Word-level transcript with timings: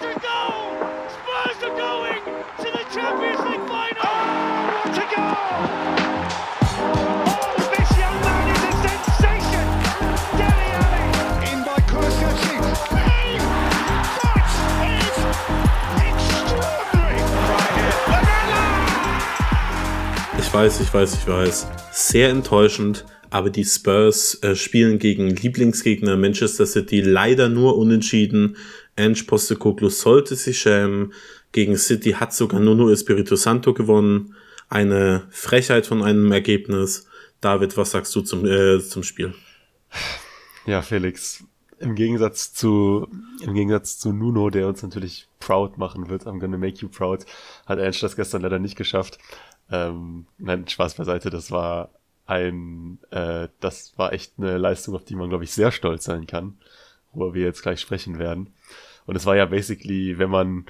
to 0.00 0.14
goal! 0.20 0.78
Spurs 1.10 1.58
are 1.64 1.76
going 1.76 2.22
to 2.22 2.68
the 2.70 2.84
Champions 2.94 3.42
League 3.50 3.66
final! 3.66 4.06
Oh, 4.06 4.78
what 4.84 4.94
a 4.94 5.06
goal! 5.10 5.34
Oh, 6.78 7.66
this 7.74 7.90
young 7.98 8.18
man 8.22 8.46
is 8.54 8.62
a 8.62 8.72
sensation! 8.86 9.66
Dele 10.38 10.68
Alli! 10.82 11.06
In 11.50 11.58
by 11.64 11.78
Kulusevski. 11.90 12.56
Hey, 12.94 13.38
that 14.22 14.46
is 14.86 15.16
extraordinary! 16.06 17.18
Ich 20.38 20.48
weiß, 20.54 20.80
ich 20.80 20.94
weiß, 20.94 21.14
ich 21.14 21.26
weiß. 21.26 21.66
Sehr 21.90 22.30
enttäuschend, 22.30 23.04
aber 23.30 23.50
die 23.50 23.64
Spurs 23.64 24.40
äh, 24.44 24.54
spielen 24.54 25.00
gegen 25.00 25.30
Lieblingsgegner 25.30 26.16
Manchester 26.16 26.66
City 26.66 27.00
leider 27.00 27.48
nur 27.48 27.76
unentschieden. 27.76 28.56
Ange 28.98 29.24
Postecoglou 29.26 29.88
sollte 29.88 30.36
sich 30.36 30.58
schämen. 30.60 31.12
Gegen 31.52 31.76
City 31.76 32.12
hat 32.12 32.34
sogar 32.34 32.60
Nuno 32.60 32.90
Espirito 32.90 33.36
Santo 33.36 33.72
gewonnen. 33.72 34.34
Eine 34.68 35.26
Frechheit 35.30 35.86
von 35.86 36.02
einem 36.02 36.30
Ergebnis. 36.32 37.06
David, 37.40 37.76
was 37.76 37.92
sagst 37.92 38.14
du 38.14 38.20
zum, 38.20 38.44
äh, 38.44 38.80
zum 38.80 39.02
Spiel? 39.02 39.34
Ja, 40.66 40.82
Felix, 40.82 41.44
im 41.78 41.94
Gegensatz 41.94 42.52
zu, 42.52 43.08
im 43.40 43.54
Gegensatz 43.54 43.98
zu 43.98 44.12
Nuno, 44.12 44.50
der 44.50 44.66
uns 44.66 44.82
natürlich 44.82 45.28
proud 45.38 45.78
machen 45.78 46.08
wird, 46.08 46.26
I'm 46.26 46.40
gonna 46.40 46.58
make 46.58 46.80
you 46.80 46.88
proud, 46.88 47.24
hat 47.66 47.78
Ange 47.78 47.96
das 48.00 48.16
gestern 48.16 48.42
leider 48.42 48.58
nicht 48.58 48.76
geschafft. 48.76 49.18
Ähm, 49.70 50.26
nein, 50.38 50.66
Spaß 50.66 50.94
beiseite, 50.94 51.30
das 51.30 51.50
war 51.50 51.90
ein, 52.26 52.98
äh, 53.10 53.48
das 53.60 53.96
war 53.96 54.12
echt 54.12 54.34
eine 54.38 54.58
Leistung, 54.58 54.94
auf 54.94 55.04
die 55.04 55.14
man, 55.14 55.28
glaube 55.28 55.44
ich, 55.44 55.52
sehr 55.52 55.70
stolz 55.70 56.04
sein 56.04 56.26
kann, 56.26 56.58
worüber 57.12 57.34
wir 57.34 57.44
jetzt 57.44 57.62
gleich 57.62 57.80
sprechen 57.80 58.18
werden. 58.18 58.52
Und 59.08 59.16
es 59.16 59.24
war 59.24 59.36
ja 59.36 59.46
basically, 59.46 60.18
wenn 60.18 60.28
man, 60.28 60.66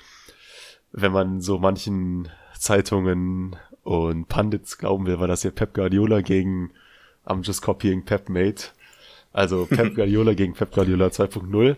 wenn 0.93 1.11
man 1.11 1.41
so 1.41 1.59
manchen 1.59 2.29
Zeitungen 2.57 3.57
und 3.83 4.29
Pundits 4.29 4.79
glauben 4.79 5.07
will, 5.07 5.19
war 5.19 5.27
das 5.27 5.43
ja 5.43 5.51
Pep 5.51 5.75
Guardiola 5.75 6.21
gegen 6.21 6.71
I'm 7.27 7.45
just 7.45 7.63
copying 7.63 8.05
Pep 8.05 8.29
Mate. 8.29 8.67
Also 9.33 9.67
Pep 9.69 9.97
Guardiola 9.97 10.35
gegen 10.35 10.53
Pep 10.53 10.73
Guardiola 10.73 11.09
2.0. 11.09 11.77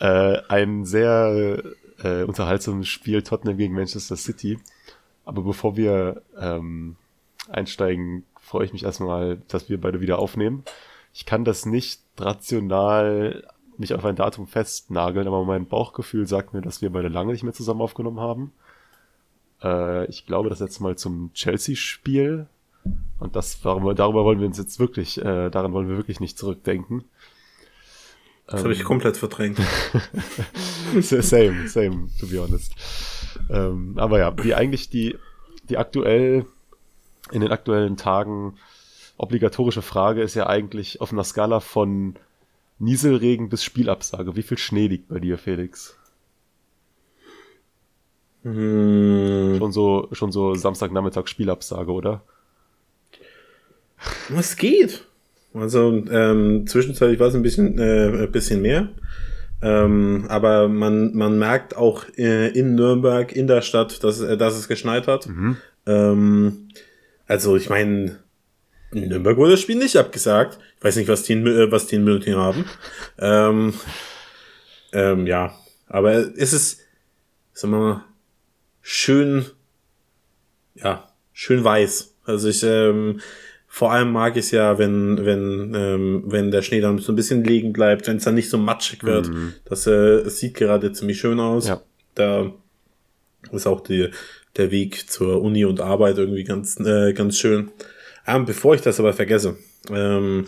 Äh, 0.00 0.42
ein 0.50 0.84
sehr 0.84 1.62
äh, 2.04 2.24
unterhaltsames 2.24 2.86
Spiel 2.86 3.22
Tottenham 3.22 3.56
gegen 3.56 3.74
Manchester 3.74 4.16
City. 4.16 4.58
Aber 5.24 5.40
bevor 5.40 5.78
wir 5.78 6.20
ähm, 6.38 6.96
einsteigen, 7.48 8.26
freue 8.38 8.66
ich 8.66 8.74
mich 8.74 8.84
erstmal, 8.84 9.38
dass 9.48 9.70
wir 9.70 9.80
beide 9.80 10.02
wieder 10.02 10.18
aufnehmen. 10.18 10.62
Ich 11.14 11.24
kann 11.24 11.46
das 11.46 11.64
nicht 11.64 12.02
rational 12.18 13.48
nicht 13.80 13.94
auf 13.94 14.04
ein 14.04 14.16
Datum 14.16 14.46
festnageln, 14.46 15.26
aber 15.26 15.44
mein 15.44 15.66
Bauchgefühl 15.66 16.26
sagt 16.26 16.52
mir, 16.52 16.60
dass 16.60 16.82
wir 16.82 16.90
beide 16.90 17.08
lange 17.08 17.32
nicht 17.32 17.42
mehr 17.42 17.52
zusammen 17.52 17.80
aufgenommen 17.80 18.20
haben. 18.20 18.52
Äh, 19.62 20.06
ich 20.06 20.26
glaube, 20.26 20.48
das 20.48 20.60
letzte 20.60 20.82
Mal 20.82 20.96
zum 20.96 21.32
Chelsea-Spiel. 21.32 22.46
Und 23.18 23.36
das, 23.36 23.60
darüber, 23.60 23.94
darüber 23.94 24.24
wollen 24.24 24.40
wir 24.40 24.46
uns 24.46 24.58
jetzt 24.58 24.78
wirklich, 24.78 25.18
äh, 25.18 25.50
daran 25.50 25.72
wollen 25.72 25.88
wir 25.88 25.96
wirklich 25.96 26.20
nicht 26.20 26.38
zurückdenken. 26.38 27.04
Das 28.46 28.64
habe 28.64 28.72
ich 28.72 28.82
komplett 28.82 29.16
verdrängt. 29.16 29.58
same, 31.00 31.68
same, 31.68 32.08
to 32.18 32.26
be 32.26 32.40
honest. 32.40 32.74
Ähm, 33.48 33.94
aber 33.96 34.18
ja, 34.18 34.34
wie 34.42 34.54
eigentlich 34.54 34.90
die, 34.90 35.16
die 35.68 35.78
aktuell, 35.78 36.46
in 37.30 37.42
den 37.42 37.52
aktuellen 37.52 37.96
Tagen 37.96 38.56
obligatorische 39.16 39.82
Frage 39.82 40.22
ist 40.22 40.34
ja 40.34 40.46
eigentlich 40.46 41.00
auf 41.00 41.12
einer 41.12 41.24
Skala 41.24 41.60
von 41.60 42.16
Nieselregen 42.80 43.48
bis 43.48 43.62
Spielabsage. 43.62 44.34
Wie 44.36 44.42
viel 44.42 44.58
Schnee 44.58 44.88
liegt 44.88 45.08
bei 45.08 45.20
dir, 45.20 45.38
Felix? 45.38 45.96
Hm, 48.42 49.56
Schon 49.58 49.72
so, 49.72 50.08
schon 50.12 50.32
so 50.32 50.54
Samstagnachmittag 50.54 51.28
Spielabsage, 51.28 51.92
oder? 51.92 52.22
was 54.30 54.56
geht? 54.56 55.04
Also 55.52 56.04
ähm, 56.10 56.66
zwischenzeitlich 56.66 57.20
war 57.20 57.28
es 57.28 57.34
ein 57.34 57.42
bisschen, 57.42 57.78
äh, 57.78 58.24
ein 58.24 58.32
bisschen 58.32 58.62
mehr. 58.62 58.88
Ähm, 59.62 60.24
aber 60.28 60.68
man, 60.68 61.14
man 61.14 61.38
merkt 61.38 61.76
auch 61.76 62.06
äh, 62.16 62.48
in 62.48 62.76
Nürnberg, 62.76 63.30
in 63.32 63.46
der 63.46 63.60
Stadt, 63.60 64.02
dass, 64.02 64.20
äh, 64.20 64.38
dass 64.38 64.56
es 64.56 64.68
geschneit 64.68 65.06
hat. 65.06 65.28
Ähm, 65.86 66.68
also 67.26 67.56
ich 67.56 67.68
meine, 67.68 67.92
in 67.92 68.16
Nürnberg 68.92 69.36
wurde 69.36 69.52
das 69.52 69.60
Spiel 69.60 69.76
nicht 69.76 69.96
abgesagt. 69.96 70.58
Ich 70.78 70.84
weiß 70.84 70.96
nicht, 70.96 71.08
was 71.08 71.22
die 71.22 71.34
in, 71.34 71.46
äh, 71.46 71.70
was 71.70 71.86
die 71.86 71.96
in 71.96 72.04
München 72.04 72.36
haben. 72.36 72.64
ähm, 73.18 73.74
ähm, 74.92 75.26
ja, 75.26 75.54
aber 75.86 76.12
es 76.36 76.52
ist, 76.52 76.80
sagen 77.52 77.72
wir 77.72 77.78
mal, 77.78 78.04
schön, 78.82 79.46
ja, 80.74 81.08
schön 81.32 81.62
weiß. 81.62 82.14
Also 82.24 82.48
ich, 82.48 82.62
ähm, 82.62 83.20
vor 83.72 83.92
allem 83.92 84.10
mag 84.10 84.36
ich 84.36 84.46
es 84.46 84.50
ja, 84.50 84.78
wenn, 84.78 85.24
wenn, 85.24 85.74
ähm, 85.74 86.24
wenn 86.26 86.50
der 86.50 86.62
Schnee 86.62 86.80
dann 86.80 86.98
so 86.98 87.12
ein 87.12 87.16
bisschen 87.16 87.44
liegen 87.44 87.72
bleibt, 87.72 88.08
wenn 88.08 88.16
es 88.16 88.24
dann 88.24 88.34
nicht 88.34 88.50
so 88.50 88.58
matschig 88.58 89.04
wird. 89.04 89.30
Das 89.64 89.86
äh, 89.86 90.28
sieht 90.28 90.54
gerade 90.54 90.92
ziemlich 90.92 91.20
schön 91.20 91.38
aus. 91.38 91.68
Ja. 91.68 91.80
Da 92.16 92.52
ist 93.52 93.68
auch 93.68 93.80
die, 93.80 94.10
der 94.56 94.72
Weg 94.72 95.08
zur 95.08 95.40
Uni 95.40 95.64
und 95.64 95.80
Arbeit 95.80 96.18
irgendwie 96.18 96.44
ganz, 96.44 96.80
äh, 96.80 97.12
ganz 97.12 97.38
schön. 97.38 97.70
Ähm, 98.34 98.44
bevor 98.44 98.74
ich 98.74 98.80
das 98.80 99.00
aber 99.00 99.12
vergesse, 99.12 99.56
ähm, 99.90 100.46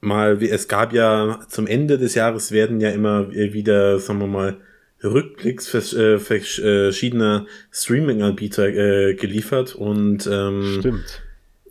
mal, 0.00 0.40
wie 0.40 0.50
es 0.50 0.68
gab 0.68 0.92
ja 0.92 1.40
zum 1.48 1.66
Ende 1.66 1.98
des 1.98 2.14
Jahres 2.14 2.52
werden 2.52 2.80
ja 2.80 2.90
immer 2.90 3.30
wieder, 3.32 3.98
sagen 3.98 4.20
wir 4.20 4.26
mal, 4.26 4.56
Rückblicks 5.02 5.68
vers- 5.68 5.94
äh, 5.94 6.18
verschiedener 6.18 7.46
Streaming-Anbieter 7.70 8.68
äh, 8.68 9.14
geliefert 9.14 9.74
und 9.76 10.26
ähm, 10.30 10.78
Stimmt. 10.80 11.22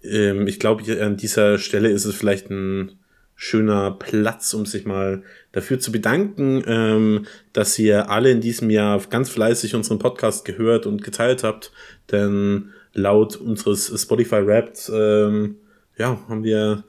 ähm, 0.04 0.48
ich 0.48 0.60
glaube, 0.60 0.84
an 1.04 1.18
dieser 1.18 1.58
Stelle 1.58 1.90
ist 1.90 2.06
es 2.06 2.16
vielleicht 2.16 2.50
ein 2.50 2.94
schöner 3.36 3.92
Platz, 3.92 4.54
um 4.54 4.66
sich 4.66 4.86
mal 4.86 5.24
dafür 5.52 5.78
zu 5.80 5.92
bedanken, 5.92 6.64
ähm, 6.66 7.26
dass 7.54 7.78
ihr 7.78 8.10
alle 8.10 8.32
in 8.32 8.42
diesem 8.42 8.70
Jahr 8.70 9.00
ganz 9.10 9.30
fleißig 9.30 9.76
unseren 9.76 10.00
Podcast 10.00 10.44
gehört 10.44 10.86
und 10.86 11.04
geteilt 11.04 11.44
habt. 11.44 11.72
Denn 12.12 12.72
laut 12.98 13.36
unseres 13.36 13.94
Spotify 14.02 14.46
Wrapped, 14.46 14.92
ähm, 14.94 15.58
ja, 15.98 16.20
haben 16.28 16.44
wir 16.44 16.84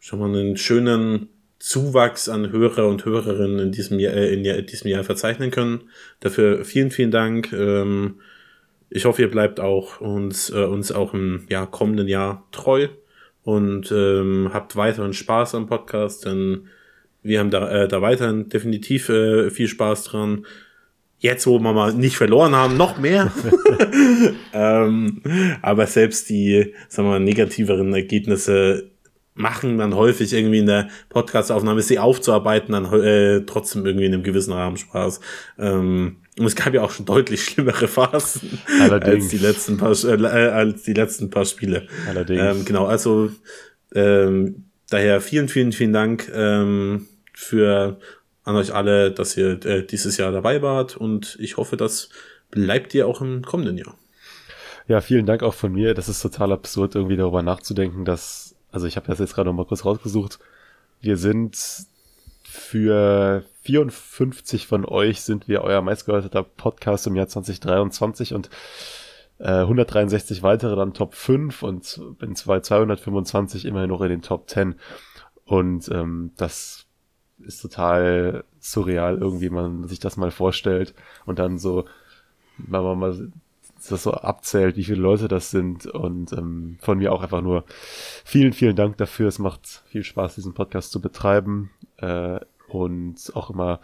schon 0.00 0.18
mal 0.18 0.28
einen 0.28 0.56
schönen 0.56 1.28
Zuwachs 1.58 2.28
an 2.28 2.50
Hörer 2.50 2.88
und 2.88 3.04
Hörerinnen 3.04 3.58
in 3.58 3.72
diesem 3.72 3.98
Jahr, 3.98 4.14
äh, 4.14 4.34
in 4.34 4.66
diesem 4.66 4.90
Jahr 4.90 5.04
verzeichnen 5.04 5.50
können. 5.50 5.84
Dafür 6.20 6.64
vielen, 6.64 6.90
vielen 6.90 7.10
Dank. 7.10 7.52
Ähm, 7.52 8.20
ich 8.90 9.04
hoffe, 9.04 9.22
ihr 9.22 9.30
bleibt 9.30 9.60
auch 9.60 10.00
uns, 10.00 10.50
äh, 10.50 10.64
uns 10.64 10.92
auch 10.92 11.14
im 11.14 11.46
ja, 11.48 11.66
kommenden 11.66 12.08
Jahr 12.08 12.46
treu 12.50 12.88
und 13.42 13.92
ähm, 13.92 14.50
habt 14.52 14.76
weiteren 14.76 15.12
Spaß 15.12 15.54
am 15.54 15.66
Podcast, 15.66 16.24
denn 16.24 16.68
wir 17.22 17.40
haben 17.40 17.50
da, 17.50 17.70
äh, 17.70 17.88
da 17.88 18.00
weiterhin 18.02 18.48
definitiv 18.48 19.08
äh, 19.08 19.50
viel 19.50 19.68
Spaß 19.68 20.04
dran. 20.04 20.46
Jetzt, 21.18 21.46
wo 21.46 21.58
wir 21.58 21.72
mal 21.72 21.94
nicht 21.94 22.16
verloren 22.16 22.54
haben, 22.54 22.76
noch 22.76 22.98
mehr. 22.98 23.32
ähm, 24.52 25.22
aber 25.62 25.86
selbst 25.86 26.28
die, 26.28 26.74
sagen 26.88 27.08
wir 27.08 27.12
mal, 27.12 27.20
negativeren 27.20 27.94
Ergebnisse 27.94 28.90
machen 29.34 29.78
dann 29.78 29.94
häufig 29.94 30.32
irgendwie 30.32 30.58
in 30.58 30.66
der 30.66 30.88
Podcast-Aufnahme, 31.08 31.82
sie 31.82 31.98
aufzuarbeiten, 31.98 32.72
dann 32.72 32.92
äh, 32.92 33.40
trotzdem 33.46 33.84
irgendwie 33.84 34.06
in 34.06 34.14
einem 34.14 34.22
gewissen 34.22 34.52
Rahmen 34.52 34.76
Spaß. 34.76 35.20
Ähm, 35.58 36.16
und 36.38 36.46
es 36.46 36.56
gab 36.56 36.74
ja 36.74 36.82
auch 36.82 36.90
schon 36.90 37.06
deutlich 37.06 37.44
schlimmere 37.44 37.88
Phasen 37.88 38.58
Allerdings. 38.80 39.24
als 39.24 39.28
die 39.28 39.38
letzten 39.38 39.76
paar, 39.76 39.92
äh, 40.04 40.48
als 40.48 40.82
die 40.82 40.94
letzten 40.94 41.30
paar 41.30 41.44
Spiele. 41.44 41.86
Allerdings. 42.08 42.42
Ähm, 42.42 42.64
genau, 42.64 42.86
also 42.86 43.30
ähm, 43.94 44.66
daher 44.90 45.20
vielen, 45.20 45.48
vielen, 45.48 45.72
vielen 45.72 45.92
Dank 45.92 46.30
ähm, 46.34 47.06
für 47.32 47.98
an 48.44 48.56
euch 48.56 48.74
alle, 48.74 49.10
dass 49.10 49.36
ihr 49.36 49.64
äh, 49.64 49.84
dieses 49.84 50.16
Jahr 50.16 50.32
dabei 50.32 50.62
wart 50.62 50.96
und 50.96 51.36
ich 51.40 51.56
hoffe, 51.56 51.76
das 51.76 52.10
bleibt 52.50 52.94
ihr 52.94 53.08
auch 53.08 53.20
im 53.20 53.42
kommenden 53.42 53.78
Jahr. 53.78 53.96
Ja, 54.86 55.00
vielen 55.00 55.26
Dank 55.26 55.42
auch 55.42 55.54
von 55.54 55.72
mir. 55.72 55.94
Das 55.94 56.08
ist 56.08 56.20
total 56.20 56.52
absurd, 56.52 56.94
irgendwie 56.94 57.16
darüber 57.16 57.42
nachzudenken, 57.42 58.04
dass, 58.04 58.54
also 58.70 58.86
ich 58.86 58.96
habe 58.96 59.06
das 59.06 59.18
jetzt 59.18 59.34
gerade 59.34 59.48
noch 59.48 59.56
mal 59.56 59.64
kurz 59.66 59.84
rausgesucht. 59.84 60.38
Wir 61.00 61.16
sind 61.16 61.56
für 62.42 63.44
54 63.62 64.66
von 64.66 64.84
euch 64.84 65.22
sind 65.22 65.48
wir 65.48 65.62
euer 65.62 65.82
meistgehörter 65.82 66.42
Podcast 66.42 67.06
im 67.06 67.16
Jahr 67.16 67.26
2023 67.26 68.34
und 68.34 68.50
äh, 69.38 69.48
163 69.48 70.42
weitere 70.42 70.76
dann 70.76 70.94
Top 70.94 71.14
5 71.14 71.62
und 71.62 72.00
in 72.20 72.36
zwei- 72.36 72.60
225 72.60 73.64
immerhin 73.64 73.88
noch 73.88 74.02
in 74.02 74.10
den 74.10 74.22
Top 74.22 74.48
10. 74.48 74.76
Und 75.44 75.88
ähm, 75.88 76.32
das 76.36 76.86
ist 77.38 77.60
total 77.60 78.44
surreal, 78.60 79.18
irgendwie, 79.18 79.50
man 79.50 79.88
sich 79.88 79.98
das 79.98 80.16
mal 80.16 80.30
vorstellt 80.30 80.94
und 81.26 81.38
dann 81.38 81.58
so, 81.58 81.84
wenn 82.58 82.82
man 82.82 82.98
mal 82.98 83.32
das 83.90 84.02
so 84.02 84.12
abzählt, 84.12 84.76
wie 84.76 84.84
viele 84.84 85.00
Leute 85.00 85.28
das 85.28 85.50
sind 85.50 85.86
und 85.86 86.32
ähm, 86.32 86.78
von 86.80 86.98
mir 86.98 87.12
auch 87.12 87.22
einfach 87.22 87.42
nur 87.42 87.64
vielen, 88.24 88.52
vielen 88.52 88.76
Dank 88.76 88.96
dafür. 88.96 89.28
Es 89.28 89.38
macht 89.38 89.82
viel 89.86 90.04
Spaß, 90.04 90.36
diesen 90.36 90.54
Podcast 90.54 90.90
zu 90.90 91.00
betreiben 91.00 91.70
äh, 91.98 92.40
und 92.68 93.32
auch 93.34 93.50
immer 93.50 93.80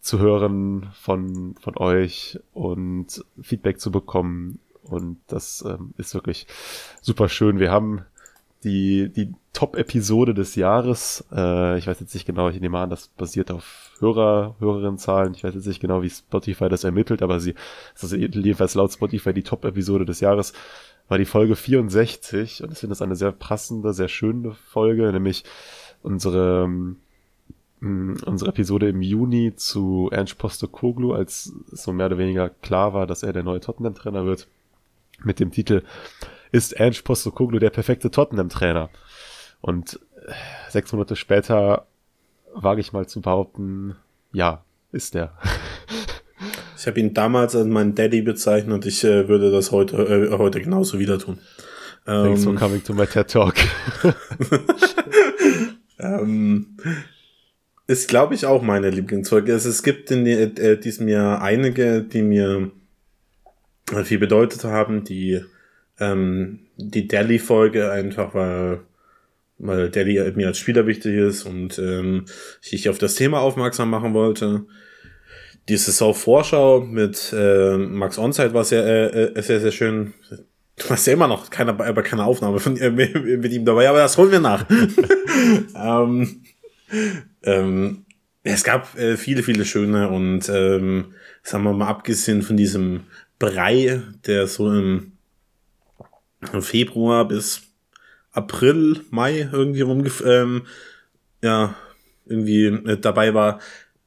zu 0.00 0.18
hören 0.18 0.90
von, 0.94 1.54
von 1.60 1.76
euch 1.76 2.38
und 2.54 3.24
Feedback 3.40 3.80
zu 3.80 3.90
bekommen. 3.90 4.58
Und 4.82 5.18
das 5.26 5.62
ähm, 5.66 5.92
ist 5.98 6.14
wirklich 6.14 6.46
super 7.02 7.28
schön. 7.28 7.58
Wir 7.58 7.70
haben 7.70 8.06
die, 8.64 9.10
die 9.10 9.32
Top-Episode 9.52 10.34
des 10.34 10.54
Jahres. 10.54 11.24
Äh, 11.32 11.78
ich 11.78 11.86
weiß 11.86 12.00
jetzt 12.00 12.14
nicht 12.14 12.26
genau, 12.26 12.48
ich 12.48 12.60
nehme 12.60 12.78
an, 12.78 12.90
das 12.90 13.08
basiert 13.08 13.50
auf 13.50 13.92
Hörer, 13.98 14.54
Hörerinnenzahlen. 14.58 15.34
Ich 15.34 15.44
weiß 15.44 15.54
jetzt 15.54 15.66
nicht 15.66 15.80
genau, 15.80 16.02
wie 16.02 16.10
Spotify 16.10 16.68
das 16.68 16.84
ermittelt, 16.84 17.22
aber 17.22 17.40
sie, 17.40 17.54
das 17.94 18.04
ist 18.04 18.12
jedenfalls 18.12 18.74
laut 18.74 18.92
Spotify 18.92 19.32
die 19.32 19.42
Top-Episode 19.42 20.04
des 20.04 20.20
Jahres, 20.20 20.52
war 21.08 21.18
die 21.18 21.24
Folge 21.24 21.56
64. 21.56 22.62
Und 22.62 22.72
ich 22.72 22.78
finde 22.78 22.92
das 22.92 23.02
eine 23.02 23.16
sehr 23.16 23.32
passende, 23.32 23.92
sehr 23.92 24.08
schöne 24.08 24.52
Folge, 24.52 25.10
nämlich 25.10 25.44
unsere, 26.02 26.68
mm, 27.80 28.16
unsere 28.26 28.50
Episode 28.50 28.88
im 28.88 29.02
Juni 29.02 29.54
zu 29.56 30.08
Ernst 30.12 30.38
Postokoglu, 30.38 31.12
als 31.12 31.52
so 31.66 31.92
mehr 31.92 32.06
oder 32.06 32.18
weniger 32.18 32.50
klar 32.50 32.94
war, 32.94 33.06
dass 33.06 33.22
er 33.22 33.32
der 33.32 33.42
neue 33.42 33.60
Tottenham-Trainer 33.60 34.24
wird, 34.26 34.48
mit 35.24 35.40
dem 35.40 35.50
Titel 35.50 35.82
ist 36.52 36.72
Ernst 36.72 37.04
Postokoglu 37.04 37.58
der 37.58 37.70
perfekte 37.70 38.10
Tottenham-Trainer. 38.10 38.90
Und 39.60 40.00
äh, 40.26 40.32
sechs 40.70 40.92
Monate 40.92 41.16
später 41.16 41.86
wage 42.54 42.80
ich 42.80 42.92
mal 42.92 43.06
zu 43.06 43.20
behaupten, 43.20 43.96
ja, 44.32 44.64
ist 44.92 45.14
der. 45.14 45.32
Ich 46.76 46.86
habe 46.86 46.98
ihn 46.98 47.12
damals 47.12 47.54
als 47.54 47.66
meinen 47.66 47.94
Daddy 47.94 48.22
bezeichnet 48.22 48.72
und 48.72 48.86
ich 48.86 49.04
äh, 49.04 49.28
würde 49.28 49.50
das 49.50 49.70
heute, 49.70 49.98
äh, 49.98 50.38
heute 50.38 50.62
genauso 50.62 50.98
wieder 50.98 51.18
tun. 51.18 51.38
Thanks 52.06 52.44
for 52.44 52.54
ähm, 52.54 52.58
coming 52.58 52.82
to 52.82 52.94
my 52.94 53.06
TED 53.06 53.28
Talk. 53.28 53.54
ähm, 55.98 56.78
ist, 57.86 58.08
glaube 58.08 58.34
ich, 58.34 58.46
auch 58.46 58.62
meine 58.62 58.88
Lieblingsfolge. 58.88 59.52
Es, 59.52 59.66
es 59.66 59.82
gibt 59.82 60.10
in 60.10 60.24
äh, 60.24 60.78
diesem 60.78 61.08
Jahr 61.08 61.42
einige, 61.42 62.02
die 62.02 62.22
mir 62.22 62.70
viel 64.04 64.18
bedeutet 64.18 64.64
haben, 64.64 65.04
die 65.04 65.44
ähm, 66.00 66.60
die 66.76 67.06
Delhi-Folge 67.06 67.90
einfach, 67.90 68.34
weil, 68.34 68.80
weil 69.58 69.90
Delhi 69.90 70.32
mir 70.34 70.48
als 70.48 70.58
Spieler 70.58 70.86
wichtig 70.86 71.14
ist 71.14 71.44
und 71.44 71.78
ähm, 71.78 72.24
ich 72.62 72.88
auf 72.88 72.98
das 72.98 73.14
Thema 73.14 73.40
aufmerksam 73.40 73.90
machen 73.90 74.14
wollte. 74.14 74.64
Die 75.68 75.76
Saison-Vorschau 75.76 76.80
mit 76.80 77.32
äh, 77.36 77.76
Max 77.76 78.18
Onside 78.18 78.54
war 78.54 78.64
sehr, 78.64 78.84
äh, 78.84 79.24
äh, 79.24 79.42
sehr, 79.42 79.60
sehr 79.60 79.70
schön. 79.70 80.14
Du 80.76 80.88
hast 80.88 81.06
ja 81.06 81.12
immer 81.12 81.28
noch 81.28 81.50
keine, 81.50 81.78
aber 81.78 82.02
keine 82.02 82.24
Aufnahme 82.24 82.58
von, 82.58 82.76
äh, 82.78 82.90
mit, 82.90 83.14
mit 83.14 83.52
ihm 83.52 83.64
dabei, 83.64 83.88
aber 83.88 83.98
das 83.98 84.16
holen 84.16 84.32
wir 84.32 84.40
nach. 84.40 84.64
ähm, 85.76 86.42
ähm, 87.42 88.04
es 88.42 88.64
gab 88.64 88.98
äh, 88.98 89.16
viele, 89.16 89.42
viele 89.42 89.66
schöne 89.66 90.08
und 90.08 90.48
ähm, 90.48 91.12
sagen 91.42 91.64
wir 91.64 91.74
mal 91.74 91.88
abgesehen 91.88 92.42
von 92.42 92.56
diesem 92.56 93.02
Brei, 93.38 94.02
der 94.26 94.46
so 94.46 94.72
im 94.72 95.12
Februar 96.60 97.26
bis 97.26 97.62
April, 98.32 99.04
Mai 99.10 99.48
irgendwie 99.52 99.82
rumgef 99.82 100.22
ähm, 100.24 100.62
ja, 101.42 101.74
irgendwie 102.26 102.66
äh, 102.66 102.98
dabei 102.98 103.34
war, 103.34 103.60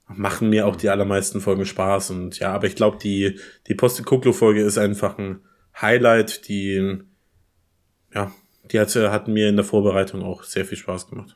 machen 0.07 0.49
mir 0.49 0.67
auch 0.67 0.75
die 0.75 0.89
allermeisten 0.89 1.41
Folgen 1.41 1.65
Spaß. 1.65 2.11
Und 2.11 2.39
ja, 2.39 2.53
aber 2.53 2.67
ich 2.67 2.75
glaube, 2.75 2.97
die, 2.97 3.39
die 3.67 3.75
Poste-Koklo-Folge 3.75 4.61
ist 4.61 4.77
einfach 4.77 5.17
ein 5.17 5.41
Highlight, 5.79 6.47
die, 6.47 6.99
ja, 8.13 8.31
die 8.71 8.79
hat, 8.79 8.95
hat 8.95 9.27
mir 9.27 9.49
in 9.49 9.55
der 9.55 9.65
Vorbereitung 9.65 10.23
auch 10.23 10.43
sehr 10.43 10.65
viel 10.65 10.77
Spaß 10.77 11.09
gemacht. 11.09 11.35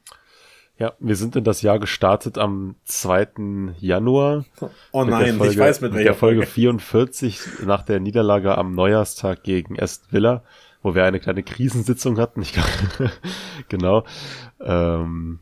Ja, 0.80 0.94
wir 1.00 1.16
sind 1.16 1.36
in 1.36 1.44
das 1.44 1.64
Jahr 1.64 1.80
gestartet 1.80 2.38
am 2.38 2.76
2. 2.86 3.74
Januar. 3.80 4.46
Oh 4.92 5.04
nein, 5.04 5.38
Folge, 5.38 5.54
ich 5.54 5.60
weiß 5.60 5.82
mit 5.82 5.94
welcher 5.94 6.12
der 6.12 6.14
Folge 6.14 6.46
44 6.46 7.40
nach 7.66 7.82
der 7.82 8.00
Niederlage 8.00 8.56
am 8.56 8.76
Neujahrstag 8.76 9.42
gegen 9.42 9.76
Est 9.76 10.14
Villa 10.14 10.44
wo 10.88 10.96
wir 10.96 11.04
eine 11.04 11.20
kleine 11.20 11.44
Krisensitzung 11.44 12.18
hatten. 12.18 12.42
Ich 12.42 12.54
glaube, 12.54 13.12
genau. 13.68 14.06
Ähm, 14.62 15.40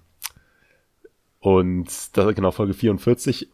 und 1.39 2.17
da 2.17 2.31
genau 2.31 2.49
Folge 2.49 2.73
44 2.73 3.51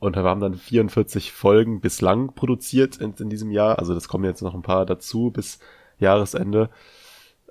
und 0.00 0.16
wir 0.16 0.24
haben 0.24 0.40
dann 0.40 0.54
44 0.54 1.30
Folgen 1.30 1.80
bislang 1.80 2.34
produziert 2.34 2.96
in, 2.96 3.14
in, 3.14 3.30
diesem 3.30 3.52
Jahr. 3.52 3.78
Also 3.78 3.94
das 3.94 4.08
kommen 4.08 4.24
jetzt 4.24 4.42
noch 4.42 4.54
ein 4.54 4.62
paar 4.62 4.86
dazu 4.86 5.30
bis 5.30 5.60
Jahresende. 6.00 6.68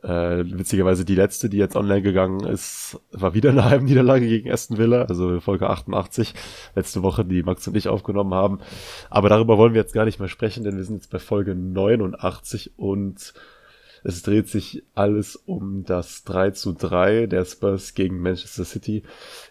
Äh, 0.03 0.43
witzigerweise 0.57 1.05
die 1.05 1.15
letzte, 1.15 1.49
die 1.49 1.57
jetzt 1.57 1.77
online 1.77 2.01
gegangen 2.01 2.45
ist, 2.45 2.99
war 3.11 3.33
wieder 3.33 3.51
eine 3.51 3.63
Heimniederlage 3.69 4.27
gegen 4.27 4.51
Aston 4.51 4.77
Villa, 4.77 5.03
also 5.03 5.39
Folge 5.39 5.69
88, 5.69 6.33
letzte 6.75 7.01
Woche, 7.01 7.23
die 7.23 7.43
Max 7.43 7.65
und 7.65 7.77
ich 7.77 7.87
aufgenommen 7.87 8.33
haben. 8.33 8.59
Aber 9.09 9.29
darüber 9.29 9.57
wollen 9.57 9.73
wir 9.73 9.81
jetzt 9.81 9.93
gar 9.93 10.05
nicht 10.05 10.19
mehr 10.19 10.27
sprechen, 10.27 10.65
denn 10.65 10.75
wir 10.75 10.83
sind 10.83 10.95
jetzt 10.95 11.11
bei 11.11 11.19
Folge 11.19 11.55
89 11.55 12.73
und 12.77 13.33
es 14.03 14.21
dreht 14.21 14.47
sich 14.47 14.83
alles 14.95 15.35
um 15.35 15.83
das 15.85 16.23
3 16.23 16.51
zu 16.51 16.73
3 16.73 17.27
der 17.27 17.45
Spurs 17.45 17.93
gegen 17.93 18.21
Manchester 18.21 18.65
City 18.65 19.03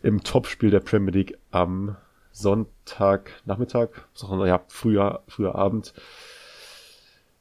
im 0.02 0.22
Topspiel 0.22 0.70
der 0.70 0.80
Premier 0.80 1.12
League 1.12 1.38
am 1.50 1.96
Sonntagnachmittag, 2.32 3.88
ja, 4.46 4.64
früher, 4.68 5.22
früher 5.26 5.54
Abend. 5.56 5.92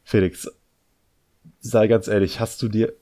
Felix, 0.04 0.50
sei 1.60 1.88
ganz 1.88 2.08
ehrlich, 2.08 2.40
hast 2.40 2.62
du 2.62 2.68
dir 2.68 2.94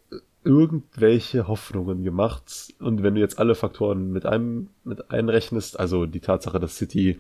irgendwelche 0.44 1.48
Hoffnungen 1.48 2.04
gemacht? 2.04 2.74
Und 2.80 3.02
wenn 3.02 3.16
du 3.16 3.22
jetzt 3.22 3.40
alle 3.40 3.56
Faktoren 3.56 4.12
mit 4.12 4.26
einem, 4.26 4.70
mit 4.84 5.10
einrechnest, 5.10 5.80
also 5.80 6.06
die 6.06 6.20
Tatsache, 6.20 6.60
dass 6.60 6.78
City, 6.78 7.18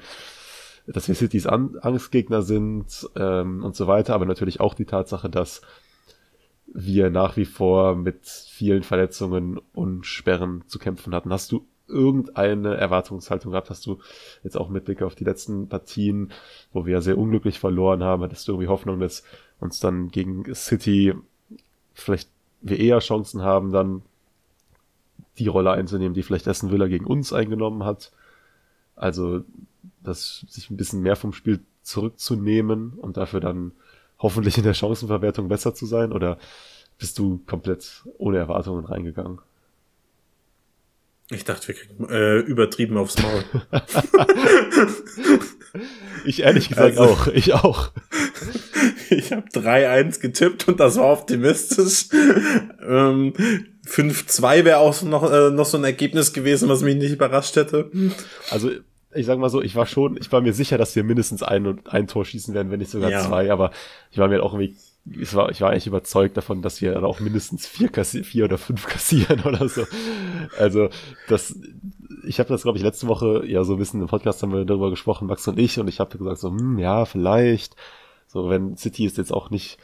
dass 0.88 1.07
wir 1.07 1.15
Citys 1.15 1.47
Angstgegner 1.47 2.41
sind 2.43 3.09
ähm, 3.15 3.63
und 3.63 3.75
so 3.75 3.88
weiter, 3.88 4.13
aber 4.13 4.25
natürlich 4.25 4.59
auch 4.59 4.73
die 4.73 4.85
Tatsache, 4.85 5.29
dass 5.29 5.61
wir 6.77 7.10
nach 7.10 7.38
wie 7.38 7.45
vor 7.45 7.95
mit 7.95 8.25
vielen 8.25 8.83
Verletzungen 8.83 9.62
und 9.74 10.06
Sperren 10.06 10.63
zu 10.68 10.77
kämpfen 10.77 11.16
hatten. 11.16 11.31
Hast 11.31 11.54
du 11.54 11.66
irgendeine 11.88 12.75
Erwartungshaltung 12.75 13.51
gehabt? 13.51 13.69
Hast 13.69 13.86
du 13.86 14.00
jetzt 14.44 14.57
auch 14.57 14.68
mit 14.68 14.83
Blick 14.83 15.01
auf 15.01 15.16
die 15.16 15.24
letzten 15.24 15.69
Partien, 15.69 16.31
wo 16.74 16.86
wir 16.86 17.01
sehr 17.01 17.18
unglücklich 17.18 17.60
verloren 17.60 18.04
haben, 18.04 18.24
hattest 18.24 18.48
du 18.48 18.51
irgendwie 18.51 18.68
Hoffnung, 18.68 19.00
dass 19.00 19.24
uns 19.62 19.80
dann 19.80 20.10
gegen 20.10 20.54
City 20.54 21.13
vielleicht 21.94 22.30
wir 22.62 22.80
eher 22.80 23.00
Chancen 23.00 23.42
haben, 23.42 23.72
dann 23.72 24.01
die 25.38 25.48
Rolle 25.48 25.72
einzunehmen, 25.72 26.13
die 26.13 26.24
vielleicht 26.24 26.48
Essen 26.48 26.72
Villa 26.72 26.88
gegen 26.88 27.06
uns 27.06 27.31
eingenommen 27.31 27.83
hat? 27.86 28.12
Also, 28.98 29.44
das 30.04 30.45
sich 30.50 30.69
ein 30.69 30.77
bisschen 30.77 31.01
mehr 31.01 31.15
vom 31.15 31.32
Spiel 31.32 31.62
zurückzunehmen 31.84 32.94
und 32.98 33.15
dafür 33.15 33.39
dann 33.39 33.72
hoffentlich 34.19 34.57
in 34.57 34.63
der 34.63 34.74
Chancenverwertung 34.74 35.48
besser 35.48 35.74
zu 35.74 35.86
sein? 35.86 36.12
Oder 36.12 36.38
bist 36.98 37.17
du 37.19 37.41
komplett 37.45 38.03
ohne 38.17 38.38
Erwartungen 38.38 38.86
reingegangen? 38.86 39.39
Ich 41.31 41.43
dachte, 41.43 41.69
wir 41.69 41.75
kriegen 41.75 42.07
äh, 42.10 42.38
übertrieben 42.38 42.98
aufs 42.98 43.15
Maul. 43.22 43.43
ich 46.25 46.43
ehrlich 46.43 46.69
gesagt 46.69 47.00
also, 47.00 47.03
auch. 47.03 47.27
Ich 47.27 47.53
auch. 47.53 47.91
Ich 49.12 49.31
habe 49.31 49.48
3-1 49.50 50.19
getippt 50.19 50.67
und 50.67 50.79
das 50.79 50.98
war 50.98 51.13
optimistisch. 51.13 52.07
Ähm, 52.12 53.34
5-2 53.86 54.65
wäre 54.65 54.77
auch 54.79 55.00
noch, 55.03 55.31
äh, 55.31 55.51
noch 55.51 55.65
so 55.67 55.77
ein 55.77 55.84
Ergebnis 55.84 56.34
gewesen, 56.34 56.69
was 56.69 56.81
mich 56.81 56.95
nicht 56.95 57.12
überrascht 57.12 57.55
hätte. 57.55 57.91
Also 58.50 58.72
ich 59.15 59.25
sag 59.25 59.39
mal 59.39 59.50
so, 59.50 59.62
ich 59.62 59.75
war 59.75 59.86
schon, 59.86 60.17
ich 60.17 60.31
war 60.31 60.41
mir 60.41 60.53
sicher, 60.53 60.77
dass 60.77 60.95
wir 60.95 61.03
mindestens 61.03 61.41
ein, 61.41 61.79
ein 61.86 62.07
Tor 62.07 62.25
schießen 62.25 62.53
werden, 62.53 62.72
wenn 62.72 62.79
nicht 62.79 62.91
sogar 62.91 63.10
ja. 63.10 63.22
zwei, 63.22 63.51
aber 63.51 63.72
ich 64.12 64.17
war 64.17 64.27
mir 64.27 64.43
auch 64.43 64.53
irgendwie, 64.53 64.75
ich 65.10 65.34
war, 65.36 65.50
ich 65.51 65.62
war 65.62 65.72
eigentlich 65.72 65.88
überzeugt 65.88 66.36
davon, 66.36 66.62
dass 66.62 66.81
wir 66.81 66.93
dann 66.93 67.05
auch 67.05 67.19
mindestens 67.19 67.67
vier, 67.67 67.89
kassi 67.89 68.24
vier 68.24 68.45
oder 68.45 68.57
fünf 68.57 68.88
kassieren 68.88 69.41
oder 69.41 69.69
so. 69.69 69.86
Also, 70.57 70.89
das, 71.27 71.57
ich 72.25 72.39
habe 72.39 72.50
das, 72.50 72.63
glaube 72.63 72.77
ich, 72.77 72.84
letzte 72.84 73.07
Woche, 73.07 73.43
ja, 73.45 73.63
so 73.63 73.74
ein 73.74 73.79
bisschen 73.79 74.01
im 74.01 74.07
Podcast 74.07 74.41
haben 74.43 74.51
wir 74.51 74.65
darüber 74.65 74.89
gesprochen, 74.89 75.27
Max 75.27 75.48
und 75.48 75.60
ich, 75.60 75.79
und 75.79 75.88
ich 75.88 76.00
habe 76.00 76.17
gesagt 76.17 76.39
so, 76.39 76.50
hm, 76.50 76.77
ja, 76.79 77.05
vielleicht, 77.05 77.75
so, 78.27 78.50
wenn 78.50 78.75
City 78.75 79.05
ist 79.05 79.17
jetzt 79.17 79.31
auch 79.31 79.50
nicht, 79.50 79.77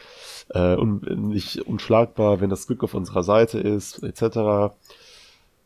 äh, 0.49 0.75
un, 0.75 1.01
nicht 1.29 1.61
unschlagbar, 1.67 2.41
wenn 2.41 2.49
das 2.49 2.67
Glück 2.67 2.83
auf 2.83 2.93
unserer 2.93 3.23
Seite 3.23 3.59
ist, 3.59 4.03
etc., 4.03 4.75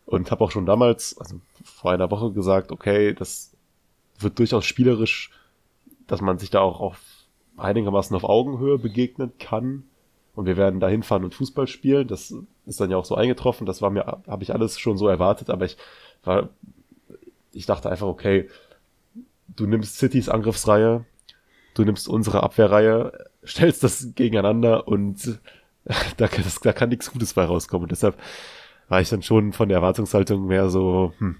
und 0.05 0.29
habe 0.29 0.43
auch 0.43 0.51
schon 0.51 0.67
damals, 0.67 1.17
also 1.17 1.38
vor 1.63 1.91
einer 1.91 2.12
Woche 2.12 2.31
gesagt, 2.31 2.72
okay, 2.72 3.15
das 3.15 3.54
wird 4.19 4.39
durchaus 4.39 4.65
spielerisch, 4.65 5.31
dass 6.07 6.22
man 6.22 6.38
sich 6.38 6.50
da 6.50 6.62
auch 6.62 6.79
auf 6.79 7.00
einigermaßen 7.57 8.15
auf 8.15 8.24
Augenhöhe 8.24 8.77
begegnen 8.77 9.34
kann. 9.39 9.84
Und 10.36 10.45
wir 10.45 10.57
werden 10.57 10.79
da 10.79 10.89
hinfahren 10.89 11.24
und 11.24 11.34
Fußball 11.34 11.67
spielen. 11.67 12.07
Das 12.07 12.34
ist 12.65 12.79
dann 12.79 12.91
ja 12.91 12.98
auch 12.98 13.05
so 13.05 13.15
eingetroffen. 13.15 13.65
Das 13.65 13.81
war 13.81 13.89
mir, 13.89 14.05
habe 14.27 14.43
ich 14.43 14.53
alles 14.53 14.79
schon 14.79 14.98
so 14.98 15.07
erwartet, 15.07 15.50
aber 15.50 15.65
ich 15.65 15.77
war, 16.24 16.50
ich 17.53 17.65
dachte 17.65 17.89
einfach, 17.89 18.07
okay, 18.07 18.50
du 19.48 19.65
nimmst 19.65 19.98
Citys 19.98 20.27
Angriffsreihe, 20.27 21.05
du 21.74 21.84
nimmst 21.84 22.10
unsere 22.10 22.43
Abwehrreihe, 22.43 23.13
stellst 23.45 23.84
das 23.84 24.13
gegeneinander 24.15 24.88
und 24.88 25.39
da, 26.17 26.27
das, 26.27 26.60
da 26.60 26.74
kann 26.74 26.89
nichts 26.89 27.12
Gutes 27.12 27.34
bei 27.34 27.45
rauskommen. 27.45 27.84
Und 27.84 27.91
deshalb 27.91 28.17
war 28.89 29.00
ich 29.00 29.10
dann 29.10 29.24
schon 29.24 29.53
von 29.53 29.69
der 29.69 29.77
Erwartungshaltung 29.77 30.48
mehr 30.48 30.69
so, 30.69 31.13
hm, 31.19 31.38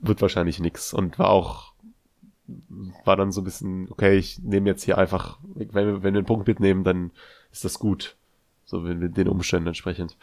wird 0.00 0.22
wahrscheinlich 0.22 0.60
nix 0.60 0.94
und 0.94 1.18
war 1.18 1.30
auch 1.30 1.71
war 3.04 3.16
dann 3.16 3.32
so 3.32 3.40
ein 3.40 3.44
bisschen, 3.44 3.90
okay, 3.90 4.16
ich 4.16 4.40
nehme 4.40 4.68
jetzt 4.68 4.84
hier 4.84 4.98
einfach, 4.98 5.38
wenn 5.42 5.72
wir, 5.74 6.02
wenn 6.02 6.14
wir 6.14 6.18
einen 6.18 6.26
Punkt 6.26 6.46
mitnehmen, 6.46 6.84
dann 6.84 7.10
ist 7.50 7.64
das 7.64 7.78
gut. 7.78 8.16
So, 8.64 8.84
wenn 8.84 9.00
wir 9.00 9.08
den 9.08 9.28
Umständen 9.28 9.68
entsprechend. 9.68 10.16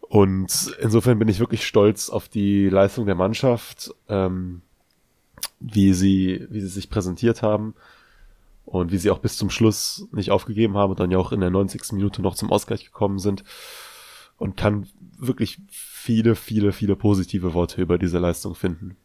Und 0.00 0.76
insofern 0.80 1.18
bin 1.18 1.28
ich 1.28 1.40
wirklich 1.40 1.66
stolz 1.66 2.10
auf 2.10 2.28
die 2.28 2.68
Leistung 2.68 3.06
der 3.06 3.14
Mannschaft, 3.14 3.94
ähm, 4.08 4.60
wie 5.58 5.94
sie, 5.94 6.46
wie 6.50 6.60
sie 6.60 6.68
sich 6.68 6.90
präsentiert 6.90 7.42
haben 7.42 7.74
und 8.66 8.92
wie 8.92 8.98
sie 8.98 9.10
auch 9.10 9.20
bis 9.20 9.36
zum 9.36 9.48
Schluss 9.48 10.06
nicht 10.12 10.30
aufgegeben 10.30 10.76
haben 10.76 10.90
und 10.90 11.00
dann 11.00 11.10
ja 11.10 11.18
auch 11.18 11.32
in 11.32 11.40
der 11.40 11.50
90. 11.50 11.92
Minute 11.92 12.20
noch 12.20 12.34
zum 12.34 12.52
Ausgleich 12.52 12.84
gekommen 12.84 13.18
sind 13.18 13.42
und 14.36 14.56
kann 14.56 14.86
wirklich 15.18 15.58
viele, 15.70 16.34
viele, 16.34 16.72
viele 16.72 16.96
positive 16.96 17.54
Worte 17.54 17.80
über 17.80 17.96
diese 17.96 18.18
Leistung 18.18 18.54
finden. 18.54 18.96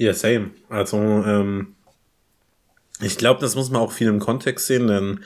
Ja, 0.00 0.14
same. 0.14 0.52
Also, 0.70 0.96
ähm, 0.96 1.74
ich 3.02 3.18
glaube, 3.18 3.42
das 3.42 3.54
muss 3.54 3.70
man 3.70 3.82
auch 3.82 3.92
viel 3.92 4.08
im 4.08 4.18
Kontext 4.18 4.66
sehen, 4.66 4.86
denn 4.86 5.20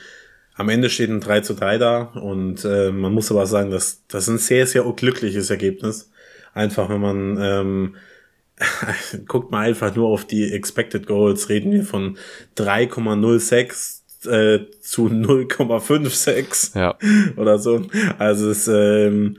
am 0.53 0.67
Ende 0.67 0.89
steht 0.89 1.09
ein 1.09 1.21
3 1.21 1.39
zu 1.39 1.53
3 1.53 1.77
da 1.77 2.01
und 2.01 2.65
äh, 2.65 2.91
man 2.91 3.13
muss 3.13 3.31
aber 3.31 3.45
sagen, 3.47 3.71
dass 3.71 4.05
das 4.09 4.23
ist 4.23 4.29
ein 4.29 4.37
sehr, 4.37 4.67
sehr 4.67 4.83
glückliches 4.83 5.49
Ergebnis. 5.49 6.11
Einfach, 6.53 6.89
wenn 6.89 6.99
man 6.99 7.37
ähm, 7.39 7.95
guckt 9.27 9.49
mal 9.49 9.65
einfach 9.65 9.95
nur 9.95 10.09
auf 10.09 10.25
die 10.27 10.51
Expected 10.51 11.07
Goals, 11.07 11.47
reden 11.47 11.71
wir 11.71 11.85
von 11.85 12.17
3,06 12.57 14.27
äh, 14.29 14.65
zu 14.81 15.07
0,56 15.07 16.77
ja. 16.77 16.97
oder 17.37 17.59
so. 17.59 17.87
Also 18.17 18.49
es 18.49 18.67
ähm, 18.67 19.37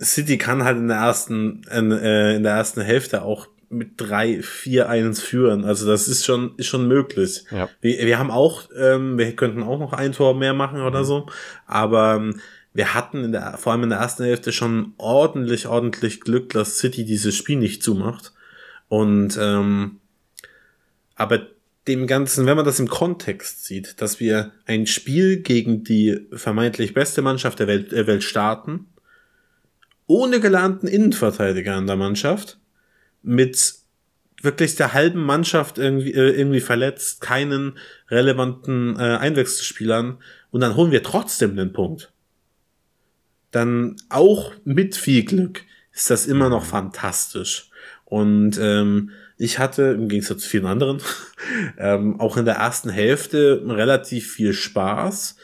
City 0.00 0.38
kann 0.38 0.64
halt 0.64 0.78
in 0.78 0.88
der 0.88 0.96
ersten 0.96 1.62
in, 1.70 1.92
äh, 1.92 2.36
in 2.36 2.42
der 2.42 2.52
ersten 2.52 2.80
Hälfte 2.80 3.20
auch 3.20 3.46
mit 3.70 3.92
drei, 3.96 4.42
vier 4.42 4.88
eins 4.88 5.20
führen. 5.22 5.64
Also 5.64 5.86
das 5.86 6.08
ist 6.08 6.24
schon, 6.24 6.54
ist 6.56 6.66
schon 6.66 6.88
möglich. 6.88 7.44
Ja. 7.50 7.68
Wir, 7.80 8.04
wir 8.04 8.18
haben 8.18 8.30
auch, 8.30 8.64
ähm, 8.76 9.16
wir 9.16 9.34
könnten 9.36 9.62
auch 9.62 9.78
noch 9.78 9.92
ein 9.92 10.12
Tor 10.12 10.34
mehr 10.34 10.52
machen 10.54 10.82
oder 10.82 11.00
mhm. 11.00 11.04
so, 11.04 11.26
aber 11.66 12.16
ähm, 12.16 12.40
wir 12.72 12.94
hatten 12.94 13.24
in 13.24 13.32
der, 13.32 13.56
vor 13.58 13.72
allem 13.72 13.84
in 13.84 13.90
der 13.90 13.98
ersten 13.98 14.24
Hälfte 14.24 14.52
schon 14.52 14.94
ordentlich, 14.96 15.66
ordentlich 15.66 16.20
Glück, 16.20 16.50
dass 16.50 16.78
City 16.78 17.04
dieses 17.04 17.36
Spiel 17.36 17.58
nicht 17.58 17.82
zumacht. 17.82 18.32
Und 18.88 19.38
ähm, 19.40 20.00
aber 21.14 21.46
dem 21.86 22.06
Ganzen, 22.06 22.46
wenn 22.46 22.56
man 22.56 22.64
das 22.64 22.80
im 22.80 22.88
Kontext 22.88 23.64
sieht, 23.64 24.00
dass 24.00 24.20
wir 24.20 24.52
ein 24.66 24.86
Spiel 24.86 25.42
gegen 25.42 25.84
die 25.84 26.26
vermeintlich 26.32 26.94
beste 26.94 27.22
Mannschaft 27.22 27.58
der 27.58 27.66
Welt, 27.66 27.92
der 27.92 28.06
Welt 28.06 28.22
starten, 28.22 28.86
ohne 30.06 30.40
gelernten 30.40 30.86
Innenverteidiger 30.86 31.76
in 31.78 31.86
der 31.86 31.96
Mannschaft, 31.96 32.59
mit 33.22 33.74
wirklich 34.42 34.76
der 34.76 34.92
halben 34.92 35.22
Mannschaft 35.22 35.78
irgendwie, 35.78 36.12
äh, 36.12 36.30
irgendwie 36.30 36.60
verletzt, 36.60 37.20
keinen 37.20 37.78
relevanten 38.08 38.96
äh, 38.96 39.16
Einwechselspielern 39.16 40.18
und 40.50 40.60
dann 40.60 40.76
holen 40.76 40.90
wir 40.90 41.02
trotzdem 41.02 41.56
den 41.56 41.72
Punkt. 41.72 42.12
Dann 43.50 43.96
auch 44.08 44.52
mit 44.64 44.96
viel 44.96 45.24
Glück 45.24 45.64
ist 45.92 46.10
das 46.10 46.26
immer 46.26 46.48
noch 46.48 46.64
fantastisch. 46.64 47.70
Und 48.04 48.58
ähm, 48.58 49.10
ich 49.36 49.58
hatte 49.58 49.82
im 49.82 50.08
Gegensatz 50.08 50.42
zu 50.42 50.48
vielen 50.48 50.66
anderen 50.66 51.00
ähm, 51.78 52.18
auch 52.20 52.36
in 52.36 52.44
der 52.44 52.56
ersten 52.56 52.90
Hälfte 52.90 53.62
relativ 53.66 54.32
viel 54.32 54.52
Spaß, 54.52 55.36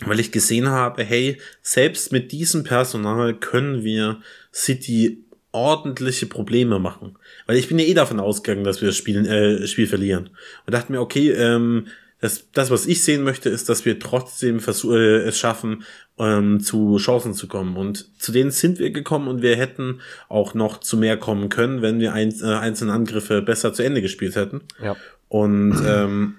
weil 0.00 0.20
ich 0.20 0.32
gesehen 0.32 0.68
habe, 0.68 1.02
hey, 1.02 1.40
selbst 1.62 2.12
mit 2.12 2.32
diesem 2.32 2.64
Personal 2.64 3.34
können 3.34 3.82
wir 3.82 4.20
City 4.52 5.25
ordentliche 5.56 6.26
Probleme 6.26 6.78
machen. 6.78 7.16
Weil 7.46 7.56
ich 7.56 7.68
bin 7.68 7.78
ja 7.78 7.86
eh 7.86 7.94
davon 7.94 8.20
ausgegangen, 8.20 8.64
dass 8.64 8.82
wir 8.82 8.88
das 8.88 8.96
Spiel, 8.96 9.26
äh, 9.26 9.66
Spiel 9.66 9.86
verlieren. 9.86 10.30
Und 10.66 10.74
dachte 10.74 10.92
mir, 10.92 11.00
okay, 11.00 11.30
ähm, 11.30 11.86
das, 12.20 12.50
das, 12.52 12.70
was 12.70 12.86
ich 12.86 13.02
sehen 13.02 13.22
möchte, 13.22 13.48
ist, 13.48 13.68
dass 13.68 13.84
wir 13.84 13.98
trotzdem 13.98 14.60
versuch, 14.60 14.92
äh, 14.92 15.18
es 15.18 15.38
schaffen, 15.38 15.84
ähm, 16.18 16.60
zu 16.60 16.98
Chancen 16.98 17.34
zu 17.34 17.48
kommen. 17.48 17.76
Und 17.76 18.20
zu 18.20 18.32
denen 18.32 18.50
sind 18.50 18.78
wir 18.78 18.90
gekommen 18.90 19.28
und 19.28 19.42
wir 19.42 19.56
hätten 19.56 20.00
auch 20.28 20.54
noch 20.54 20.80
zu 20.80 20.96
mehr 20.96 21.16
kommen 21.16 21.48
können, 21.48 21.82
wenn 21.82 22.00
wir 22.00 22.12
ein, 22.12 22.34
äh, 22.40 22.54
einzelne 22.54 22.92
Angriffe 22.92 23.42
besser 23.42 23.72
zu 23.72 23.82
Ende 23.82 24.02
gespielt 24.02 24.36
hätten. 24.36 24.62
Ja. 24.82 24.96
Und 25.28 25.82
ähm, 25.86 26.34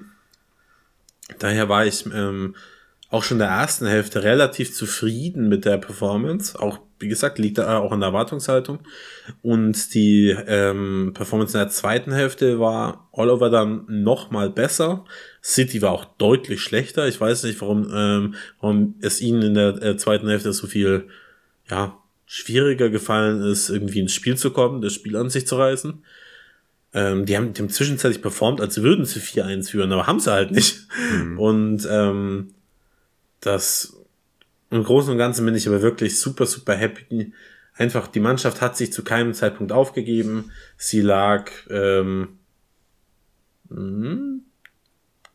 daher 1.40 1.70
war 1.70 1.86
ich 1.86 2.06
ähm, 2.06 2.56
auch 3.10 3.24
schon 3.24 3.36
in 3.36 3.40
der 3.40 3.50
ersten 3.50 3.86
Hälfte 3.86 4.24
relativ 4.24 4.74
zufrieden 4.74 5.48
mit 5.48 5.64
der 5.64 5.78
Performance. 5.78 6.60
Auch, 6.60 6.80
wie 7.00 7.08
gesagt, 7.08 7.40
liegt 7.40 7.58
da 7.58 7.80
auch 7.80 7.94
an 7.94 8.02
der 8.02 8.08
Erwartungshaltung. 8.08 8.80
Und 9.42 9.94
die 9.94 10.36
ähm, 10.48 11.12
Performance 11.14 11.58
in 11.58 11.64
der 11.64 11.70
zweiten 11.70 12.12
Hälfte 12.12 12.60
war 12.60 13.10
all 13.14 13.30
over 13.30 13.50
dann 13.50 13.86
noch 13.88 14.30
mal 14.30 14.50
besser. 14.50 15.06
City 15.42 15.82
war 15.82 15.92
auch 15.92 16.06
deutlich 16.18 16.62
schlechter. 16.62 17.08
Ich 17.08 17.20
weiß 17.20 17.44
nicht, 17.44 17.62
warum, 17.62 17.90
ähm, 17.94 18.36
warum 18.60 18.96
es 19.00 19.22
ihnen 19.22 19.42
in 19.42 19.54
der 19.54 19.82
äh, 19.82 19.98
zweiten 19.98 20.28
Hälfte 20.28 20.52
so 20.52 20.68
viel, 20.68 21.08
ja, 21.70 21.98
schwieriger 22.26 22.90
gefallen 22.90 23.42
ist, 23.42 23.70
irgendwie 23.70 24.02
ins 24.02 24.14
Spiel 24.14 24.36
zu 24.36 24.52
kommen, 24.52 24.82
das 24.82 24.94
Spiel 24.94 25.16
an 25.16 25.30
sich 25.30 25.48
zu 25.48 25.56
reißen. 25.56 26.04
Ähm, 26.94 27.26
die 27.26 27.38
haben, 27.38 27.54
haben 27.58 27.70
zwischenzeitlich 27.70 28.22
performt, 28.22 28.60
als 28.60 28.82
würden 28.82 29.06
sie 29.06 29.22
4-1 29.22 29.70
führen, 29.70 29.94
aber 29.94 30.08
haben 30.08 30.20
sie 30.20 30.32
halt 30.32 30.52
nicht. 30.52 30.88
Mhm. 31.14 31.40
Und 31.40 31.88
ähm, 31.90 32.54
das 33.48 33.98
im 34.70 34.84
Großen 34.84 35.12
und 35.12 35.18
Ganzen 35.18 35.46
bin 35.46 35.56
ich 35.56 35.68
aber 35.68 35.82
wirklich 35.82 36.20
super, 36.20 36.46
super 36.46 36.76
happy. 36.76 37.34
Einfach, 37.74 38.08
die 38.08 38.20
Mannschaft 38.20 38.62
hat 38.62 38.76
sich 38.76 38.92
zu 38.92 39.04
keinem 39.04 39.34
Zeitpunkt 39.34 39.72
aufgegeben. 39.72 40.52
Sie 40.78 41.02
lag 41.02 41.52
ähm, 41.70 42.40
mh, 43.70 44.40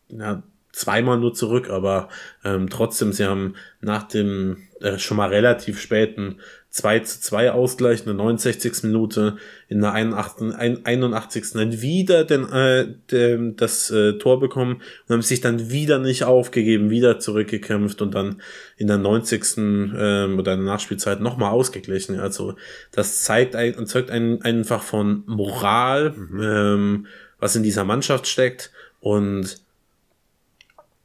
ja, 0.08 0.42
zweimal 0.72 1.18
nur 1.18 1.34
zurück, 1.34 1.70
aber 1.70 2.08
ähm, 2.44 2.68
trotzdem, 2.70 3.12
sie 3.12 3.24
haben 3.24 3.54
nach 3.80 4.04
dem 4.04 4.56
äh, 4.80 4.98
schon 4.98 5.18
mal 5.18 5.28
relativ 5.28 5.80
späten 5.80 6.36
2 6.70 7.00
zu 7.00 7.20
2 7.20 7.52
Ausgleich 7.52 8.00
in 8.00 8.06
der 8.06 8.14
69. 8.14 8.84
Minute, 8.84 9.36
in 9.68 9.82
der 9.82 9.92
81. 9.92 10.54
81. 10.84 11.52
dann 11.52 11.82
wieder 11.82 12.24
den, 12.24 12.50
äh, 12.50 12.88
den, 13.10 13.56
das 13.56 13.90
äh, 13.90 14.14
Tor 14.14 14.40
bekommen 14.40 14.80
und 15.06 15.12
haben 15.12 15.22
sich 15.22 15.42
dann 15.42 15.70
wieder 15.70 15.98
nicht 15.98 16.24
aufgegeben, 16.24 16.88
wieder 16.88 17.18
zurückgekämpft 17.18 18.00
und 18.00 18.14
dann 18.14 18.40
in 18.78 18.86
der 18.86 18.96
90. 18.96 19.58
Ähm, 19.58 20.38
oder 20.38 20.54
in 20.54 20.64
der 20.64 20.72
Nachspielzeit 20.72 21.20
nochmal 21.20 21.52
ausgeglichen. 21.52 22.18
Also 22.18 22.54
das 22.90 23.22
zeigt 23.22 23.54
ein, 23.54 23.86
zeugt 23.86 24.10
ein, 24.10 24.40
einfach 24.40 24.82
von 24.82 25.24
Moral, 25.26 26.12
mhm. 26.12 26.40
ähm, 26.42 27.06
was 27.38 27.54
in 27.54 27.62
dieser 27.62 27.84
Mannschaft 27.84 28.26
steckt 28.26 28.72
und 29.00 29.60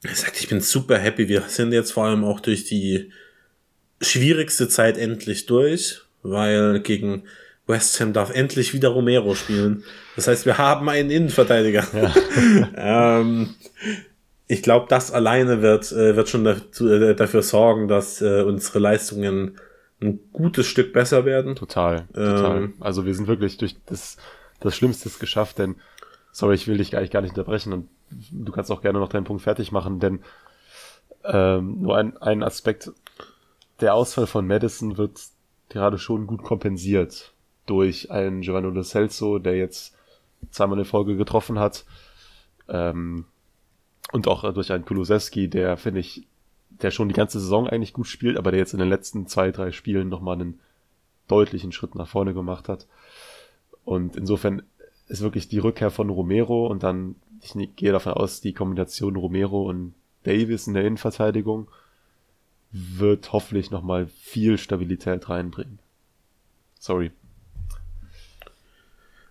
er 0.08 0.16
sagt, 0.16 0.40
ich 0.40 0.48
bin 0.48 0.62
super 0.62 0.98
happy. 0.98 1.28
Wir 1.28 1.42
sind 1.48 1.72
jetzt 1.72 1.92
vor 1.92 2.06
allem 2.06 2.24
auch 2.24 2.40
durch 2.40 2.66
die 2.66 3.12
schwierigste 4.02 4.70
Zeit 4.70 4.98
endlich 4.98 5.46
durch, 5.46 6.02
weil 6.24 6.80
gegen 6.82 7.24
West 7.68 8.00
Ham 8.00 8.14
darf 8.14 8.34
endlich 8.34 8.74
wieder 8.74 8.90
Romero 8.90 9.36
spielen. 9.36 9.84
Das 10.16 10.28
heißt, 10.28 10.46
wir 10.46 10.58
haben 10.58 10.88
einen 10.90 11.10
Innenverteidiger. 11.10 11.86
Ja. 11.94 12.14
ähm, 13.20 13.56
ich 14.48 14.62
glaube, 14.62 14.86
das 14.90 15.12
alleine 15.12 15.62
wird, 15.62 15.92
äh, 15.92 16.16
wird 16.16 16.30
schon 16.30 16.46
dazu, 16.46 16.90
äh, 16.90 17.16
dafür 17.16 17.42
sorgen, 17.42 17.88
dass 17.88 18.22
äh, 18.22 18.44
unsere 18.44 18.80
Leistungen 18.80 19.60
ein 20.02 20.20
gutes 20.32 20.68
Stück 20.68 20.94
besser 20.94 21.26
werden. 21.26 21.56
Total, 21.56 22.08
total. 22.14 22.58
Ähm, 22.58 22.74
also 22.80 23.06
wir 23.06 23.14
sind 23.14 23.28
wirklich 23.28 23.58
durch 23.58 23.76
das, 23.88 24.18
das 24.60 24.76
Schlimmste 24.76 25.10
geschafft, 25.20 25.58
denn, 25.58 25.76
sorry, 26.32 26.56
ich 26.56 26.68
will 26.68 26.78
dich 26.78 26.92
gar 26.92 27.02
nicht, 27.02 27.12
gar 27.12 27.22
nicht 27.22 27.32
unterbrechen 27.32 27.74
und 27.74 27.90
du 28.10 28.52
kannst 28.52 28.72
auch 28.72 28.82
gerne 28.82 29.00
noch 29.00 29.10
deinen 29.10 29.26
Punkt 29.26 29.44
fertig 29.44 29.72
machen, 29.72 30.00
denn 30.00 30.20
ähm, 31.24 31.82
nur 31.82 31.98
ein, 31.98 32.18
ein 32.18 32.44
Aspekt 32.44 32.92
der 33.80 33.94
Ausfall 33.94 34.28
von 34.28 34.48
Madison 34.48 34.98
wird 34.98 35.20
gerade 35.70 35.98
schon 35.98 36.28
gut 36.28 36.44
kompensiert 36.44 37.34
durch 37.66 38.12
einen 38.12 38.42
Giovanni 38.42 38.70
Lo 38.70 38.84
Celso, 38.84 39.40
der 39.40 39.58
jetzt 39.58 39.96
zweimal 40.52 40.78
eine 40.78 40.86
Folge 40.86 41.18
getroffen 41.18 41.60
hat. 41.60 41.86
Ähm, 42.68 43.26
und 44.12 44.28
auch 44.28 44.54
durch 44.54 44.72
einen 44.72 44.86
Kulusewski, 44.86 45.50
der, 45.50 45.78
finde 45.78 46.00
ich, 46.00 46.26
der 46.70 46.92
schon 46.92 47.10
die 47.10 47.16
ganze 47.16 47.40
Saison 47.40 47.68
eigentlich 47.68 47.94
gut 47.94 48.08
spielt, 48.08 48.38
aber 48.38 48.52
der 48.52 48.60
jetzt 48.60 48.74
in 48.74 48.80
den 48.80 48.90
letzten 48.90 49.28
zwei, 49.28 49.52
drei 49.52 49.72
Spielen 49.72 50.10
nochmal 50.10 50.36
einen 50.36 50.60
deutlichen 51.28 51.72
Schritt 51.72 51.96
nach 51.96 52.08
vorne 52.08 52.34
gemacht 52.34 52.70
hat. 52.70 52.88
Und 53.84 54.16
insofern 54.16 54.64
ist 55.08 55.22
wirklich 55.22 55.48
die 55.50 55.60
Rückkehr 55.60 55.92
von 55.92 56.10
Romero 56.10 56.68
und 56.68 56.84
dann, 56.84 57.16
ich 57.41 57.75
gehe 57.75 57.91
davon 57.91 58.13
aus, 58.13 58.41
die 58.41 58.53
Kombination 58.53 59.15
Romero 59.15 59.70
und 59.70 59.94
Davis 60.24 60.67
in 60.67 60.74
der 60.74 60.84
Innenverteidigung 60.84 61.67
wird 62.72 63.32
hoffentlich 63.32 63.72
nochmal 63.72 64.08
viel 64.08 64.58
Stabilität 64.58 65.29
reinbringen. 65.29 65.79
Sorry. 66.79 67.12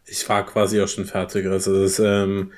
Ich 0.06 0.28
war 0.28 0.46
quasi 0.46 0.80
auch 0.80 0.88
schon 0.88 1.04
fertig. 1.04 1.46
Also 1.46 1.82
das, 1.82 1.98
ähm, 1.98 2.52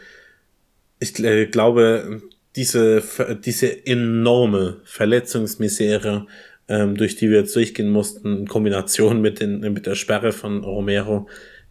ich 0.99 1.19
äh, 1.19 1.47
glaube, 1.47 2.23
diese, 2.57 3.03
diese 3.45 3.87
enorme 3.87 4.81
Verletzungsmisere, 4.85 6.27
ähm, 6.69 6.97
durch 6.97 7.17
die 7.17 7.31
wir 7.31 7.39
jetzt 7.39 7.57
durchgehen 7.57 7.91
mussten, 7.91 8.41
in 8.41 8.49
Kombination 8.49 9.21
mit, 9.21 9.41
den, 9.41 9.61
mit 9.61 9.87
der 9.87 9.95
Sperre 9.95 10.33
von 10.33 10.65
Romero, 10.65 11.29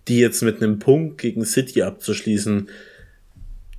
die 0.07 0.19
jetzt 0.19 0.41
mit 0.41 0.61
einem 0.61 0.79
Punkt 0.79 1.19
gegen 1.19 1.45
City 1.45 1.83
abzuschließen, 1.83 2.69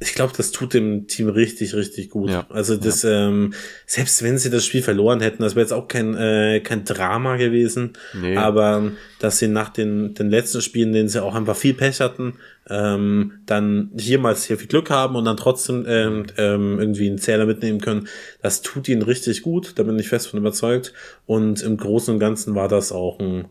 ich 0.01 0.15
glaube, 0.15 0.33
das 0.37 0.53
tut 0.53 0.75
dem 0.75 1.09
Team 1.09 1.29
richtig, 1.29 1.75
richtig 1.75 2.11
gut. 2.11 2.31
Ja. 2.31 2.47
Also 2.51 2.77
das, 2.77 3.03
ja. 3.03 3.27
ähm, 3.29 3.53
selbst 3.85 4.23
wenn 4.23 4.39
sie 4.39 4.49
das 4.49 4.65
Spiel 4.65 4.83
verloren 4.83 5.21
hätten, 5.21 5.43
das 5.43 5.57
wäre 5.57 5.63
jetzt 5.63 5.73
auch 5.73 5.89
kein, 5.89 6.15
äh, 6.15 6.61
kein 6.61 6.85
Drama 6.85 7.37
gewesen. 7.37 7.95
Nee. 8.15 8.37
Aber 8.37 8.93
dass 9.19 9.41
sie 9.41 9.49
nach 9.49 9.71
den, 9.71 10.15
den 10.15 10.31
letzten 10.31 10.63
Spielen, 10.63 10.93
denen 10.93 11.09
sie 11.09 11.23
auch 11.23 11.35
einfach 11.35 11.57
viel 11.57 11.75
Pech 11.75 12.01
hatten, 12.01 12.35
ähm, 12.71 13.41
dann 13.47 13.91
hier 13.99 14.21
mal 14.21 14.37
sehr 14.37 14.57
viel 14.57 14.69
Glück 14.69 14.91
haben 14.91 15.17
und 15.17 15.25
dann 15.25 15.37
trotzdem 15.37 15.85
ähm, 15.89 16.27
ähm, 16.37 16.79
irgendwie 16.79 17.09
einen 17.09 17.19
Zähler 17.19 17.47
mitnehmen 17.47 17.81
können, 17.81 18.07
das 18.41 18.63
tut 18.63 18.89
ihnen 18.89 19.03
richtig 19.03 19.43
gut. 19.43 19.73
Da 19.77 19.83
bin 19.83 19.99
ich 19.99 20.09
fest 20.09 20.29
von 20.29 20.39
überzeugt. 20.39 20.93
Und 21.27 21.63
im 21.63 21.77
Großen 21.77 22.15
und 22.15 22.21
Ganzen 22.21 22.55
war 22.55 22.69
das 22.69 22.93
auch 22.93 23.19
ein 23.19 23.47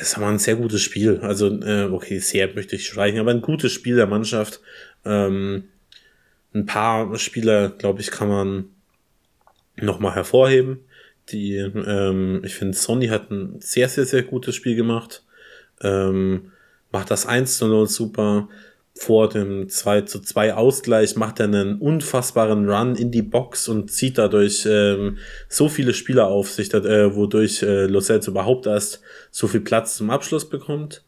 es 0.00 0.18
war 0.18 0.28
ein 0.30 0.38
sehr 0.38 0.56
gutes 0.56 0.82
Spiel. 0.82 1.18
Also, 1.22 1.48
äh, 1.60 1.84
okay, 1.84 2.18
sehr 2.18 2.54
möchte 2.54 2.76
ich 2.76 2.86
streichen, 2.86 3.20
aber 3.20 3.30
ein 3.30 3.42
gutes 3.42 3.72
Spiel 3.72 3.96
der 3.96 4.06
Mannschaft. 4.06 4.60
Ähm, 5.04 5.64
ein 6.54 6.66
paar 6.66 7.18
Spieler, 7.18 7.70
glaube 7.70 8.00
ich, 8.00 8.10
kann 8.10 8.28
man 8.28 8.64
nochmal 9.76 10.14
hervorheben. 10.14 10.80
Die, 11.30 11.56
ähm, 11.56 12.42
ich 12.44 12.54
finde, 12.54 12.76
Sony 12.76 13.08
hat 13.08 13.30
ein 13.30 13.60
sehr, 13.60 13.88
sehr, 13.88 14.04
sehr 14.04 14.22
gutes 14.22 14.54
Spiel 14.54 14.76
gemacht. 14.76 15.24
Ähm, 15.80 16.52
macht 16.90 17.10
das 17.10 17.26
1 17.26 17.58
zu 17.58 17.66
0 17.68 17.86
super. 17.88 18.48
Vor 18.94 19.30
dem 19.30 19.68
2 19.70 20.02
zu 20.02 20.20
2 20.20 20.54
Ausgleich 20.54 21.16
macht 21.16 21.40
er 21.40 21.46
einen 21.46 21.78
unfassbaren 21.78 22.68
Run 22.68 22.94
in 22.94 23.10
die 23.10 23.22
Box 23.22 23.68
und 23.68 23.90
zieht 23.90 24.18
dadurch 24.18 24.66
ähm, 24.66 25.18
so 25.48 25.68
viele 25.68 25.94
Spieler 25.94 26.26
auf 26.26 26.50
sich, 26.50 26.72
äh, 26.74 27.14
wodurch 27.14 27.62
äh, 27.62 27.86
Lo 27.86 28.00
überhaupt 28.00 28.66
erst 28.66 29.00
so 29.30 29.48
viel 29.48 29.60
Platz 29.60 29.96
zum 29.96 30.10
Abschluss 30.10 30.48
bekommt. 30.48 31.04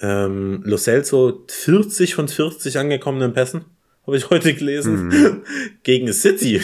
Ähm, 0.00 0.62
Lo 0.64 0.76
Celso 0.76 1.44
40 1.48 2.16
von 2.16 2.26
40 2.26 2.78
angekommenen 2.78 3.32
Pässen, 3.32 3.64
habe 4.06 4.16
ich 4.16 4.28
heute 4.30 4.54
gelesen, 4.54 5.08
mhm. 5.08 5.42
gegen 5.82 6.12
City. 6.12 6.60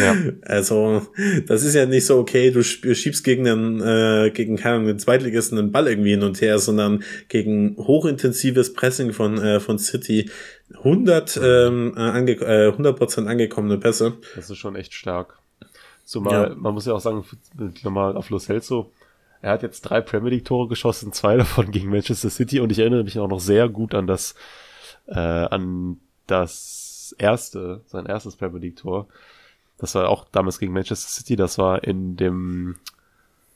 Ja. 0.00 0.16
Also, 0.42 1.06
das 1.46 1.62
ist 1.62 1.74
ja 1.74 1.86
nicht 1.86 2.06
so, 2.06 2.18
okay, 2.18 2.50
du 2.50 2.62
schiebst 2.62 3.24
gegen 3.24 3.44
den, 3.44 3.80
äh, 3.80 4.30
gegen 4.30 4.56
keinen 4.56 4.86
den 4.86 4.98
Zweitligisten 4.98 5.58
einen 5.58 5.72
Ball 5.72 5.88
irgendwie 5.88 6.10
hin 6.10 6.22
und 6.22 6.40
her, 6.40 6.58
sondern 6.58 7.02
gegen 7.28 7.76
hochintensives 7.76 8.72
Pressing 8.72 9.12
von, 9.12 9.38
äh, 9.38 9.60
von 9.60 9.78
City 9.78 10.30
100, 10.74 11.40
ähm, 11.42 11.94
äh, 11.96 12.00
ange 12.00 12.32
äh, 12.32 12.70
100% 12.70 13.26
angekommene 13.26 13.78
Pässe. 13.78 14.14
Das 14.36 14.50
ist 14.50 14.58
schon 14.58 14.76
echt 14.76 14.94
stark. 14.94 15.38
Zumal, 16.04 16.50
ja. 16.50 16.54
man 16.54 16.74
muss 16.74 16.86
ja 16.86 16.94
auch 16.94 17.00
sagen, 17.00 17.24
nochmal 17.82 18.16
auf 18.16 18.30
Lo 18.30 18.38
Celso, 18.38 18.92
er 19.42 19.52
hat 19.52 19.62
jetzt 19.62 19.82
drei 19.82 20.00
Premier 20.00 20.30
League 20.30 20.44
Tore 20.44 20.68
geschossen, 20.68 21.12
zwei 21.12 21.36
davon 21.36 21.70
gegen 21.70 21.90
Manchester 21.90 22.30
City 22.30 22.60
und 22.60 22.72
ich 22.72 22.78
erinnere 22.78 23.04
mich 23.04 23.18
auch 23.18 23.28
noch 23.28 23.40
sehr 23.40 23.68
gut 23.68 23.94
an 23.94 24.06
das, 24.06 24.34
äh, 25.06 25.18
an 25.18 26.00
das 26.30 27.14
erste, 27.18 27.82
sein 27.86 28.06
erstes 28.06 28.36
Premier 28.36 28.60
League 28.60 28.76
Tor. 28.76 29.08
Das 29.78 29.94
war 29.94 30.08
auch 30.08 30.26
damals 30.30 30.58
gegen 30.58 30.72
Manchester 30.72 31.08
City, 31.08 31.36
das 31.36 31.58
war 31.58 31.84
in 31.84 32.16
dem, 32.16 32.76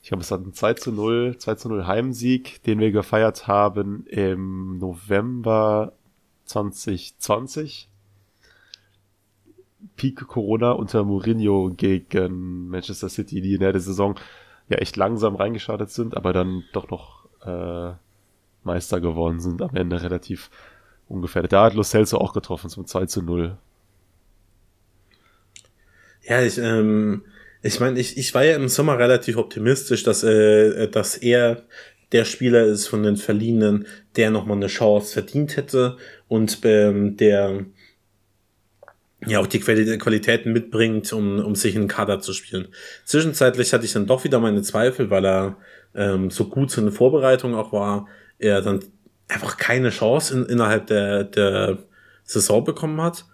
ich 0.01 0.09
glaube, 0.09 0.21
es 0.21 0.31
war 0.31 0.39
ein 0.39 0.53
2 0.53 0.73
zu 0.75 0.91
0, 0.91 1.37
2 1.37 1.55
zu 1.55 1.69
0 1.69 1.87
Heimsieg, 1.87 2.63
den 2.63 2.79
wir 2.79 2.91
gefeiert 2.91 3.47
haben 3.47 4.05
im 4.07 4.77
November 4.79 5.93
2020. 6.45 7.89
Peak 9.97 10.27
Corona 10.27 10.71
unter 10.71 11.03
Mourinho 11.03 11.71
gegen 11.75 12.69
Manchester 12.69 13.09
City, 13.09 13.41
die 13.41 13.53
in 13.53 13.59
der 13.59 13.77
Saison 13.79 14.15
ja 14.69 14.77
echt 14.77 14.95
langsam 14.95 15.35
reingestartet 15.35 15.89
sind, 15.89 16.15
aber 16.15 16.31
dann 16.31 16.63
doch 16.71 16.89
noch 16.89 17.27
äh, 17.45 17.93
Meister 18.63 19.01
geworden 19.01 19.39
sind 19.39 19.61
am 19.61 19.75
Ende 19.75 20.01
relativ 20.01 20.49
ungefährdet. 21.13 21.53
Da 21.53 21.65
hat 21.65 21.73
Lo 21.73 21.83
Celso 21.83 22.17
auch 22.17 22.33
getroffen 22.33 22.69
zum 22.69 22.85
2 22.85 23.05
zu 23.05 23.21
0. 23.21 23.57
Ja, 26.23 26.41
ich, 26.41 26.57
ähm, 26.57 27.23
ich 27.61 27.79
meine, 27.79 27.99
ich, 27.99 28.17
ich 28.17 28.33
war 28.33 28.43
ja 28.43 28.55
im 28.55 28.69
Sommer 28.69 28.97
relativ 28.97 29.37
optimistisch, 29.37 30.03
dass, 30.03 30.23
äh, 30.23 30.87
dass 30.87 31.17
er 31.17 31.63
der 32.11 32.25
Spieler 32.25 32.63
ist 32.63 32.87
von 32.87 33.03
den 33.03 33.17
Verliehenen, 33.17 33.87
der 34.15 34.31
nochmal 34.31 34.57
eine 34.57 34.67
Chance 34.67 35.13
verdient 35.13 35.57
hätte 35.57 35.97
und 36.27 36.59
ähm, 36.63 37.17
der 37.17 37.65
ja 39.25 39.39
auch 39.39 39.47
die 39.47 39.59
Qualitäten 39.59 40.51
mitbringt, 40.51 41.11
um, 41.13 41.39
um 41.39 41.55
sich 41.55 41.75
in 41.75 41.83
den 41.83 41.87
Kader 41.87 42.19
zu 42.19 42.33
spielen. 42.33 42.67
Zwischenzeitlich 43.05 43.73
hatte 43.73 43.85
ich 43.85 43.93
dann 43.93 44.05
doch 44.05 44.23
wieder 44.23 44.39
meine 44.39 44.61
Zweifel, 44.61 45.09
weil 45.09 45.25
er 45.25 45.57
ähm, 45.95 46.29
so 46.29 46.45
gut 46.45 46.71
zu 46.71 46.81
den 46.81 46.91
Vorbereitungen 46.91 47.55
auch 47.55 47.71
war, 47.71 48.07
er 48.37 48.61
dann 48.61 48.81
einfach 49.27 49.57
keine 49.57 49.89
Chance 49.89 50.33
in, 50.33 50.45
innerhalb 50.45 50.87
der, 50.87 51.23
der 51.23 51.77
Saison 52.23 52.63
bekommen 52.63 53.01
hat. 53.01 53.25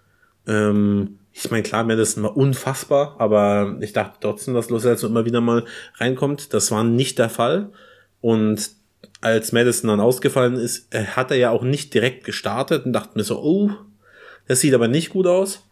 Ähm, 0.46 1.18
ich 1.32 1.50
meine, 1.50 1.62
klar, 1.62 1.84
Madison 1.84 2.22
war 2.24 2.36
unfassbar, 2.36 3.16
aber 3.18 3.76
ich 3.80 3.92
dachte 3.92 4.18
trotzdem, 4.20 4.54
dass 4.54 4.68
Los 4.68 4.84
Angeles 4.84 5.04
immer 5.04 5.24
wieder 5.24 5.40
mal 5.40 5.64
reinkommt. 5.98 6.52
Das 6.52 6.70
war 6.70 6.84
nicht 6.84 7.18
der 7.18 7.30
Fall. 7.30 7.70
Und 8.20 8.70
als 9.20 9.52
Madison 9.52 9.88
dann 9.88 10.00
ausgefallen 10.00 10.54
ist, 10.54 10.92
äh, 10.94 11.04
hat 11.04 11.30
er 11.30 11.36
ja 11.36 11.50
auch 11.50 11.62
nicht 11.62 11.94
direkt 11.94 12.24
gestartet 12.24 12.84
und 12.84 12.92
dachte 12.92 13.16
mir 13.16 13.24
so, 13.24 13.40
oh, 13.42 13.70
das 14.48 14.60
sieht 14.60 14.74
aber 14.74 14.88
nicht 14.88 15.10
gut 15.10 15.26
aus. 15.26 15.66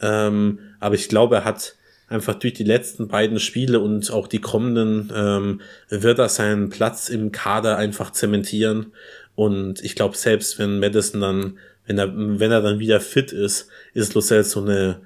Ähm, 0.00 0.58
aber 0.80 0.94
ich 0.94 1.08
glaube, 1.08 1.36
er 1.36 1.44
hat 1.44 1.76
einfach 2.08 2.34
durch 2.34 2.54
die 2.54 2.64
letzten 2.64 3.08
beiden 3.08 3.38
Spiele 3.38 3.80
und 3.80 4.10
auch 4.10 4.28
die 4.28 4.40
kommenden 4.40 5.10
ähm, 5.14 5.60
wird 5.88 6.18
er 6.18 6.28
seinen 6.28 6.68
Platz 6.68 7.08
im 7.08 7.32
Kader 7.32 7.76
einfach 7.78 8.10
zementieren. 8.10 8.92
Und 9.34 9.82
ich 9.82 9.94
glaube, 9.94 10.16
selbst 10.16 10.58
wenn 10.58 10.78
Madison 10.78 11.20
dann, 11.20 11.58
wenn 11.86 11.98
er, 11.98 12.12
wenn 12.14 12.50
er 12.50 12.60
dann 12.60 12.78
wieder 12.78 13.00
fit 13.00 13.32
ist, 13.32 13.68
ist 13.94 14.14
Lucelle 14.14 14.44
so 14.44 14.60
eine 14.62 15.00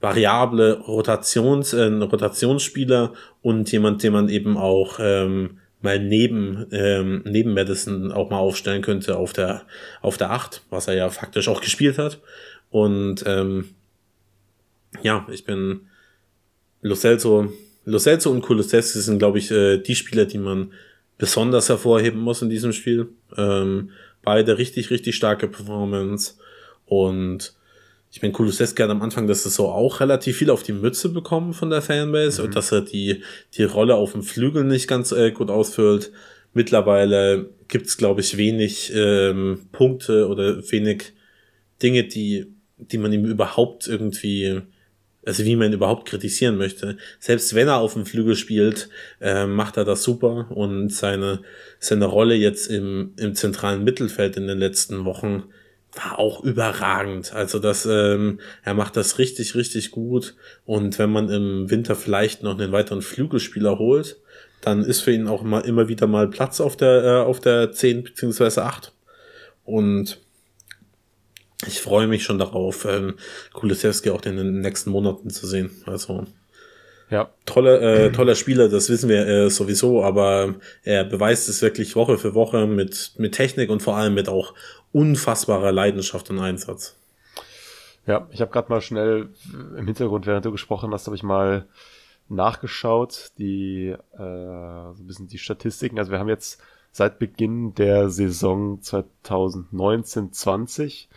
variable 0.00 0.80
Rotations, 0.80 1.72
äh, 1.72 1.84
Rotationsspieler 1.84 3.12
und 3.42 3.70
jemand, 3.72 4.02
den 4.02 4.12
man 4.12 4.28
eben 4.28 4.56
auch 4.56 4.98
ähm, 5.00 5.58
mal 5.82 5.98
neben 5.98 6.66
ähm, 6.72 7.22
neben 7.24 7.54
Madison 7.54 8.12
auch 8.12 8.30
mal 8.30 8.38
aufstellen 8.38 8.82
könnte 8.82 9.16
auf 9.16 9.32
der 9.32 9.62
auf 10.02 10.16
der 10.16 10.30
Acht, 10.30 10.62
was 10.70 10.88
er 10.88 10.94
ja 10.94 11.10
faktisch 11.10 11.48
auch 11.48 11.60
gespielt 11.60 11.98
hat. 11.98 12.20
Und 12.70 13.24
ähm, 13.26 13.70
ja, 15.02 15.26
ich 15.30 15.44
bin 15.44 15.88
Lo 16.82 16.94
Celso, 16.94 17.52
Lo 17.84 17.98
Celso 17.98 18.30
und 18.30 18.42
Kulusevski 18.42 19.00
sind, 19.00 19.18
glaube 19.18 19.38
ich, 19.38 19.50
äh, 19.50 19.78
die 19.78 19.94
Spieler, 19.94 20.24
die 20.24 20.38
man 20.38 20.72
besonders 21.20 21.68
hervorheben 21.68 22.18
muss 22.18 22.42
in 22.42 22.48
diesem 22.48 22.72
Spiel. 22.72 23.10
Ähm, 23.36 23.90
beide 24.22 24.58
richtig, 24.58 24.90
richtig 24.90 25.14
starke 25.14 25.46
Performance. 25.46 26.34
Und 26.86 27.54
ich 28.10 28.22
meine, 28.22 28.32
Kulusevski 28.32 28.82
hat 28.82 28.90
am 28.90 29.02
Anfang 29.02 29.26
der 29.26 29.36
Saison 29.36 29.70
auch 29.70 30.00
relativ 30.00 30.38
viel 30.38 30.50
auf 30.50 30.62
die 30.62 30.72
Mütze 30.72 31.10
bekommen 31.10 31.52
von 31.52 31.70
der 31.70 31.82
Fanbase 31.82 32.40
mhm. 32.40 32.48
und 32.48 32.56
dass 32.56 32.72
er 32.72 32.80
die, 32.80 33.22
die 33.54 33.64
Rolle 33.64 33.94
auf 33.94 34.12
dem 34.12 34.22
Flügel 34.22 34.64
nicht 34.64 34.88
ganz 34.88 35.12
äh, 35.12 35.30
gut 35.30 35.50
ausfüllt. 35.50 36.10
Mittlerweile 36.54 37.50
gibt's 37.68 37.98
glaube 37.98 38.22
ich, 38.22 38.38
wenig 38.38 38.90
ähm, 38.94 39.68
Punkte 39.72 40.26
oder 40.26 40.56
wenig 40.72 41.12
Dinge, 41.82 42.04
die, 42.04 42.46
die 42.78 42.98
man 42.98 43.12
ihm 43.12 43.26
überhaupt 43.26 43.86
irgendwie 43.86 44.62
also 45.24 45.44
wie 45.44 45.56
man 45.56 45.72
überhaupt 45.72 46.08
kritisieren 46.08 46.56
möchte. 46.56 46.96
Selbst 47.18 47.54
wenn 47.54 47.68
er 47.68 47.78
auf 47.78 47.94
dem 47.94 48.06
Flügel 48.06 48.36
spielt, 48.36 48.88
äh, 49.20 49.46
macht 49.46 49.76
er 49.76 49.84
das 49.84 50.02
super 50.02 50.50
und 50.50 50.90
seine, 50.90 51.40
seine 51.78 52.06
Rolle 52.06 52.34
jetzt 52.34 52.68
im, 52.68 53.12
im 53.18 53.34
zentralen 53.34 53.84
Mittelfeld 53.84 54.36
in 54.36 54.46
den 54.46 54.58
letzten 54.58 55.04
Wochen 55.04 55.44
war 55.92 56.18
auch 56.18 56.44
überragend. 56.44 57.32
Also 57.32 57.58
das, 57.58 57.84
ähm, 57.84 58.40
er 58.62 58.74
macht 58.74 58.96
das 58.96 59.18
richtig, 59.18 59.54
richtig 59.54 59.90
gut. 59.90 60.36
Und 60.64 60.98
wenn 60.98 61.10
man 61.10 61.28
im 61.28 61.68
Winter 61.68 61.96
vielleicht 61.96 62.42
noch 62.42 62.58
einen 62.58 62.72
weiteren 62.72 63.02
Flügelspieler 63.02 63.78
holt, 63.78 64.16
dann 64.60 64.84
ist 64.84 65.00
für 65.00 65.12
ihn 65.12 65.26
auch 65.26 65.42
mal 65.42 65.60
immer 65.60 65.88
wieder 65.88 66.06
mal 66.06 66.28
Platz 66.28 66.60
auf 66.60 66.76
der, 66.76 67.04
äh, 67.04 67.20
auf 67.22 67.40
der 67.40 67.72
10 67.72 68.04
beziehungsweise 68.04 68.64
8. 68.64 68.92
Und 69.64 70.20
ich 71.66 71.80
freue 71.80 72.06
mich 72.06 72.24
schon 72.24 72.38
darauf, 72.38 72.84
ähm, 72.84 73.16
Kulisewski 73.52 74.10
auch 74.10 74.22
in 74.22 74.36
den 74.36 74.60
nächsten 74.60 74.90
Monaten 74.90 75.30
zu 75.30 75.46
sehen. 75.46 75.70
Also 75.86 76.26
ja. 77.10 77.30
toller, 77.44 77.82
äh, 77.82 78.12
toller 78.12 78.34
Spieler, 78.34 78.68
das 78.68 78.88
wissen 78.88 79.08
wir 79.08 79.26
äh, 79.26 79.50
sowieso, 79.50 80.04
aber 80.04 80.54
er 80.84 81.04
beweist 81.04 81.48
es 81.48 81.60
wirklich 81.60 81.96
Woche 81.96 82.18
für 82.18 82.34
Woche 82.34 82.66
mit, 82.66 83.14
mit 83.18 83.34
Technik 83.34 83.70
und 83.70 83.82
vor 83.82 83.96
allem 83.96 84.14
mit 84.14 84.28
auch 84.28 84.54
unfassbarer 84.92 85.72
Leidenschaft 85.72 86.30
und 86.30 86.38
Einsatz. 86.38 86.96
Ja, 88.06 88.28
ich 88.30 88.40
habe 88.40 88.50
gerade 88.50 88.70
mal 88.70 88.80
schnell 88.80 89.28
im 89.76 89.86
Hintergrund, 89.86 90.26
während 90.26 90.44
du 90.44 90.52
gesprochen 90.52 90.92
hast, 90.92 91.06
habe 91.06 91.16
ich 91.16 91.22
mal 91.22 91.66
nachgeschaut, 92.28 93.32
die 93.38 93.88
äh, 93.88 93.96
so 94.16 94.94
ein 94.98 95.06
bisschen 95.06 95.28
die 95.28 95.38
Statistiken. 95.38 95.98
Also 95.98 96.10
wir 96.10 96.18
haben 96.18 96.28
jetzt 96.28 96.60
seit 96.92 97.18
Beginn 97.18 97.74
der 97.74 98.08
Saison 98.08 98.80
2019-20 98.80 101.08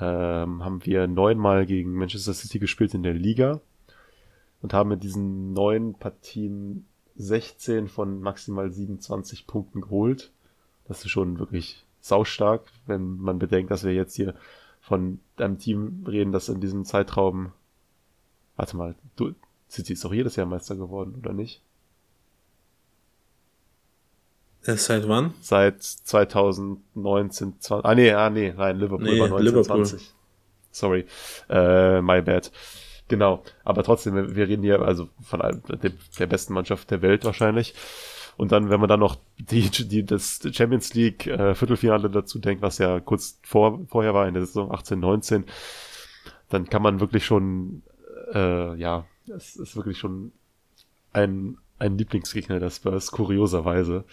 ähm, 0.00 0.64
haben 0.64 0.84
wir 0.84 1.06
neunmal 1.06 1.66
gegen 1.66 1.94
Manchester 1.94 2.34
City 2.34 2.58
gespielt 2.58 2.94
in 2.94 3.02
der 3.02 3.14
Liga 3.14 3.60
und 4.62 4.72
haben 4.72 4.92
in 4.92 5.00
diesen 5.00 5.52
neun 5.52 5.94
Partien 5.94 6.86
16 7.16 7.88
von 7.88 8.20
maximal 8.20 8.72
27 8.72 9.46
Punkten 9.46 9.80
geholt. 9.80 10.32
Das 10.86 11.04
ist 11.04 11.10
schon 11.10 11.38
wirklich 11.38 11.84
saustark, 12.00 12.62
wenn 12.86 13.18
man 13.18 13.38
bedenkt, 13.38 13.70
dass 13.70 13.84
wir 13.84 13.94
jetzt 13.94 14.14
hier 14.14 14.34
von 14.80 15.20
einem 15.36 15.58
Team 15.58 16.04
reden, 16.06 16.32
das 16.32 16.48
in 16.48 16.60
diesem 16.60 16.84
Zeitraum, 16.84 17.52
warte 18.56 18.76
mal, 18.76 18.94
du, 19.16 19.34
City 19.70 19.94
ist 19.94 20.04
doch 20.04 20.12
jedes 20.12 20.36
Jahr 20.36 20.46
Meister 20.46 20.76
geworden, 20.76 21.14
oder 21.18 21.32
nicht? 21.32 21.62
Seit 24.64 25.08
wann? 25.08 25.34
Seit 25.42 25.82
2019, 25.82 27.60
20, 27.60 27.84
ah 27.84 27.94
nee, 27.94 28.12
ah 28.12 28.30
nee, 28.30 28.52
nein, 28.56 28.78
Liverpool 28.78 29.04
nee, 29.04 29.20
war 29.20 29.26
1920. 29.26 29.92
Liverpool. 29.92 30.14
Sorry, 30.70 31.06
äh, 31.50 32.00
my 32.00 32.22
bad. 32.22 32.50
Genau, 33.08 33.42
aber 33.64 33.82
trotzdem, 33.82 34.34
wir 34.34 34.48
reden 34.48 34.62
hier 34.62 34.80
also 34.80 35.08
von 35.22 35.62
der 36.18 36.26
besten 36.26 36.54
Mannschaft 36.54 36.90
der 36.90 37.02
Welt 37.02 37.24
wahrscheinlich. 37.24 37.74
Und 38.36 38.50
dann, 38.50 38.70
wenn 38.70 38.80
man 38.80 38.88
dann 38.88 39.00
noch 39.00 39.16
die, 39.38 39.68
die 39.70 40.04
das 40.04 40.40
Champions 40.52 40.94
League 40.94 41.26
äh, 41.26 41.54
Viertelfinale 41.54 42.10
dazu 42.10 42.38
denkt, 42.38 42.62
was 42.62 42.78
ja 42.78 43.00
kurz 43.00 43.38
vor, 43.42 43.80
vorher 43.88 44.14
war 44.14 44.26
in 44.26 44.34
der 44.34 44.46
Saison 44.46 44.72
18, 44.72 44.98
19, 44.98 45.44
dann 46.48 46.68
kann 46.68 46.82
man 46.82 47.00
wirklich 47.00 47.24
schon, 47.26 47.82
äh, 48.32 48.74
ja, 48.76 49.04
es 49.28 49.56
ist 49.56 49.76
wirklich 49.76 49.98
schon 49.98 50.32
ein, 51.12 51.58
ein 51.78 51.98
Lieblingsgegner 51.98 52.58
der 52.58 52.70
Spurs, 52.70 53.10
kurioserweise. 53.10 54.04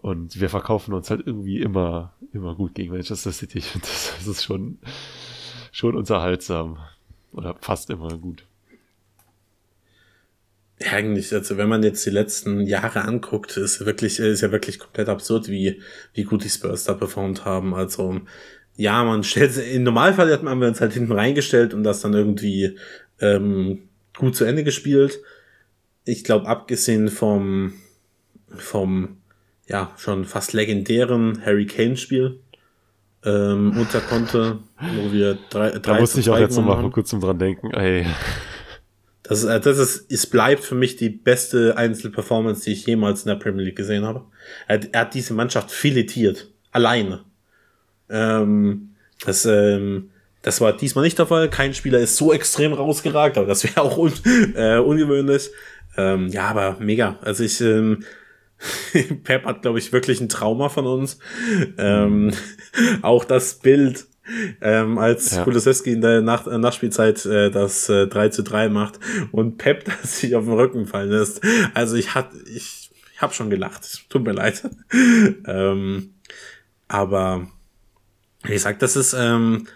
Und 0.00 0.40
wir 0.40 0.48
verkaufen 0.48 0.94
uns 0.94 1.10
halt 1.10 1.26
irgendwie 1.26 1.60
immer, 1.60 2.14
immer 2.32 2.54
gut 2.54 2.74
gegen 2.74 2.92
Manchester 2.92 3.32
City. 3.32 3.58
Ich 3.58 3.66
finde, 3.66 3.86
das, 3.86 4.14
das 4.18 4.26
ist 4.26 4.44
schon, 4.44 4.78
schon 5.72 5.96
unterhaltsam. 5.96 6.78
Oder 7.32 7.56
fast 7.60 7.90
immer 7.90 8.16
gut. 8.16 8.44
Ja, 10.80 10.92
eigentlich, 10.92 11.32
also 11.32 11.56
wenn 11.56 11.68
man 11.68 11.82
jetzt 11.82 12.06
die 12.06 12.10
letzten 12.10 12.60
Jahre 12.60 13.02
anguckt, 13.02 13.56
ist 13.56 13.84
wirklich, 13.84 14.20
ist 14.20 14.42
ja 14.42 14.52
wirklich 14.52 14.78
komplett 14.78 15.08
absurd, 15.08 15.48
wie, 15.48 15.82
wie 16.14 16.22
gut 16.22 16.44
die 16.44 16.48
Spurs 16.48 16.84
da 16.84 16.94
performt 16.94 17.44
haben. 17.44 17.74
Also, 17.74 18.20
ja, 18.76 19.02
man 19.02 19.24
stellt, 19.24 19.56
im 19.56 19.82
Normalfall 19.82 20.32
haben 20.32 20.60
wir 20.60 20.68
uns 20.68 20.80
halt 20.80 20.92
hinten 20.92 21.12
reingestellt 21.12 21.74
und 21.74 21.82
das 21.82 22.00
dann 22.00 22.14
irgendwie 22.14 22.78
ähm, 23.20 23.88
gut 24.16 24.36
zu 24.36 24.44
Ende 24.44 24.62
gespielt. 24.62 25.20
Ich 26.04 26.22
glaube, 26.22 26.46
abgesehen 26.46 27.08
vom, 27.08 27.72
vom, 28.56 29.17
ja, 29.68 29.92
schon 29.98 30.24
fast 30.24 30.52
legendären 30.52 31.42
Harry 31.44 31.66
Kane 31.66 31.96
Spiel, 31.96 32.40
ähm, 33.24 33.76
unter 33.76 34.00
Konte, 34.00 34.58
wo 34.80 35.12
wir 35.12 35.38
drei, 35.50 35.70
drei 35.70 35.78
Da 35.78 36.00
musste 36.00 36.20
ich 36.20 36.30
auch 36.30 36.38
jetzt 36.38 36.56
nochmal 36.56 36.88
kurz 36.90 37.10
dran 37.10 37.38
denken, 37.38 37.72
ey. 37.72 38.06
Das 39.22 39.40
ist, 39.40 39.44
äh, 39.44 39.60
das 39.60 39.78
ist, 39.78 40.10
es 40.10 40.26
bleibt 40.26 40.64
für 40.64 40.74
mich 40.74 40.96
die 40.96 41.10
beste 41.10 41.76
Einzelperformance, 41.76 42.64
die 42.64 42.72
ich 42.72 42.86
jemals 42.86 43.24
in 43.24 43.28
der 43.28 43.36
Premier 43.36 43.64
League 43.64 43.76
gesehen 43.76 44.04
habe. 44.04 44.24
Er, 44.66 44.80
er 44.92 45.00
hat 45.02 45.14
diese 45.14 45.34
Mannschaft 45.34 45.70
filetiert. 45.70 46.48
Alleine. 46.72 47.24
Ähm, 48.08 48.94
das, 49.24 49.44
ähm, 49.44 50.10
das 50.40 50.62
war 50.62 50.74
diesmal 50.74 51.04
nicht 51.04 51.18
der 51.18 51.26
Fall. 51.26 51.50
Kein 51.50 51.74
Spieler 51.74 51.98
ist 51.98 52.16
so 52.16 52.32
extrem 52.32 52.72
rausgeragt, 52.72 53.36
aber 53.36 53.46
das 53.46 53.64
wäre 53.64 53.82
auch 53.82 53.98
un, 53.98 54.12
äh, 54.54 54.78
ungewöhnlich. 54.78 55.50
Ähm, 55.98 56.28
ja, 56.28 56.48
aber 56.48 56.76
mega. 56.80 57.18
Also 57.20 57.44
ich, 57.44 57.60
ähm, 57.60 58.04
Pep 59.24 59.44
hat, 59.44 59.62
glaube 59.62 59.78
ich, 59.78 59.92
wirklich 59.92 60.20
ein 60.20 60.28
Trauma 60.28 60.68
von 60.68 60.86
uns. 60.86 61.18
Ähm, 61.76 62.32
auch 63.02 63.24
das 63.24 63.54
Bild 63.60 64.06
ähm, 64.60 64.98
als 64.98 65.36
ja. 65.36 65.44
Kulusewski 65.44 65.92
in 65.92 66.00
der 66.00 66.20
Nach 66.20 66.46
äh, 66.46 66.58
Nachspielzeit 66.58 67.24
äh, 67.24 67.50
das 67.50 67.88
äh, 67.88 68.06
3 68.06 68.28
zu 68.28 68.42
3 68.42 68.68
macht 68.68 68.98
und 69.32 69.56
Pep 69.58 69.84
das 70.02 70.20
sich 70.20 70.34
auf 70.36 70.44
den 70.44 70.54
Rücken 70.54 70.86
fallen 70.86 71.10
lässt. 71.10 71.40
Also 71.74 71.96
ich 71.96 72.14
hat, 72.14 72.30
ich, 72.46 72.90
ich 73.14 73.22
habe 73.22 73.34
schon 73.34 73.50
gelacht. 73.50 74.08
Tut 74.08 74.24
mir 74.24 74.32
leid. 74.32 74.68
ähm, 75.46 76.14
aber 76.88 77.48
wie 78.42 78.52
gesagt, 78.52 78.82
das 78.82 78.96
ist 78.96 79.14
ähm, 79.14 79.66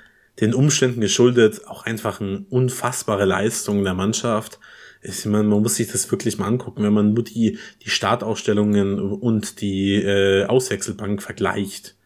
den 0.40 0.54
Umständen 0.54 1.00
geschuldet, 1.00 1.66
auch 1.66 1.84
einfach 1.84 2.20
eine 2.20 2.44
unfassbare 2.48 3.24
Leistung 3.24 3.84
der 3.84 3.94
Mannschaft. 3.94 4.58
Ich 5.02 5.24
meine, 5.26 5.44
man 5.44 5.62
muss 5.62 5.76
sich 5.76 5.90
das 5.90 6.10
wirklich 6.10 6.38
mal 6.38 6.46
angucken, 6.46 6.84
wenn 6.84 6.92
man 6.92 7.12
nur 7.12 7.24
die, 7.24 7.58
die 7.82 7.90
Startausstellungen 7.90 9.00
und 9.00 9.60
die 9.60 9.96
äh, 9.96 10.44
Auswechselbank 10.44 11.22
vergleicht. 11.22 11.96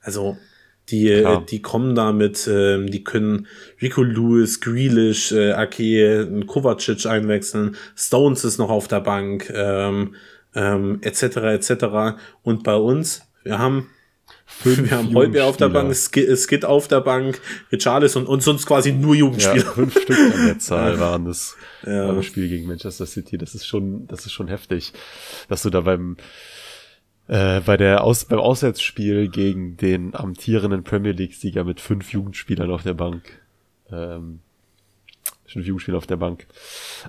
Also 0.00 0.36
die, 0.90 1.08
äh, 1.08 1.40
die 1.48 1.62
kommen 1.62 1.94
damit, 1.94 2.46
äh, 2.48 2.84
die 2.84 3.04
können 3.04 3.46
Rico 3.80 4.02
Lewis, 4.02 4.60
Grealish, 4.60 5.30
äh, 5.30 5.52
Ake, 5.52 6.44
Kovacic 6.46 7.06
einwechseln, 7.06 7.76
Stones 7.96 8.44
ist 8.44 8.58
noch 8.58 8.70
auf 8.70 8.88
der 8.88 9.00
Bank, 9.00 9.52
ähm, 9.54 10.16
ähm, 10.54 10.98
etc. 11.02 11.22
etc. 11.36 12.18
Und 12.42 12.64
bei 12.64 12.74
uns, 12.74 13.22
wir 13.44 13.58
haben 13.58 13.88
Fünf 14.58 14.90
wir 14.90 14.98
haben 14.98 15.14
Heuber 15.14 15.46
auf 15.46 15.56
der 15.56 15.70
Bank, 15.70 15.94
Skid 15.94 16.64
auf 16.66 16.86
der 16.86 17.00
Bank, 17.00 17.40
Richarlis 17.72 18.14
und, 18.16 18.26
und 18.26 18.42
sonst 18.42 18.66
quasi 18.66 18.92
nur 18.92 19.14
Jugendspieler. 19.14 19.64
Ja, 19.64 19.70
fünf 19.72 19.98
Stück 19.98 20.18
an 20.18 20.46
der 20.46 20.58
Zahl 20.58 21.00
waren 21.00 21.24
das 21.24 21.56
ja. 21.86 22.06
beim 22.06 22.22
Spiel 22.22 22.48
gegen 22.48 22.68
Manchester 22.68 23.06
City. 23.06 23.38
Das 23.38 23.54
ist 23.54 23.66
schon, 23.66 24.06
das 24.06 24.26
ist 24.26 24.32
schon 24.32 24.48
heftig, 24.48 24.92
dass 25.48 25.62
du 25.62 25.70
da 25.70 25.80
beim 25.80 26.16
äh, 27.30 27.60
bei 27.60 27.76
der 27.76 28.04
Aus 28.04 28.24
beim 28.24 28.40
Auswärtsspiel 28.40 29.28
gegen 29.28 29.76
den 29.76 30.14
amtierenden 30.14 30.82
Premier 30.82 31.12
League-Sieger 31.12 31.64
mit 31.64 31.80
fünf 31.80 32.12
Jugendspielern 32.12 32.70
auf 32.70 32.82
der 32.82 32.94
Bank, 32.94 33.40
ähm, 33.90 34.40
fünf 35.46 35.64
Jugendspieler 35.64 35.96
auf 35.96 36.06
der 36.06 36.16
Bank, 36.16 36.48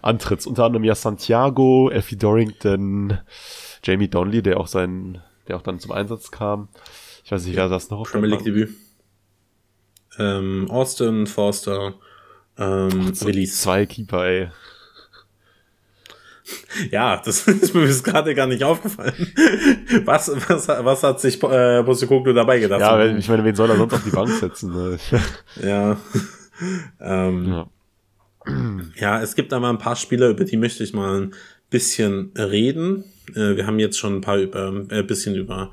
antrittst. 0.01 0.45
Unter 0.47 0.65
anderem 0.65 0.83
ja 0.83 0.95
Santiago, 0.95 1.89
Effie 1.89 2.17
Dorrington, 2.17 3.17
Jamie 3.83 4.07
Donnelly, 4.09 4.43
der 4.43 4.59
auch 4.59 4.67
sein, 4.67 5.21
der 5.47 5.57
auch 5.57 5.63
dann 5.63 5.79
zum 5.79 5.91
Einsatz 5.91 6.29
kam. 6.31 6.69
Ich 7.31 7.33
weiß 7.33 7.45
nicht, 7.45 7.55
wer 7.55 7.69
das 7.69 7.89
noch 7.89 8.11
Premier 8.11 8.31
League 8.31 8.43
Debüt. 8.43 8.71
Ähm, 10.19 10.69
Austin, 10.69 11.27
Forster, 11.27 11.93
ähm, 12.57 13.13
Ach, 13.15 13.25
Willis. 13.25 13.61
Zwei 13.61 13.85
Keeper, 13.85 14.25
ey. 14.25 14.49
Ja, 16.91 17.21
das 17.23 17.43
ist 17.47 17.73
mir 17.73 17.85
bis 17.85 18.03
gerade 18.03 18.35
gar 18.35 18.47
nicht 18.47 18.65
aufgefallen. 18.65 19.13
Was, 20.03 20.29
was, 20.49 20.67
was 20.67 21.03
hat 21.03 21.21
sich 21.21 21.41
äh, 21.41 21.83
Postecoglou 21.83 22.33
dabei 22.33 22.59
gedacht? 22.59 22.81
Ja, 22.81 23.05
ich 23.05 23.29
meine, 23.29 23.45
wen 23.45 23.55
soll 23.55 23.69
er 23.69 23.77
sonst 23.77 23.93
auf 23.93 24.03
die 24.03 24.09
Bank 24.09 24.29
setzen? 24.29 24.73
Ne? 24.73 24.99
ja. 25.63 25.95
ähm, 26.99 27.47
ja. 27.47 27.69
Ja, 28.97 29.21
es 29.21 29.35
gibt 29.35 29.53
aber 29.53 29.69
ein 29.69 29.77
paar 29.77 29.95
Spieler, 29.95 30.27
über 30.27 30.43
die 30.43 30.57
möchte 30.57 30.83
ich 30.83 30.91
mal 30.91 31.21
ein 31.21 31.33
bisschen 31.69 32.33
reden. 32.37 33.05
Äh, 33.29 33.55
wir 33.55 33.65
haben 33.65 33.79
jetzt 33.79 33.97
schon 33.97 34.17
ein 34.17 34.21
paar 34.21 34.37
über, 34.37 34.83
äh, 34.89 35.03
bisschen 35.03 35.35
über 35.35 35.71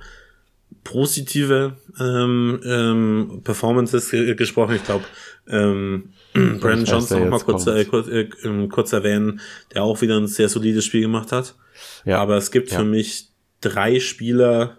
positive 0.84 1.76
ähm, 2.00 2.60
ähm, 2.64 3.40
Performances 3.44 4.10
gesprochen. 4.10 4.76
Ich 4.76 4.84
glaube, 4.84 5.04
ähm, 5.48 6.10
Brandon 6.32 6.84
Johnson 6.84 7.24
noch 7.24 7.30
mal 7.30 7.40
kurz, 7.40 7.66
äh, 7.66 7.84
kurz, 7.84 8.08
äh, 8.08 8.28
ähm, 8.44 8.68
kurz 8.68 8.92
erwähnen, 8.92 9.40
der 9.74 9.82
auch 9.82 10.00
wieder 10.00 10.16
ein 10.16 10.26
sehr 10.26 10.48
solides 10.48 10.84
Spiel 10.84 11.02
gemacht 11.02 11.32
hat. 11.32 11.56
Ja. 12.04 12.18
Aber 12.18 12.36
es 12.36 12.50
gibt 12.50 12.70
ja. 12.70 12.78
für 12.78 12.84
mich 12.84 13.28
drei 13.60 14.00
Spieler, 14.00 14.78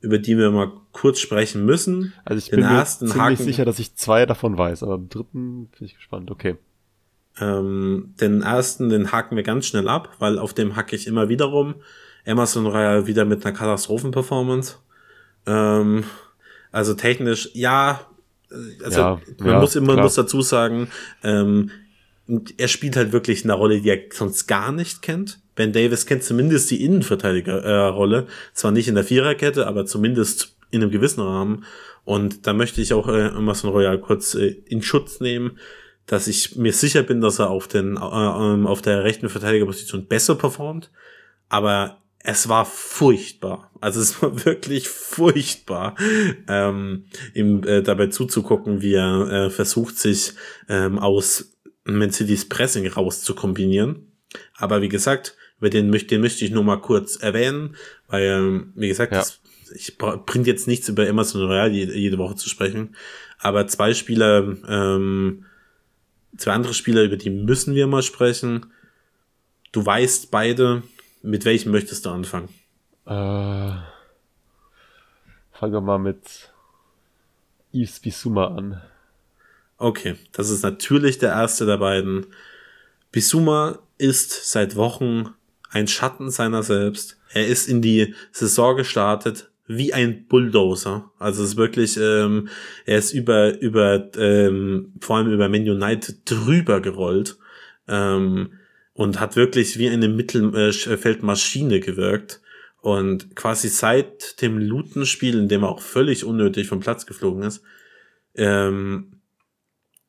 über 0.00 0.18
die 0.18 0.36
wir 0.36 0.50
mal 0.50 0.72
kurz 0.92 1.20
sprechen 1.20 1.64
müssen. 1.64 2.12
Also 2.24 2.38
ich 2.38 2.50
Den 2.50 2.60
bin 2.60 2.72
mir 2.72 2.84
ziemlich 2.84 3.16
Haken, 3.16 3.36
sicher, 3.36 3.64
dass 3.64 3.78
ich 3.78 3.94
zwei 3.94 4.26
davon 4.26 4.56
weiß, 4.56 4.82
aber 4.82 4.96
im 4.96 5.08
dritten 5.08 5.66
bin 5.66 5.86
ich 5.86 5.94
gespannt. 5.94 6.30
Okay. 6.30 6.56
Ähm, 7.38 8.14
den 8.20 8.42
ersten, 8.42 8.88
den 8.88 9.12
haken 9.12 9.36
wir 9.36 9.42
ganz 9.42 9.66
schnell 9.66 9.88
ab, 9.88 10.16
weil 10.18 10.38
auf 10.38 10.54
dem 10.54 10.76
hacke 10.76 10.96
ich 10.96 11.06
immer 11.06 11.28
wieder 11.28 11.46
rum. 11.46 11.76
Emerson 12.24 12.66
Royal 12.66 13.06
wieder 13.06 13.24
mit 13.24 13.44
einer 13.44 13.54
Katastrophenperformance. 13.54 14.78
Ähm, 15.46 16.04
also 16.72 16.94
technisch, 16.94 17.50
ja, 17.54 18.06
also 18.84 19.00
ja, 19.00 19.20
man 19.38 19.48
ja, 19.48 19.60
muss 19.60 19.76
immer 19.76 19.94
klar. 19.94 20.04
muss 20.04 20.14
dazu 20.14 20.42
sagen, 20.42 20.88
ähm, 21.22 21.70
er 22.58 22.68
spielt 22.68 22.96
halt 22.96 23.12
wirklich 23.12 23.44
eine 23.44 23.54
Rolle, 23.54 23.80
die 23.80 23.88
er 23.88 24.00
sonst 24.10 24.46
gar 24.46 24.72
nicht 24.72 25.02
kennt. 25.02 25.40
Ben 25.54 25.72
Davis 25.72 26.06
kennt 26.06 26.22
zumindest 26.22 26.70
die 26.70 26.84
Innenverteidigerrolle, 26.84 28.18
äh, 28.22 28.52
zwar 28.52 28.72
nicht 28.72 28.88
in 28.88 28.94
der 28.94 29.04
Viererkette, 29.04 29.66
aber 29.66 29.86
zumindest 29.86 30.56
in 30.70 30.82
einem 30.82 30.90
gewissen 30.90 31.20
Rahmen. 31.20 31.64
Und 32.04 32.46
da 32.46 32.52
möchte 32.52 32.80
ich 32.80 32.92
auch 32.92 33.08
äh, 33.08 33.28
Emerson 33.28 33.70
Royal 33.70 33.98
kurz 33.98 34.34
äh, 34.34 34.56
in 34.66 34.82
Schutz 34.82 35.20
nehmen, 35.20 35.58
dass 36.06 36.28
ich 36.28 36.56
mir 36.56 36.72
sicher 36.72 37.02
bin, 37.02 37.20
dass 37.20 37.38
er 37.38 37.50
auf 37.50 37.68
den 37.68 37.96
äh, 37.96 38.00
ähm, 38.00 38.66
auf 38.66 38.82
der 38.82 39.04
rechten 39.04 39.28
Verteidigerposition 39.28 40.06
besser 40.06 40.34
performt. 40.34 40.90
Aber 41.48 42.02
es 42.26 42.48
war 42.48 42.64
furchtbar. 42.64 43.70
Also 43.80 44.00
es 44.00 44.20
war 44.22 44.44
wirklich 44.44 44.88
furchtbar, 44.88 45.94
ähm, 46.48 47.06
ihm 47.34 47.62
äh, 47.64 47.82
dabei 47.82 48.08
zuzugucken, 48.08 48.82
wie 48.82 48.94
er 48.94 49.30
äh, 49.30 49.50
versucht, 49.50 49.98
sich 49.98 50.32
ähm, 50.68 50.98
aus 50.98 51.52
City's 51.86 52.48
Pressing 52.48 52.86
raus 52.88 53.22
zu 53.22 53.34
kombinieren. 53.34 54.12
Aber 54.56 54.82
wie 54.82 54.88
gesagt, 54.88 55.36
über 55.58 55.70
den, 55.70 55.92
den 55.92 56.20
möchte 56.20 56.44
ich 56.44 56.50
nur 56.50 56.64
mal 56.64 56.80
kurz 56.80 57.16
erwähnen, 57.16 57.76
weil, 58.08 58.24
ähm, 58.24 58.72
wie 58.74 58.88
gesagt, 58.88 59.12
ja. 59.12 59.18
das, 59.18 59.40
ich 59.74 59.96
bringt 59.96 60.48
jetzt 60.48 60.66
nichts 60.66 60.88
über 60.88 61.06
Emerson 61.06 61.42
Royal 61.42 61.72
jede, 61.72 61.94
jede 61.94 62.18
Woche 62.18 62.34
zu 62.34 62.48
sprechen. 62.48 62.96
Aber 63.38 63.68
zwei 63.68 63.94
Spieler, 63.94 64.56
ähm, 64.68 65.44
zwei 66.36 66.52
andere 66.52 66.74
Spieler, 66.74 67.04
über 67.04 67.16
die 67.16 67.30
müssen 67.30 67.74
wir 67.76 67.86
mal 67.86 68.02
sprechen. 68.02 68.66
Du 69.70 69.86
weißt 69.86 70.30
beide, 70.32 70.82
mit 71.22 71.44
welchem 71.44 71.72
möchtest 71.72 72.06
du 72.06 72.10
anfangen? 72.10 72.48
Äh, 73.06 73.10
fangen 75.52 75.72
wir 75.72 75.80
mal 75.80 75.98
mit 75.98 76.52
Yves 77.72 78.00
Bissouma 78.00 78.48
an. 78.48 78.82
Okay, 79.78 80.16
das 80.32 80.50
ist 80.50 80.62
natürlich 80.62 81.18
der 81.18 81.30
erste 81.30 81.66
der 81.66 81.78
beiden. 81.78 82.26
Bissouma 83.12 83.78
ist 83.98 84.50
seit 84.50 84.76
Wochen 84.76 85.34
ein 85.70 85.88
Schatten 85.88 86.30
seiner 86.30 86.62
selbst. 86.62 87.18
Er 87.32 87.46
ist 87.46 87.68
in 87.68 87.82
die 87.82 88.14
Saison 88.32 88.76
gestartet 88.76 89.50
wie 89.66 89.92
ein 89.92 90.26
Bulldozer. 90.26 91.10
Also 91.18 91.42
es 91.42 91.50
ist 91.50 91.56
wirklich, 91.56 91.96
ähm, 91.96 92.48
er 92.84 92.98
ist 92.98 93.12
über, 93.12 93.58
über, 93.60 94.08
ähm, 94.16 94.92
vor 95.00 95.16
allem 95.16 95.32
über 95.32 95.48
Man 95.48 95.68
United 95.68 96.18
drüber 96.24 96.80
gerollt 96.80 97.36
ähm, 97.88 98.52
und 98.96 99.20
hat 99.20 99.36
wirklich 99.36 99.78
wie 99.78 99.88
eine 99.88 100.08
Mittelfeldmaschine 100.08 101.80
gewirkt. 101.80 102.40
Und 102.80 103.36
quasi 103.36 103.68
seit 103.68 104.40
dem 104.40 104.58
Luton-Spiel, 104.58 105.38
in 105.38 105.48
dem 105.48 105.64
er 105.64 105.68
auch 105.68 105.82
völlig 105.82 106.24
unnötig 106.24 106.68
vom 106.68 106.80
Platz 106.80 107.04
geflogen 107.04 107.42
ist, 107.42 107.62
ähm, 108.34 109.20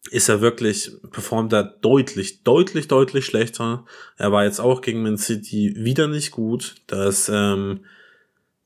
ist 0.09 0.29
er 0.29 0.39
wirklich, 0.39 0.91
performt 1.11 1.51
er 1.51 1.63
deutlich, 1.63 2.43
deutlich, 2.43 2.87
deutlich 2.87 3.25
schlechter. 3.25 3.85
Er 4.15 4.31
war 4.31 4.45
jetzt 4.45 4.61
auch 4.61 4.81
gegen 4.81 5.03
Man 5.03 5.17
City 5.17 5.73
wieder 5.77 6.07
nicht 6.07 6.31
gut. 6.31 6.75
Das, 6.87 7.29
ähm, 7.33 7.81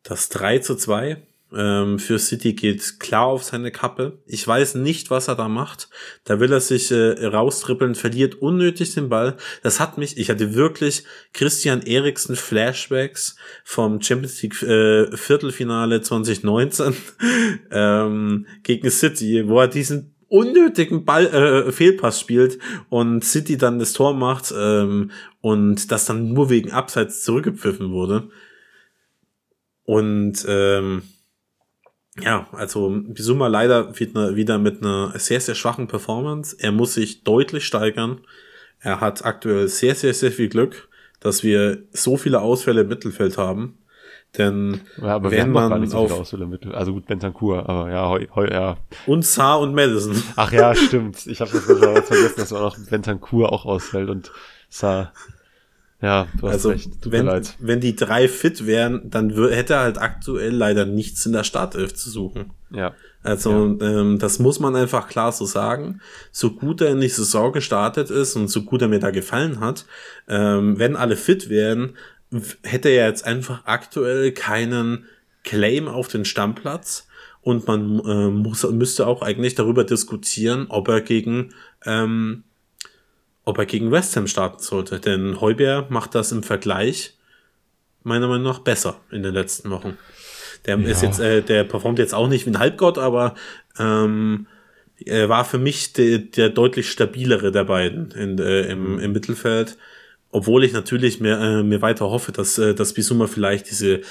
das 0.04 0.30
3 0.30 0.60
zu 0.60 0.76
2 0.76 1.24
ähm, 1.56 2.00
für 2.00 2.18
City 2.20 2.54
geht 2.54 3.00
klar 3.00 3.26
auf 3.26 3.44
seine 3.44 3.72
Kappe. 3.72 4.20
Ich 4.26 4.48
weiß 4.48 4.76
nicht, 4.76 5.10
was 5.10 5.28
er 5.28 5.36
da 5.36 5.48
macht. 5.48 5.90
Da 6.24 6.40
will 6.40 6.52
er 6.52 6.62
sich 6.62 6.92
äh, 6.92 7.26
raustrippeln, 7.26 7.96
verliert 7.96 8.36
unnötig 8.36 8.94
den 8.94 9.10
Ball. 9.10 9.38
Das 9.64 9.80
hat 9.80 9.98
mich, 9.98 10.18
ich 10.18 10.30
hatte 10.30 10.56
wirklich 10.56 11.04
Christian 11.34 11.82
Eriksen 11.82 12.36
Flashbacks 12.36 13.36
vom 13.64 14.02
Champions 14.02 14.42
League 14.42 14.62
äh, 14.64 15.16
Viertelfinale 15.16 16.02
2019 16.02 16.94
ähm, 17.72 18.48
gegen 18.64 18.90
City, 18.90 19.48
wo 19.48 19.60
er 19.60 19.68
diesen 19.68 20.16
unnötigen 20.32 21.04
Ball 21.04 21.26
äh, 21.28 21.72
Fehlpass 21.74 22.20
spielt 22.22 22.58
und 22.90 23.26
City 23.26 23.58
dann 23.58 23.80
das 23.80 23.92
Tor 23.92 24.14
macht 24.14 24.54
ähm, 24.58 25.12
und 25.42 25.92
das 25.92 26.06
dann 26.06 26.32
nur 26.32 26.50
wegen 26.50 26.72
Abseits 26.72 27.24
zurückgepfiffen 27.24 27.92
wurde. 27.92 28.30
Und 29.84 30.46
ähm, 30.48 31.02
ja, 32.20 32.48
also 32.52 32.90
Bisuma 32.90 33.48
leider 33.48 33.98
wieder 33.98 34.58
mit 34.58 34.82
einer 34.82 35.18
sehr, 35.18 35.40
sehr 35.40 35.56
schwachen 35.56 35.88
Performance. 35.88 36.56
Er 36.60 36.72
muss 36.72 36.94
sich 36.96 37.24
deutlich 37.24 37.66
steigern. 37.66 38.22
Er 38.80 39.00
hat 39.00 39.24
aktuell 39.24 39.68
sehr, 39.68 39.96
sehr, 39.96 40.14
sehr 40.14 40.32
viel 40.32 40.50
Glück, 40.50 40.90
dass 41.20 41.44
wir 41.44 41.84
so 41.92 42.18
viele 42.18 42.42
Ausfälle 42.42 42.82
im 42.82 42.88
Mittelfeld 42.88 43.38
haben. 43.38 43.78
Denn 44.38 44.82
ja, 44.98 45.16
aber 45.16 45.32
wenn 45.32 45.52
man 45.52 45.88
so 45.88 46.00
auf 46.00 46.12
Ausfälle 46.12 46.46
im 46.46 46.52
Mittelfeld, 46.52 46.78
also 46.78 46.94
gut 46.94 47.06
Bentancur, 47.06 47.68
aber 47.70 47.92
ja, 47.92 48.08
heu, 48.10 48.28
heu, 48.34 48.48
ja. 48.50 48.78
Und 49.06 49.26
Saar 49.26 49.60
und 49.60 49.76
Madison. 49.76 50.22
Ach 50.36 50.52
ja, 50.52 50.74
stimmt. 50.74 51.28
Ich 51.28 51.42
habe 51.42 51.52
das 51.52 51.64
vergessen, 51.64 52.36
dass 52.38 52.54
auch 52.54 52.78
noch 52.78 52.90
Bentancur 52.90 53.52
auch 53.52 53.66
ausfällt 53.66 54.10
und 54.10 54.32
Saar. 54.70 55.14
Ja, 56.02 56.28
du 56.40 56.48
hast 56.48 56.54
also, 56.54 56.70
recht. 56.70 57.02
Tut 57.02 57.12
wenn, 57.12 57.26
mir 57.26 57.32
leid. 57.32 57.56
wenn 57.60 57.80
die 57.80 57.96
drei 57.96 58.28
fit 58.28 58.66
wären, 58.66 59.10
dann 59.10 59.30
hätte 59.30 59.74
er 59.74 59.82
halt 59.82 60.00
aktuell 60.00 60.54
leider 60.54 60.86
nichts 60.86 61.26
in 61.26 61.34
der 61.34 61.44
Startelf 61.44 61.94
zu 61.94 62.10
suchen. 62.10 62.52
Ja. 62.72 62.94
Also 63.24 63.78
ja. 63.80 63.88
Ähm, 63.88 64.18
das 64.18 64.40
muss 64.40 64.60
man 64.60 64.76
einfach 64.76 65.08
klar 65.08 65.32
so 65.32 65.46
sagen. 65.46 66.02
So 66.32 66.52
gut 66.52 66.82
er 66.82 66.90
in 66.90 67.02
die 67.02 67.08
Saison 67.08 67.52
gestartet 67.52 68.10
ist 68.10 68.36
und 68.36 68.48
so 68.48 68.64
gut 68.64 68.82
er 68.82 68.88
mir 68.88 69.00
da 69.00 69.12
gefallen 69.12 69.60
hat, 69.60 69.86
ähm, 70.28 70.80
wenn 70.80 70.96
alle 70.96 71.16
fit 71.16 71.50
wären, 71.50 71.96
hätte 72.64 72.90
er 72.90 73.08
jetzt 73.08 73.26
einfach 73.26 73.66
aktuell 73.66 74.32
keinen 74.32 75.06
Claim 75.44 75.88
auf 75.88 76.08
den 76.08 76.26
Stammplatz 76.26 77.08
und 77.42 77.68
man 77.68 78.00
äh, 78.00 78.30
muss, 78.30 78.64
müsste 78.72 79.06
auch 79.06 79.22
eigentlich 79.22 79.56
darüber 79.56 79.84
diskutieren, 79.84 80.68
ob 80.70 80.88
er 80.88 81.02
gegen 81.02 81.54
ähm, 81.86 82.44
ob 83.52 83.58
er 83.58 83.66
gegen 83.66 83.92
West 83.92 84.16
Ham 84.16 84.28
starten 84.28 84.64
sollte. 84.64 85.00
Denn 85.00 85.42
Heuber 85.42 85.86
macht 85.90 86.16
das 86.16 86.32
im 86.32 86.42
Vergleich 86.42 87.18
meiner 88.04 88.28
Meinung 88.28 88.46
nach 88.46 88.60
besser 88.60 89.02
in 89.12 89.24
den 89.24 89.34
letzten 89.34 89.70
Wochen. 89.70 89.98
Der 90.66 90.80
ja. 90.80 90.88
ist 90.88 91.04
jetzt, 91.04 91.20
äh, 91.20 91.42
der 91.42 91.66
performt 91.66 92.00
jetzt 92.00 92.14
auch 92.14 92.28
nicht 92.28 92.46
wie 92.46 92.52
ein 92.52 92.60
Halbgott, 92.60 92.98
aber 92.98 93.36
ähm, 93.78 94.48
er 95.06 95.28
war 95.28 95.44
für 95.44 95.58
mich 95.58 95.94
de, 95.94 96.18
der 96.20 96.50
deutlich 96.50 96.90
stabilere 96.90 97.52
der 97.52 97.66
beiden 97.66 98.12
in, 98.12 98.40
äh, 98.40 98.72
im, 98.72 99.00
im 99.00 99.12
Mittelfeld. 99.12 99.78
Obwohl 100.30 100.64
ich 100.64 100.72
natürlich 100.72 101.20
mir, 101.20 101.38
äh, 101.40 101.64
mir 101.64 101.82
weiter 101.82 102.10
hoffe, 102.10 102.32
dass, 102.32 102.58
äh, 102.58 102.74
dass 102.74 102.94
Bisuma 102.94 103.28
vielleicht 103.28 103.70
diese 103.70 104.02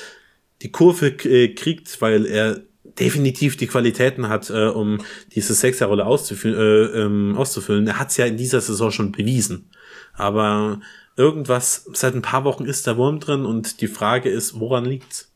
die 0.63 0.71
Kurve 0.71 1.07
äh, 1.25 1.55
kriegt, 1.55 2.03
weil 2.03 2.27
er 2.27 2.61
definitiv 2.99 3.57
die 3.57 3.67
Qualitäten 3.67 4.29
hat, 4.29 4.51
äh, 4.51 4.67
um 4.69 4.99
diese 5.35 5.55
Sechserrolle 5.55 6.07
auszufüllen, 6.07 6.59
äh, 6.59 7.01
ähm, 7.03 7.37
auszufüllen. 7.37 7.87
Er 7.87 7.99
hat 7.99 8.11
es 8.11 8.17
ja 8.17 8.27
in 8.27 8.37
dieser 8.37 8.61
Saison 8.61 8.91
schon 8.91 9.13
bewiesen. 9.13 9.71
Aber 10.15 10.81
irgendwas, 11.17 11.89
seit 11.93 12.15
ein 12.15 12.23
paar 12.23 12.45
Wochen 12.45 12.65
ist 12.65 12.87
der 12.87 12.97
Wurm 12.97 13.21
drin 13.21 13.45
und 13.45 13.81
die 13.81 13.89
Frage 13.89 14.29
ist, 14.29 14.59
woran 14.59 14.85
liegt's? 14.85 15.33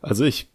Also 0.00 0.24
ich 0.24 0.48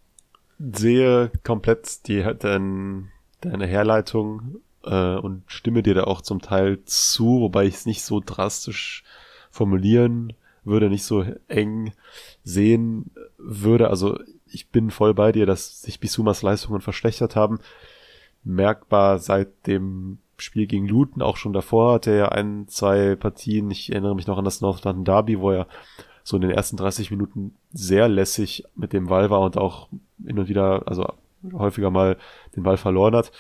sehe 0.60 1.32
komplett 1.44 2.08
die, 2.08 2.24
dein, 2.40 3.10
deine 3.42 3.66
Herleitung 3.66 4.62
äh, 4.84 5.16
und 5.16 5.44
stimme 5.48 5.84
dir 5.84 5.94
da 5.94 6.04
auch 6.04 6.22
zum 6.22 6.42
Teil 6.42 6.80
zu, 6.86 7.42
wobei 7.42 7.66
ich 7.66 7.76
es 7.76 7.86
nicht 7.86 8.04
so 8.04 8.22
drastisch 8.24 9.04
formulieren 9.52 10.34
würde, 10.64 10.90
nicht 10.90 11.04
so 11.04 11.26
eng 11.48 11.94
sehen 12.44 13.12
würde. 13.38 13.90
Also 13.90 14.20
ich 14.52 14.70
bin 14.70 14.92
voll 14.92 15.14
bei 15.14 15.32
dir, 15.32 15.46
dass 15.46 15.82
sich 15.82 16.00
Bisumas 16.00 16.42
Leistungen 16.42 16.82
verschlechtert 16.82 17.36
haben. 17.36 17.60
Merkbar 18.44 19.20
seit 19.20 19.68
dem 19.68 20.20
Spiel 20.38 20.68
gegen 20.68 20.88
Luton, 20.88 21.22
auch 21.22 21.38
schon 21.38 21.54
davor 21.54 21.96
hatte 21.96 22.12
er 22.12 22.18
ja 22.18 22.30
ein, 22.30 22.68
zwei 22.68 23.16
Partien. 23.16 23.70
Ich 23.72 23.92
erinnere 23.92 24.16
mich 24.16 24.28
noch 24.28 24.38
an 24.38 24.46
das 24.46 24.62
North 24.62 24.84
London 24.86 25.06
Derby, 25.06 25.40
wo 25.40 25.52
er 25.52 25.68
so 26.24 26.38
in 26.38 26.42
den 26.42 26.52
ersten 26.52 26.78
30 26.78 27.12
Minuten 27.12 27.56
sehr 27.72 28.08
lässig 28.08 28.64
mit 28.76 28.94
dem 28.94 29.08
Ball 29.08 29.30
war 29.30 29.42
und 29.42 29.58
auch 29.58 29.90
hin 30.26 30.40
und 30.40 30.48
wieder, 30.48 30.84
also 30.86 31.14
häufiger 31.54 31.90
mal 31.90 32.18
den 32.56 32.64
Ball 32.64 32.78
verloren 32.78 33.16
hat. 33.16 33.32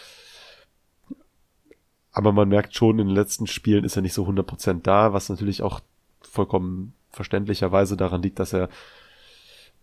Aber 2.12 2.32
man 2.32 2.50
merkt 2.50 2.76
schon, 2.76 3.00
in 3.00 3.08
den 3.08 3.15
letzten 3.15 3.48
Spielen 3.48 3.86
ist 3.86 3.95
er 3.95 4.02
nicht 4.02 4.13
so 4.13 4.26
100% 4.26 4.82
da, 4.82 5.13
was 5.13 5.30
natürlich 5.30 5.62
auch 5.62 5.80
vollkommen 6.22 6.93
verständlicherweise 7.12 7.95
daran 7.95 8.22
liegt, 8.22 8.39
dass 8.39 8.54
er 8.54 8.69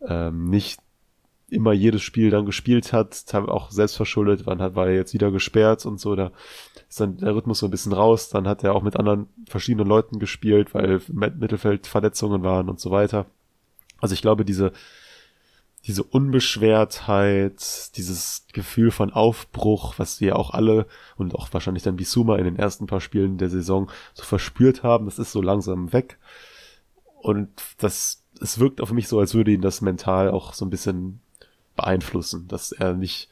ähm, 0.07 0.51
nicht 0.51 0.81
immer 1.49 1.73
jedes 1.73 2.03
Spiel 2.03 2.31
dann 2.31 2.47
gespielt 2.47 2.93
hat, 2.93 3.25
auch 3.35 3.71
selbst 3.71 3.97
verschuldet, 3.97 4.47
wann 4.47 4.61
hat, 4.61 4.75
war 4.75 4.89
er 4.89 4.95
jetzt 4.95 5.15
wieder 5.15 5.31
gesperrt 5.31 5.87
und 5.87 6.01
so, 6.01 6.17
da 6.17 6.33
ist 6.89 7.01
dann 7.01 7.19
der 7.19 7.35
Rhythmus 7.35 7.61
so 7.61 7.67
ein 7.67 7.71
bisschen 7.71 7.93
raus, 7.93 8.29
dann 8.29 8.49
hat 8.49 8.65
er 8.65 8.75
auch 8.75 8.83
mit 8.83 8.97
anderen 8.97 9.29
verschiedenen 9.49 9.87
Leuten 9.87 10.19
gespielt, 10.19 10.75
weil 10.75 11.01
Mittelfeldverletzungen 11.09 12.43
waren 12.43 12.69
und 12.69 12.81
so 12.81 12.91
weiter. 12.91 13.27
Also 14.01 14.15
ich 14.15 14.23
glaube, 14.23 14.45
diese, 14.45 14.73
diese 15.87 16.03
Unbeschwertheit, 16.03 17.97
dieses 17.97 18.47
Gefühl 18.53 18.91
von 18.91 19.13
Aufbruch, 19.13 19.95
was 19.99 20.21
wir 20.21 20.37
auch 20.37 20.51
alle 20.51 20.87
und 21.17 21.35
auch 21.35 21.49
wahrscheinlich 21.53 21.85
dann 21.85 21.97
Bisuma 21.97 22.37
in 22.37 22.45
den 22.45 22.57
ersten 22.57 22.87
paar 22.87 23.01
Spielen 23.01 23.39
der 23.39 23.51
Saison 23.51 23.89
so 24.15 24.25
verspürt 24.25 24.83
haben, 24.83 25.07
das 25.07 25.21
ist 25.21 25.33
so 25.33 25.41
langsam 25.41 25.93
weg. 25.93 26.19
Und 27.21 27.51
das, 27.79 28.25
es 28.41 28.59
wirkt 28.59 28.81
auf 28.81 28.93
mich 28.93 29.07
so, 29.07 29.21
als 29.21 29.35
würde 29.35 29.53
ihn 29.53 29.63
das 29.63 29.81
mental 29.81 30.31
auch 30.31 30.55
so 30.55 30.65
ein 30.65 30.71
bisschen 30.71 31.21
beeinflussen, 31.77 32.49
dass 32.49 32.73
er 32.73 32.95
nicht 32.95 33.29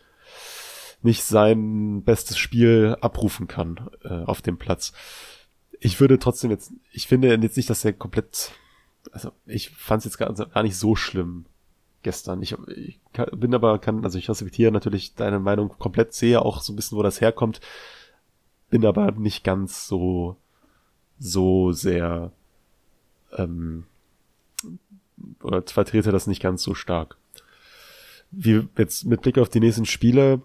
nicht 1.05 1.23
sein 1.23 2.03
bestes 2.03 2.39
Spiel 2.39 2.97
abrufen 3.01 3.47
kann 3.47 3.91
äh, 4.05 4.25
auf 4.25 4.41
dem 4.41 4.57
Platz. 4.57 4.95
Ich 5.79 6.01
würde 6.01 6.19
trotzdem 6.19 6.51
jetzt, 6.51 6.73
ich 6.91 7.07
finde 7.07 7.29
jetzt 7.29 7.57
nicht, 7.59 7.69
dass 7.69 7.85
er 7.85 7.93
komplett, 7.93 8.53
also 9.13 9.31
ich 9.45 9.69
fand 9.69 9.99
es 10.01 10.07
jetzt 10.07 10.17
gar, 10.17 10.33
gar 10.33 10.63
nicht 10.63 10.79
so 10.79 10.97
schlimm 10.97 11.45
gestern. 12.03 12.43
Ich, 12.43 12.57
ich 12.69 13.01
bin 13.33 13.55
aber, 13.55 13.79
kann, 13.79 14.03
also 14.03 14.19
ich 14.19 14.31
respektiere 14.31 14.73
natürlich 14.73 15.15
deine 15.15 15.41
Meinung 15.41 15.69
komplett, 15.79 16.15
sehe 16.15 16.41
auch 16.41 16.63
so 16.63 16.73
ein 16.73 16.77
bisschen, 16.77 16.97
wo 16.97 17.03
das 17.03 17.21
herkommt, 17.21 17.61
bin 18.71 18.87
aber 18.87 19.13
nicht 19.13 19.45
ganz 19.45 19.87
so, 19.87 20.37
so 21.19 21.73
sehr, 21.73 22.33
ähm, 23.37 23.85
oder 25.43 25.63
vertrete 25.63 26.13
das 26.13 26.27
nicht 26.27 26.43
ganz 26.43 26.63
so 26.63 26.75
stark 26.75 27.19
wie 28.37 28.69
jetzt 28.79 29.05
mit 29.05 29.23
Blick 29.23 29.39
auf 29.39 29.49
die 29.49 29.61
nächsten 29.61 29.87
Spiele 29.87 30.43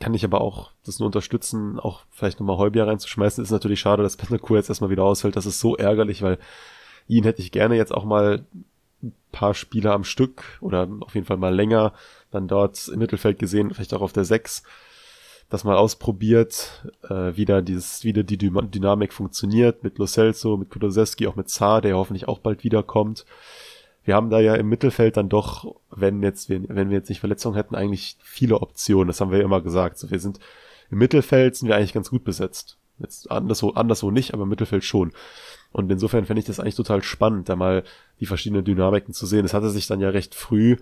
kann 0.00 0.14
ich 0.14 0.24
aber 0.24 0.40
auch 0.40 0.72
das 0.84 0.98
nur 0.98 1.06
unterstützen, 1.06 1.78
auch 1.78 2.02
vielleicht 2.10 2.40
nochmal 2.40 2.58
Heubier 2.58 2.86
reinzuschmeißen. 2.86 3.42
Ist 3.42 3.50
natürlich 3.50 3.80
schade, 3.80 4.02
dass 4.02 4.16
Betancourt 4.16 4.58
jetzt 4.58 4.68
erstmal 4.68 4.90
wieder 4.90 5.04
ausfällt. 5.04 5.36
Das 5.36 5.46
ist 5.46 5.60
so 5.60 5.76
ärgerlich, 5.76 6.20
weil 6.22 6.38
ihn 7.08 7.24
hätte 7.24 7.40
ich 7.40 7.52
gerne 7.52 7.76
jetzt 7.76 7.94
auch 7.94 8.04
mal 8.04 8.44
ein 9.02 9.14
paar 9.32 9.54
Spiele 9.54 9.92
am 9.92 10.04
Stück 10.04 10.42
oder 10.60 10.88
auf 11.00 11.14
jeden 11.14 11.26
Fall 11.26 11.36
mal 11.36 11.54
länger 11.54 11.92
dann 12.30 12.48
dort 12.48 12.88
im 12.88 12.98
Mittelfeld 12.98 13.38
gesehen, 13.38 13.72
vielleicht 13.72 13.94
auch 13.94 14.00
auf 14.02 14.12
der 14.12 14.24
6, 14.24 14.62
das 15.48 15.64
mal 15.64 15.76
ausprobiert, 15.76 16.86
äh, 17.08 17.36
wieder 17.36 17.62
dieses, 17.62 18.02
wieder 18.02 18.24
die 18.24 18.36
Dynamik 18.36 19.12
funktioniert 19.12 19.84
mit 19.84 19.98
Lo 19.98 20.06
Celso, 20.06 20.56
mit 20.56 20.70
Kudoseski, 20.70 21.26
auch 21.26 21.36
mit 21.36 21.48
Zar, 21.48 21.80
der 21.80 21.96
hoffentlich 21.96 22.26
auch 22.26 22.40
bald 22.40 22.64
wiederkommt 22.64 23.24
wir 24.04 24.14
haben 24.14 24.30
da 24.30 24.38
ja 24.38 24.54
im 24.54 24.68
Mittelfeld 24.68 25.16
dann 25.16 25.28
doch, 25.28 25.76
wenn 25.90 26.22
jetzt, 26.22 26.50
wenn 26.50 26.90
wir 26.90 26.96
jetzt 26.96 27.08
nicht 27.08 27.20
Verletzungen 27.20 27.56
hätten, 27.56 27.74
eigentlich 27.74 28.16
viele 28.22 28.60
Optionen. 28.60 29.08
Das 29.08 29.20
haben 29.20 29.30
wir 29.30 29.38
ja 29.38 29.44
immer 29.44 29.62
gesagt. 29.62 29.98
So, 29.98 30.10
wir 30.10 30.20
sind 30.20 30.40
im 30.90 30.98
Mittelfeld 30.98 31.56
sind 31.56 31.68
wir 31.68 31.76
eigentlich 31.76 31.94
ganz 31.94 32.10
gut 32.10 32.24
besetzt. 32.24 32.78
Jetzt 32.98 33.30
anderswo, 33.30 33.70
anderswo 33.70 34.10
nicht, 34.10 34.34
aber 34.34 34.44
im 34.44 34.50
Mittelfeld 34.50 34.84
schon. 34.84 35.12
Und 35.72 35.90
insofern 35.90 36.26
fände 36.26 36.40
ich 36.40 36.46
das 36.46 36.60
eigentlich 36.60 36.76
total 36.76 37.02
spannend, 37.02 37.48
da 37.48 37.56
mal 37.56 37.82
die 38.20 38.26
verschiedenen 38.26 38.64
Dynamiken 38.64 39.12
zu 39.12 39.26
sehen. 39.26 39.44
Es 39.44 39.54
hatte 39.54 39.70
sich 39.70 39.86
dann 39.86 40.00
ja 40.00 40.10
recht 40.10 40.34
früh 40.34 40.76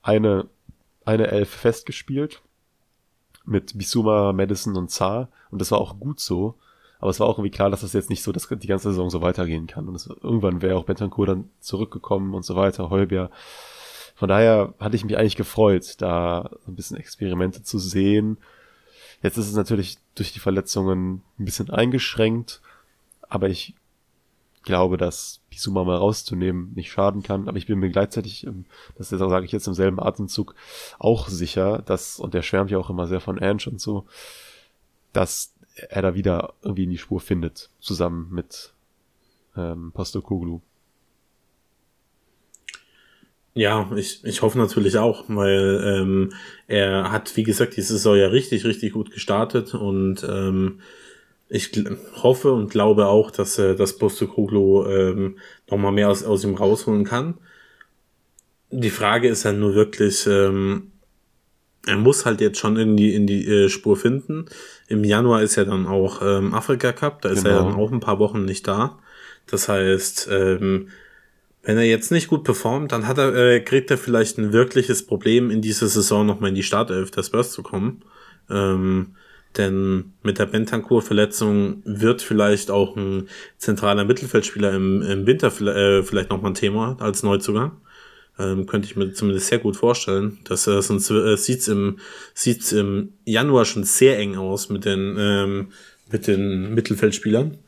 eine, 0.00 0.46
eine 1.04 1.26
Elf 1.26 1.50
festgespielt 1.50 2.40
mit 3.44 3.76
Bisuma, 3.76 4.32
Madison 4.32 4.76
und 4.76 4.90
Zar. 4.90 5.28
Und 5.50 5.60
das 5.60 5.72
war 5.72 5.78
auch 5.78 5.98
gut 5.98 6.20
so. 6.20 6.54
Aber 6.98 7.10
es 7.10 7.20
war 7.20 7.26
auch 7.28 7.38
irgendwie 7.38 7.50
klar, 7.50 7.70
dass 7.70 7.82
das 7.82 7.92
jetzt 7.92 8.10
nicht 8.10 8.22
so, 8.22 8.32
dass 8.32 8.48
die 8.48 8.66
ganze 8.66 8.90
Saison 8.90 9.10
so 9.10 9.20
weitergehen 9.20 9.66
kann. 9.66 9.88
Und 9.88 9.94
es, 9.94 10.06
irgendwann 10.06 10.62
wäre 10.62 10.76
auch 10.76 10.84
Bentancur 10.84 11.26
dann 11.26 11.50
zurückgekommen 11.60 12.34
und 12.34 12.44
so 12.44 12.56
weiter, 12.56 12.90
Holbier. 12.90 13.30
Von 14.16 14.28
daher 14.28 14.74
hatte 14.80 14.96
ich 14.96 15.04
mich 15.04 15.16
eigentlich 15.16 15.36
gefreut, 15.36 15.94
da 15.98 16.50
ein 16.66 16.74
bisschen 16.74 16.96
Experimente 16.96 17.62
zu 17.62 17.78
sehen. 17.78 18.38
Jetzt 19.22 19.36
ist 19.36 19.48
es 19.48 19.54
natürlich 19.54 19.98
durch 20.16 20.32
die 20.32 20.40
Verletzungen 20.40 21.22
ein 21.38 21.44
bisschen 21.44 21.70
eingeschränkt, 21.70 22.60
aber 23.22 23.48
ich 23.48 23.74
glaube, 24.64 24.96
dass 24.96 25.40
Bisuma 25.50 25.84
mal 25.84 25.96
rauszunehmen 25.96 26.72
nicht 26.74 26.90
schaden 26.90 27.22
kann. 27.22 27.48
Aber 27.48 27.58
ich 27.58 27.66
bin 27.66 27.78
mir 27.78 27.90
gleichzeitig, 27.90 28.46
das 28.96 29.08
sage 29.08 29.46
ich 29.46 29.52
jetzt 29.52 29.66
im 29.66 29.74
selben 29.74 30.00
Atemzug, 30.00 30.54
auch 30.98 31.28
sicher, 31.28 31.82
dass, 31.82 32.18
und 32.18 32.34
der 32.34 32.42
schwärmt 32.42 32.70
ja 32.70 32.78
auch 32.78 32.90
immer 32.90 33.06
sehr 33.06 33.20
von 33.20 33.38
Ange 33.38 33.66
und 33.66 33.80
so, 33.80 34.06
dass 35.12 35.54
er 35.88 36.02
da 36.02 36.14
wieder 36.14 36.54
irgendwie 36.62 36.84
in 36.84 36.90
die 36.90 36.98
Spur 36.98 37.20
findet, 37.20 37.70
zusammen 37.80 38.28
mit 38.30 38.72
ähm, 39.56 39.92
Postokoglu. 39.92 40.60
Ja, 43.54 43.90
ich, 43.96 44.24
ich 44.24 44.42
hoffe 44.42 44.58
natürlich 44.58 44.98
auch, 44.98 45.24
weil 45.28 45.82
ähm, 45.84 46.32
er 46.68 47.10
hat, 47.10 47.36
wie 47.36 47.42
gesagt, 47.42 47.76
die 47.76 47.82
Saison 47.82 48.16
ja 48.16 48.28
richtig, 48.28 48.64
richtig 48.64 48.92
gut 48.92 49.10
gestartet 49.10 49.74
und 49.74 50.24
ähm, 50.28 50.80
ich 51.48 51.72
hoffe 52.22 52.52
und 52.52 52.70
glaube 52.70 53.06
auch, 53.06 53.30
dass 53.30 53.58
äh, 53.58 53.74
das 53.74 53.98
Postokoglu 53.98 54.86
ähm, 54.86 55.38
nochmal 55.68 55.92
mehr 55.92 56.10
aus, 56.10 56.22
aus 56.22 56.44
ihm 56.44 56.54
rausholen 56.54 57.04
kann. 57.04 57.34
Die 58.70 58.90
Frage 58.90 59.28
ist 59.28 59.44
halt 59.44 59.58
nur 59.58 59.74
wirklich, 59.74 60.26
ähm, 60.26 60.92
er 61.86 61.96
muss 61.96 62.26
halt 62.26 62.40
jetzt 62.40 62.58
schon 62.58 62.76
irgendwie 62.76 63.14
in 63.14 63.26
die 63.26 63.46
äh, 63.46 63.68
Spur 63.68 63.96
finden. 63.96 64.46
Im 64.88 65.04
Januar 65.04 65.42
ist 65.42 65.56
ja 65.56 65.64
dann 65.64 65.86
auch 65.86 66.20
ähm, 66.22 66.54
Afrika 66.54 66.92
Cup, 66.92 67.22
da 67.22 67.30
ist 67.30 67.44
genau. 67.44 67.56
er 67.56 67.64
dann 67.64 67.74
auch 67.74 67.92
ein 67.92 68.00
paar 68.00 68.18
Wochen 68.18 68.44
nicht 68.44 68.66
da. 68.66 68.98
Das 69.46 69.68
heißt, 69.68 70.28
ähm, 70.30 70.88
wenn 71.62 71.78
er 71.78 71.84
jetzt 71.84 72.12
nicht 72.12 72.28
gut 72.28 72.44
performt, 72.44 72.92
dann 72.92 73.06
hat 73.06 73.18
er, 73.18 73.34
äh, 73.34 73.60
kriegt 73.60 73.90
er 73.90 73.98
vielleicht 73.98 74.38
ein 74.38 74.52
wirkliches 74.52 75.06
Problem, 75.06 75.50
in 75.50 75.62
dieser 75.62 75.86
Saison 75.86 76.26
nochmal 76.26 76.50
in 76.50 76.54
die 76.54 76.62
Startelf 76.62 77.10
der 77.10 77.22
Spurs 77.22 77.52
zu 77.52 77.62
kommen. 77.62 78.02
Ähm, 78.50 79.14
denn 79.56 80.12
mit 80.22 80.38
der 80.38 80.46
Bentancur-Verletzung 80.46 81.82
wird 81.84 82.22
vielleicht 82.22 82.70
auch 82.70 82.96
ein 82.96 83.28
zentraler 83.56 84.04
Mittelfeldspieler 84.04 84.72
im, 84.72 85.02
im 85.02 85.26
Winter 85.26 85.48
äh, 85.48 86.02
vielleicht 86.02 86.30
nochmal 86.30 86.52
ein 86.52 86.54
Thema 86.54 86.96
als 87.00 87.22
Neuzugang. 87.22 87.72
Ähm, 88.38 88.66
könnte 88.66 88.86
ich 88.86 88.94
mir 88.94 89.12
zumindest 89.12 89.48
sehr 89.48 89.58
gut 89.58 89.76
vorstellen. 89.76 90.38
dass 90.44 90.66
äh, 90.66 90.80
sonst 90.80 91.10
äh, 91.10 91.36
sieht's 91.36 91.66
im 91.66 91.98
sieht's 92.34 92.72
im 92.72 93.14
Januar 93.24 93.64
schon 93.64 93.82
sehr 93.84 94.18
eng 94.18 94.36
aus 94.36 94.68
mit 94.68 94.84
den 94.84 95.16
ähm, 95.18 95.72
mit 96.10 96.26
den 96.26 96.72
Mittelfeldspielern. 96.74 97.58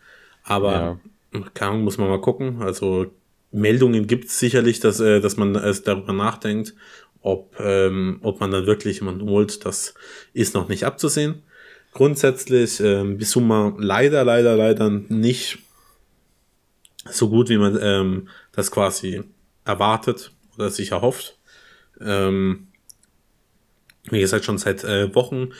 Aber 0.45 0.99
ja. 1.33 1.41
keine 1.55 1.73
Ahnung, 1.73 1.85
muss 1.85 1.99
man 1.99 2.09
mal 2.09 2.21
gucken. 2.21 2.63
Also 2.63 3.07
Meldungen 3.51 4.07
gibt 4.07 4.27
es 4.27 4.39
sicherlich, 4.39 4.79
dass 4.79 5.01
äh, 5.01 5.21
dass 5.21 5.37
man 5.37 5.57
äh, 5.57 5.75
darüber 5.85 6.13
nachdenkt, 6.13 6.75
ob 7.21 7.53
ähm, 7.59 8.21
ob 8.23 8.39
man 8.39 8.53
dann 8.53 8.67
wirklich 8.67 9.01
jemanden 9.01 9.29
holt. 9.29 9.65
Das 9.67 9.95
ist 10.35 10.55
noch 10.55 10.69
nicht 10.69 10.85
abzusehen. 10.85 11.43
Grundsätzlich 11.93 12.79
ähm, 12.79 13.19
Bisuma 13.19 13.75
leider 13.77 14.25
leider 14.25 14.57
leider 14.57 14.89
nicht 14.89 15.59
so 17.11 17.29
gut, 17.29 17.49
wie 17.49 17.59
man 17.59 17.77
ähm, 17.83 18.29
das 18.53 18.71
quasi 18.71 19.23
erwartet 19.65 20.31
oder 20.61 20.71
sich 20.71 20.93
erhofft. 20.93 21.39
Ähm, 22.01 22.69
wie 24.11 24.21
gesagt, 24.21 24.45
schon 24.45 24.59
seit 24.59 24.85
äh, 24.85 25.15
Wochen 25.15 25.51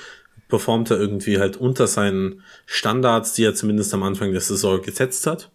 performt 0.49 0.91
er 0.91 0.99
irgendwie 0.99 1.39
halt 1.39 1.57
unter 1.57 1.87
seinen 1.87 2.43
Standards, 2.67 3.35
die 3.35 3.45
er 3.45 3.55
zumindest 3.55 3.93
am 3.95 4.03
Anfang 4.03 4.33
der 4.33 4.41
Saison 4.41 4.83
gesetzt 4.83 5.27
hat. 5.27 5.51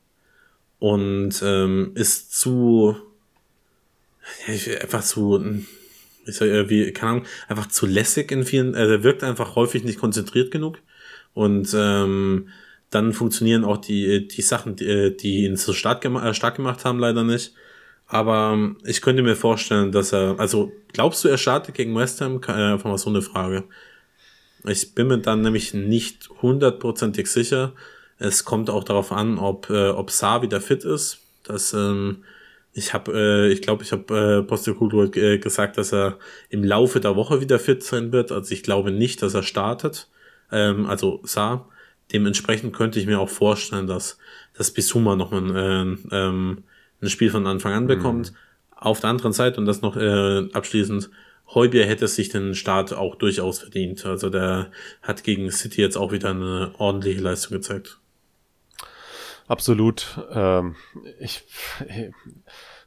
Und 0.79 1.41
ähm, 1.43 1.91
ist 1.95 2.37
zu 2.37 2.95
einfach 4.81 5.03
zu 5.03 5.65
ich 6.25 6.35
sag, 6.35 6.69
wie, 6.69 6.91
keine 6.91 7.11
Ahnung, 7.11 7.25
einfach 7.47 7.67
zu 7.67 7.85
lässig 7.85 8.31
in 8.31 8.43
vielen, 8.43 8.73
äh, 8.73 8.87
er 8.87 9.03
wirkt 9.03 9.23
einfach 9.23 9.55
häufig 9.55 9.83
nicht 9.83 9.99
konzentriert 9.99 10.51
genug. 10.51 10.79
Und 11.33 11.73
ähm, 11.77 12.49
dann 12.89 13.13
funktionieren 13.13 13.63
auch 13.63 13.77
die, 13.77 14.27
die 14.27 14.41
Sachen, 14.41 14.75
die, 14.75 15.15
die 15.15 15.45
ihn 15.45 15.57
so 15.57 15.73
stark, 15.73 16.01
gem 16.01 16.15
äh, 16.15 16.33
stark 16.33 16.55
gemacht 16.55 16.85
haben, 16.85 16.99
leider 16.99 17.23
nicht. 17.23 17.53
Aber 18.07 18.75
ich 18.85 19.01
könnte 19.01 19.23
mir 19.23 19.35
vorstellen, 19.35 19.91
dass 19.91 20.13
er, 20.13 20.39
also 20.39 20.71
glaubst 20.93 21.23
du, 21.23 21.27
er 21.27 21.37
startet 21.37 21.75
gegen 21.75 21.95
West 21.95 22.21
Ham? 22.21 22.39
Äh, 22.47 22.51
einfach 22.51 22.89
mal 22.89 22.97
so 22.97 23.09
eine 23.09 23.21
Frage. 23.21 23.63
Ich 24.67 24.93
bin 24.95 25.07
mir 25.07 25.19
dann 25.19 25.41
nämlich 25.41 25.73
nicht 25.73 26.29
hundertprozentig 26.41 27.27
sicher. 27.27 27.73
Es 28.17 28.45
kommt 28.45 28.69
auch 28.69 28.83
darauf 28.83 29.11
an, 29.11 29.37
ob, 29.37 29.69
äh, 29.69 29.89
ob 29.89 30.11
Saar 30.11 30.41
wieder 30.41 30.61
fit 30.61 30.83
ist. 30.83 31.19
Das, 31.43 31.73
ähm, 31.73 32.23
ich 32.73 32.93
habe, 32.93 33.11
äh, 33.13 33.51
ich 33.51 33.61
glaube, 33.61 33.83
ich 33.83 33.91
habe 33.91 34.41
äh, 34.41 34.43
Postecoglou 34.43 35.03
äh, 35.13 35.37
gesagt, 35.39 35.77
dass 35.77 35.93
er 35.93 36.17
im 36.49 36.63
Laufe 36.63 36.99
der 36.99 37.15
Woche 37.15 37.41
wieder 37.41 37.59
fit 37.59 37.83
sein 37.83 38.11
wird. 38.11 38.31
Also 38.31 38.53
ich 38.53 38.63
glaube 38.63 38.91
nicht, 38.91 39.21
dass 39.21 39.33
er 39.33 39.43
startet. 39.43 40.09
Ähm, 40.51 40.85
also 40.85 41.21
Saar. 41.23 41.69
Dementsprechend 42.13 42.75
könnte 42.75 42.99
ich 42.99 43.07
mir 43.07 43.19
auch 43.19 43.29
vorstellen, 43.29 43.87
dass, 43.87 44.19
dass 44.53 44.71
Bisuma 44.71 45.15
noch 45.15 45.31
ein, 45.31 45.55
äh, 45.55 46.15
ähm, 46.15 46.63
ein 47.05 47.09
Spiel 47.09 47.29
von 47.29 47.47
Anfang 47.47 47.73
an 47.73 47.87
bekommt. 47.87 48.31
Mhm. 48.31 48.37
Auf 48.75 48.99
der 48.99 49.09
anderen 49.09 49.33
Seite, 49.33 49.59
und 49.59 49.65
das 49.65 49.81
noch 49.81 49.95
äh, 49.95 50.49
abschließend, 50.51 51.09
Heubier 51.53 51.85
hätte 51.85 52.07
sich 52.07 52.29
den 52.29 52.55
Start 52.55 52.93
auch 52.93 53.15
durchaus 53.15 53.59
verdient. 53.59 54.05
Also 54.05 54.29
der 54.29 54.71
hat 55.01 55.23
gegen 55.23 55.51
City 55.51 55.81
jetzt 55.81 55.97
auch 55.97 56.11
wieder 56.11 56.31
eine 56.31 56.73
ordentliche 56.77 57.21
Leistung 57.21 57.57
gezeigt. 57.57 57.99
Absolut. 59.47 60.19
Ähm, 60.31 60.75
ich, 61.19 61.43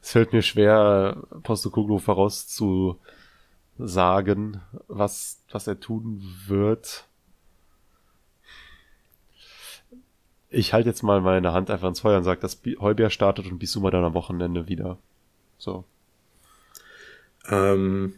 es 0.01 0.11
fällt 0.11 0.33
mir 0.33 0.41
schwer, 0.41 1.23
Postokoglu 1.43 1.99
vorauszusagen, 1.99 2.99
was, 4.87 5.41
was 5.51 5.67
er 5.67 5.79
tun 5.79 6.21
wird. 6.47 7.05
Ich 10.49 10.73
halte 10.73 10.89
jetzt 10.89 11.03
mal 11.03 11.21
meine 11.21 11.53
Hand 11.53 11.69
einfach 11.69 11.87
ins 11.87 11.99
Feuer 11.99 12.17
und 12.17 12.23
sage, 12.23 12.41
dass 12.41 12.61
Heuber 12.79 13.09
startet 13.09 13.45
und 13.45 13.59
Bisuma 13.59 13.91
dann 13.91 14.03
am 14.03 14.13
Wochenende 14.13 14.67
wieder. 14.67 14.97
So. 15.57 15.83
Ähm, 17.49 18.13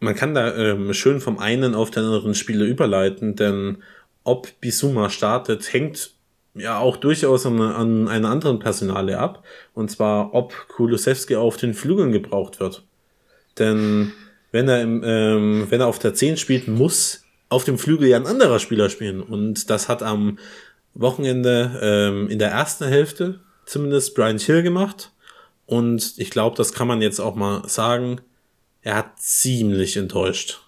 man 0.00 0.14
kann 0.14 0.34
da 0.34 0.54
ähm, 0.54 0.92
schön 0.94 1.20
vom 1.20 1.38
einen 1.38 1.74
auf 1.74 1.90
den 1.90 2.04
anderen 2.04 2.34
Spieler 2.34 2.64
überleiten, 2.64 3.36
denn 3.36 3.82
ob 4.24 4.60
Bisuma 4.60 5.10
startet, 5.10 5.72
hängt 5.72 6.12
ja 6.54 6.78
auch 6.78 6.96
durchaus 6.96 7.46
an, 7.46 7.60
an 7.60 8.08
einer 8.08 8.30
anderen 8.30 8.58
Personale 8.58 9.18
ab. 9.18 9.44
Und 9.74 9.90
zwar, 9.90 10.34
ob 10.34 10.52
Kulusewski 10.68 11.36
auf 11.36 11.56
den 11.56 11.74
Flügeln 11.74 12.12
gebraucht 12.12 12.60
wird. 12.60 12.84
Denn 13.58 14.12
wenn 14.50 14.68
er, 14.68 14.82
im, 14.82 15.02
ähm, 15.04 15.66
wenn 15.68 15.80
er 15.80 15.86
auf 15.86 15.98
der 15.98 16.14
10 16.14 16.36
spielt, 16.36 16.68
muss 16.68 17.24
auf 17.48 17.64
dem 17.64 17.78
Flügel 17.78 18.08
ja 18.08 18.16
ein 18.16 18.26
anderer 18.26 18.58
Spieler 18.58 18.90
spielen. 18.90 19.22
Und 19.22 19.70
das 19.70 19.88
hat 19.88 20.02
am 20.02 20.38
Wochenende 20.94 21.78
ähm, 21.82 22.28
in 22.28 22.38
der 22.38 22.50
ersten 22.50 22.86
Hälfte 22.86 23.40
zumindest 23.66 24.14
Brian 24.14 24.38
Hill 24.38 24.62
gemacht. 24.62 25.12
Und 25.66 26.14
ich 26.16 26.30
glaube, 26.30 26.56
das 26.56 26.72
kann 26.72 26.88
man 26.88 27.02
jetzt 27.02 27.20
auch 27.20 27.34
mal 27.34 27.68
sagen. 27.68 28.20
Er 28.82 28.96
hat 28.96 29.18
ziemlich 29.18 29.96
enttäuscht. 29.96 30.60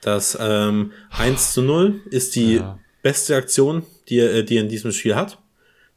Das 0.00 0.36
ähm, 0.40 0.92
1 1.10 1.52
zu 1.52 1.62
0 1.62 2.00
ist 2.10 2.34
die 2.34 2.56
ja. 2.56 2.78
beste 3.02 3.36
Aktion, 3.36 3.84
die 4.08 4.18
er, 4.18 4.34
äh, 4.34 4.44
die 4.44 4.56
er 4.56 4.62
in 4.62 4.68
diesem 4.68 4.92
Spiel 4.92 5.14
hat. 5.14 5.38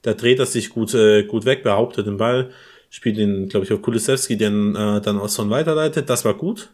Da 0.02 0.14
dreht 0.14 0.40
er 0.40 0.46
sich 0.46 0.70
gut, 0.70 0.94
äh, 0.94 1.24
gut 1.24 1.46
weg, 1.46 1.64
behauptet 1.64 2.06
den 2.06 2.18
Ball, 2.18 2.52
spielt 2.90 3.18
ihn, 3.18 3.48
glaube 3.48 3.66
ich, 3.66 3.72
auf 3.72 3.82
Kulisewski, 3.82 4.38
den 4.38 4.76
äh, 4.76 5.02
dann 5.02 5.18
aus 5.18 5.36
Son 5.36 5.50
weiterleitet. 5.50 6.10
Das 6.10 6.26
war 6.26 6.34
gut. 6.34 6.70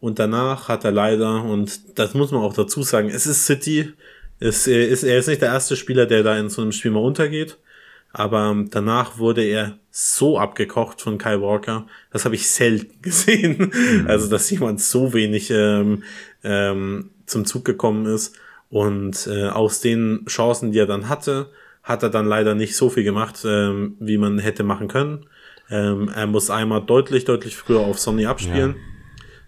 Und 0.00 0.18
danach 0.18 0.68
hat 0.68 0.84
er 0.84 0.90
leider, 0.90 1.44
und 1.44 1.98
das 1.98 2.12
muss 2.14 2.32
man 2.32 2.42
auch 2.42 2.52
dazu 2.52 2.82
sagen, 2.82 3.08
es 3.08 3.26
ist 3.26 3.46
City, 3.46 3.92
ist, 4.40 4.66
ist, 4.66 5.02
er 5.02 5.18
ist 5.18 5.28
nicht 5.28 5.42
der 5.42 5.52
erste 5.52 5.76
Spieler, 5.76 6.06
der 6.06 6.22
da 6.22 6.38
in 6.38 6.48
so 6.48 6.62
einem 6.62 6.72
Spiel 6.72 6.90
mal 6.90 7.00
untergeht. 7.00 7.58
Aber 8.12 8.56
danach 8.70 9.18
wurde 9.18 9.42
er 9.42 9.78
so 9.90 10.38
abgekocht 10.38 11.00
von 11.00 11.18
Kyle 11.18 11.42
Walker. 11.42 11.86
Das 12.12 12.24
habe 12.24 12.36
ich 12.36 12.48
selten 12.48 12.94
gesehen. 13.02 13.72
Mhm. 13.72 14.06
Also, 14.06 14.30
dass 14.30 14.50
jemand 14.50 14.80
so 14.80 15.12
wenig 15.12 15.50
ähm, 15.50 16.04
ähm, 16.44 17.10
zum 17.26 17.44
Zug 17.44 17.64
gekommen 17.64 18.06
ist. 18.06 18.36
Und 18.70 19.26
äh, 19.26 19.48
aus 19.48 19.80
den 19.80 20.24
Chancen, 20.26 20.72
die 20.72 20.78
er 20.78 20.86
dann 20.86 21.08
hatte, 21.08 21.50
hat 21.82 22.02
er 22.02 22.10
dann 22.10 22.26
leider 22.26 22.54
nicht 22.54 22.76
so 22.76 22.88
viel 22.88 23.04
gemacht, 23.04 23.44
ähm, 23.44 23.96
wie 24.00 24.16
man 24.16 24.38
hätte 24.38 24.64
machen 24.64 24.88
können. 24.88 25.26
Ähm, 25.70 26.10
er 26.14 26.26
muss 26.26 26.50
einmal 26.50 26.82
deutlich, 26.82 27.24
deutlich 27.24 27.56
früher 27.56 27.80
auf 27.80 27.98
Sonny 27.98 28.26
abspielen. 28.26 28.76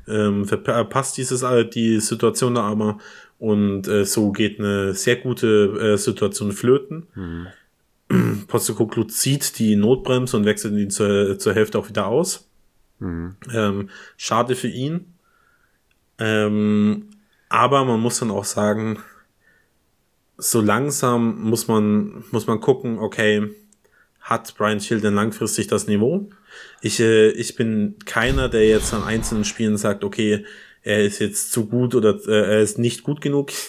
Ja. 0.07 0.27
Ähm, 0.29 0.45
verpasst 0.45 1.17
dieses, 1.17 1.43
äh, 1.43 1.65
die 1.69 1.99
Situation 2.01 2.55
da 2.55 2.63
aber 2.63 2.99
und 3.39 3.87
äh, 3.89 4.05
so 4.05 4.33
geht 4.33 4.59
eine 4.59 4.95
sehr 4.95 5.17
gute 5.17 5.95
äh, 5.95 5.99
Situation 5.99 6.53
flöten. 6.53 7.07
Mhm. 7.15 8.47
Postecoglou 8.47 9.05
zieht 9.05 9.59
die 9.59 9.77
Notbremse 9.77 10.37
und 10.37 10.45
wechselt 10.45 10.75
ihn 10.75 10.91
zur, 10.91 11.39
zur 11.39 11.55
Hälfte 11.55 11.79
auch 11.79 11.89
wieder 11.89 12.07
aus. 12.07 12.49
Mhm. 12.99 13.37
Ähm, 13.53 13.91
schade 14.17 14.55
für 14.55 14.69
ihn. 14.69 15.13
Ähm, 16.19 17.11
aber 17.49 17.85
man 17.85 18.01
muss 18.01 18.19
dann 18.19 18.31
auch 18.31 18.45
sagen, 18.45 18.99
so 20.39 20.61
langsam 20.61 21.43
muss 21.43 21.69
man, 21.69 22.25
muss 22.31 22.47
man 22.47 22.61
gucken, 22.61 22.99
okay, 22.99 23.51
hat 24.21 24.55
Brian 24.57 24.81
Hill 24.81 25.01
denn 25.01 25.15
langfristig 25.15 25.67
das 25.67 25.87
Niveau? 25.87 26.29
Ich, 26.81 27.01
äh, 27.01 27.31
ich 27.31 27.55
bin 27.55 27.97
keiner, 28.05 28.49
der 28.49 28.67
jetzt 28.67 28.93
an 28.93 29.05
einzelnen 29.05 29.45
Spielen 29.45 29.77
sagt, 29.77 30.05
okay, 30.05 30.45
er 30.87 31.03
ist 31.03 31.19
jetzt 31.19 31.51
zu 31.51 31.67
gut 31.67 31.97
oder 31.97 32.17
äh, 32.29 32.55
er 32.55 32.61
ist 32.61 32.79
nicht 32.79 33.03
gut 33.03 33.21
genug. 33.21 33.51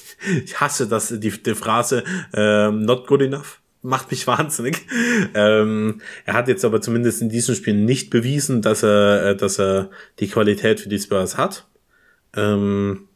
Ich 0.43 0.59
hasse 0.59 0.87
das, 0.87 1.09
die, 1.09 1.29
die 1.29 1.53
Phrase 1.53 2.03
äh, 2.33 2.71
not 2.71 3.05
good 3.05 3.21
enough. 3.21 3.61
Macht 3.83 4.09
mich 4.09 4.25
wahnsinnig. 4.27 4.87
Ähm, 5.35 6.01
er 6.25 6.33
hat 6.33 6.47
jetzt 6.47 6.65
aber 6.65 6.81
zumindest 6.81 7.21
in 7.21 7.29
diesem 7.29 7.53
Spiel 7.53 7.75
nicht 7.75 8.09
bewiesen, 8.09 8.63
dass 8.63 8.83
er, 8.83 9.25
äh, 9.25 9.35
dass 9.35 9.59
er 9.59 9.91
die 10.19 10.27
Qualität 10.27 10.79
für 10.79 10.89
die 10.89 10.99
Spurs 10.99 11.37
hat. 11.37 11.67
Ähm, 12.35 13.07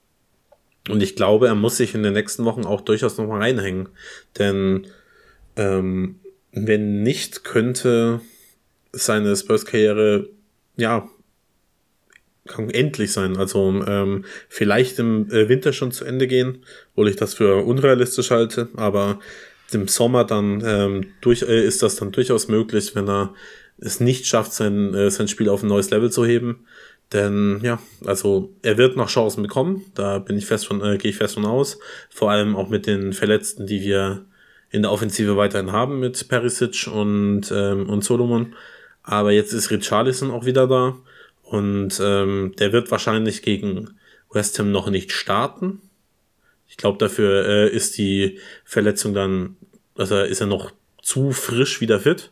und 0.89 1.01
ich 1.01 1.15
glaube, 1.15 1.47
er 1.47 1.55
muss 1.55 1.77
sich 1.77 1.95
in 1.95 2.03
den 2.03 2.13
nächsten 2.13 2.45
Wochen 2.45 2.65
auch 2.65 2.81
durchaus 2.81 3.17
nochmal 3.17 3.41
reinhängen. 3.41 3.89
Denn 4.37 4.87
ähm, 5.55 6.19
wenn 6.51 7.03
nicht, 7.03 7.43
könnte 7.43 8.21
seine 8.91 9.35
Spurs-Karriere 9.35 10.29
ja 10.75 11.09
kann 12.47 12.69
endlich 12.69 13.11
sein. 13.11 13.37
Also 13.37 13.83
ähm, 13.87 14.25
vielleicht 14.49 14.99
im 14.99 15.29
äh, 15.31 15.49
Winter 15.49 15.73
schon 15.73 15.91
zu 15.91 16.05
Ende 16.05 16.27
gehen, 16.27 16.63
obwohl 16.91 17.09
ich 17.09 17.15
das 17.15 17.33
für 17.33 17.63
unrealistisch 17.65 18.31
halte, 18.31 18.69
aber 18.75 19.19
im 19.71 19.87
Sommer 19.87 20.25
dann 20.25 20.61
ähm, 20.65 21.13
durch, 21.21 21.43
äh, 21.43 21.65
ist 21.65 21.81
das 21.83 21.95
dann 21.95 22.11
durchaus 22.11 22.47
möglich, 22.47 22.95
wenn 22.95 23.07
er 23.07 23.33
es 23.77 23.99
nicht 23.99 24.27
schafft, 24.27 24.53
sein, 24.53 24.93
äh, 24.93 25.09
sein 25.11 25.27
Spiel 25.27 25.49
auf 25.49 25.63
ein 25.63 25.69
neues 25.69 25.89
Level 25.89 26.11
zu 26.11 26.25
heben. 26.25 26.65
Denn 27.13 27.59
ja, 27.61 27.79
also 28.05 28.53
er 28.61 28.77
wird 28.77 28.95
noch 28.95 29.09
Chancen 29.09 29.43
bekommen, 29.43 29.85
da 29.95 30.19
bin 30.19 30.37
ich 30.37 30.45
fest 30.45 30.65
von, 30.65 30.81
äh, 30.81 30.97
gehe 30.97 31.11
ich 31.11 31.17
fest 31.17 31.33
von 31.33 31.45
aus. 31.45 31.77
Vor 32.09 32.31
allem 32.31 32.55
auch 32.55 32.69
mit 32.69 32.87
den 32.87 33.13
Verletzten, 33.13 33.67
die 33.67 33.81
wir 33.81 34.25
in 34.69 34.83
der 34.83 34.91
Offensive 34.91 35.35
weiterhin 35.35 35.73
haben 35.73 35.99
mit 35.99 36.29
Perisic 36.29 36.87
und, 36.87 37.51
ähm, 37.53 37.89
und 37.89 38.03
Solomon. 38.03 38.55
Aber 39.03 39.31
jetzt 39.31 39.51
ist 39.51 39.71
Richarlison 39.71 40.31
auch 40.31 40.45
wieder 40.45 40.67
da. 40.67 40.95
Und 41.51 41.99
ähm, 42.01 42.53
der 42.59 42.71
wird 42.71 42.91
wahrscheinlich 42.91 43.41
gegen 43.41 43.89
West 44.31 44.57
Ham 44.57 44.71
noch 44.71 44.89
nicht 44.89 45.11
starten. 45.11 45.81
Ich 46.69 46.77
glaube, 46.77 46.97
dafür 46.97 47.45
äh, 47.45 47.69
ist 47.69 47.97
die 47.97 48.39
Verletzung 48.63 49.13
dann, 49.13 49.57
also 49.97 50.17
ist 50.21 50.39
er 50.39 50.47
noch 50.47 50.71
zu 51.01 51.33
frisch 51.33 51.81
wieder 51.81 51.99
fit. 51.99 52.31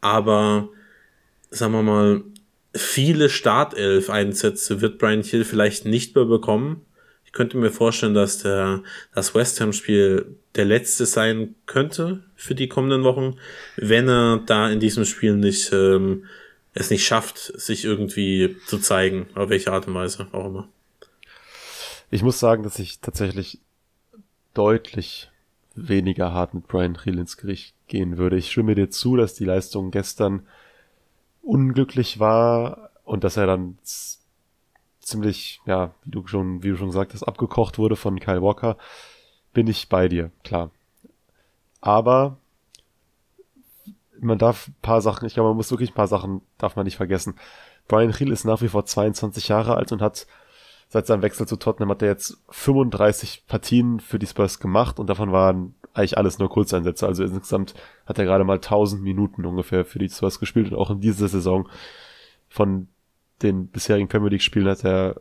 Aber 0.00 0.68
sagen 1.50 1.72
wir 1.72 1.82
mal, 1.82 2.22
viele 2.72 3.30
Startelf-Einsätze 3.30 4.80
wird 4.80 4.98
Brian 4.98 5.24
Hill 5.24 5.44
vielleicht 5.44 5.84
nicht 5.84 6.14
mehr 6.14 6.26
bekommen. 6.26 6.86
Ich 7.24 7.32
könnte 7.32 7.56
mir 7.56 7.72
vorstellen, 7.72 8.14
dass 8.14 8.44
der, 8.44 8.84
das 9.12 9.34
West 9.34 9.60
Ham-Spiel 9.60 10.36
der 10.54 10.66
letzte 10.66 11.04
sein 11.04 11.56
könnte 11.66 12.22
für 12.36 12.54
die 12.54 12.68
kommenden 12.68 13.02
Wochen, 13.02 13.38
wenn 13.76 14.08
er 14.08 14.40
da 14.46 14.70
in 14.70 14.78
diesem 14.78 15.04
Spiel 15.04 15.34
nicht 15.34 15.72
ähm, 15.72 16.26
es 16.76 16.90
nicht 16.90 17.06
schafft, 17.06 17.38
sich 17.38 17.84
irgendwie 17.84 18.56
zu 18.66 18.78
zeigen, 18.78 19.28
auf 19.34 19.48
welche 19.48 19.72
Art 19.72 19.88
und 19.88 19.94
Weise 19.94 20.28
auch 20.32 20.46
immer. 20.46 20.68
Ich 22.10 22.22
muss 22.22 22.38
sagen, 22.38 22.62
dass 22.62 22.78
ich 22.78 23.00
tatsächlich 23.00 23.60
deutlich 24.52 25.30
weniger 25.74 26.32
hart 26.32 26.54
mit 26.54 26.68
Brian 26.68 27.02
Hill 27.02 27.18
ins 27.18 27.38
Gericht 27.38 27.74
gehen 27.88 28.18
würde. 28.18 28.36
Ich 28.36 28.50
stimme 28.50 28.74
dir 28.74 28.90
zu, 28.90 29.16
dass 29.16 29.34
die 29.34 29.46
Leistung 29.46 29.90
gestern 29.90 30.46
unglücklich 31.42 32.18
war 32.18 32.90
und 33.04 33.24
dass 33.24 33.38
er 33.38 33.46
dann 33.46 33.78
ziemlich, 35.00 35.60
ja, 35.64 35.94
wie 36.04 36.10
du 36.10 36.26
schon, 36.26 36.62
wie 36.62 36.70
du 36.70 36.76
schon 36.76 36.88
gesagt 36.88 37.14
hast, 37.14 37.22
abgekocht 37.22 37.78
wurde 37.78 37.96
von 37.96 38.20
Kyle 38.20 38.42
Walker. 38.42 38.76
Bin 39.54 39.66
ich 39.66 39.88
bei 39.88 40.08
dir, 40.08 40.30
klar. 40.44 40.70
Aber 41.80 42.36
man 44.20 44.38
darf 44.38 44.68
ein 44.68 44.74
paar 44.82 45.00
Sachen, 45.00 45.26
ich 45.26 45.34
glaube, 45.34 45.50
man 45.50 45.56
muss 45.56 45.70
wirklich 45.70 45.90
ein 45.90 45.94
paar 45.94 46.08
Sachen, 46.08 46.42
darf 46.58 46.76
man 46.76 46.84
nicht 46.84 46.96
vergessen. 46.96 47.34
Brian 47.88 48.12
Hill 48.12 48.32
ist 48.32 48.44
nach 48.44 48.62
wie 48.62 48.68
vor 48.68 48.84
22 48.84 49.48
Jahre 49.48 49.76
alt 49.76 49.92
und 49.92 50.02
hat 50.02 50.26
seit 50.88 51.06
seinem 51.06 51.22
Wechsel 51.22 51.46
zu 51.46 51.56
Tottenham 51.56 51.90
hat 51.90 52.02
er 52.02 52.08
jetzt 52.08 52.38
35 52.50 53.46
Partien 53.46 54.00
für 54.00 54.18
die 54.18 54.26
Spurs 54.26 54.60
gemacht 54.60 54.98
und 54.98 55.08
davon 55.08 55.32
waren 55.32 55.74
eigentlich 55.94 56.18
alles 56.18 56.38
nur 56.38 56.48
Kurzeinsätze. 56.48 57.06
Also 57.06 57.24
insgesamt 57.24 57.74
hat 58.06 58.18
er 58.18 58.24
gerade 58.24 58.44
mal 58.44 58.54
1000 58.54 59.02
Minuten 59.02 59.44
ungefähr 59.44 59.84
für 59.84 59.98
die 59.98 60.08
Spurs 60.08 60.38
gespielt 60.38 60.72
und 60.72 60.78
auch 60.78 60.90
in 60.90 61.00
dieser 61.00 61.28
Saison 61.28 61.68
von 62.48 62.88
den 63.42 63.68
bisherigen 63.68 64.08
Premier 64.08 64.30
League 64.30 64.42
Spielen 64.42 64.68
hat 64.68 64.84
er 64.84 65.20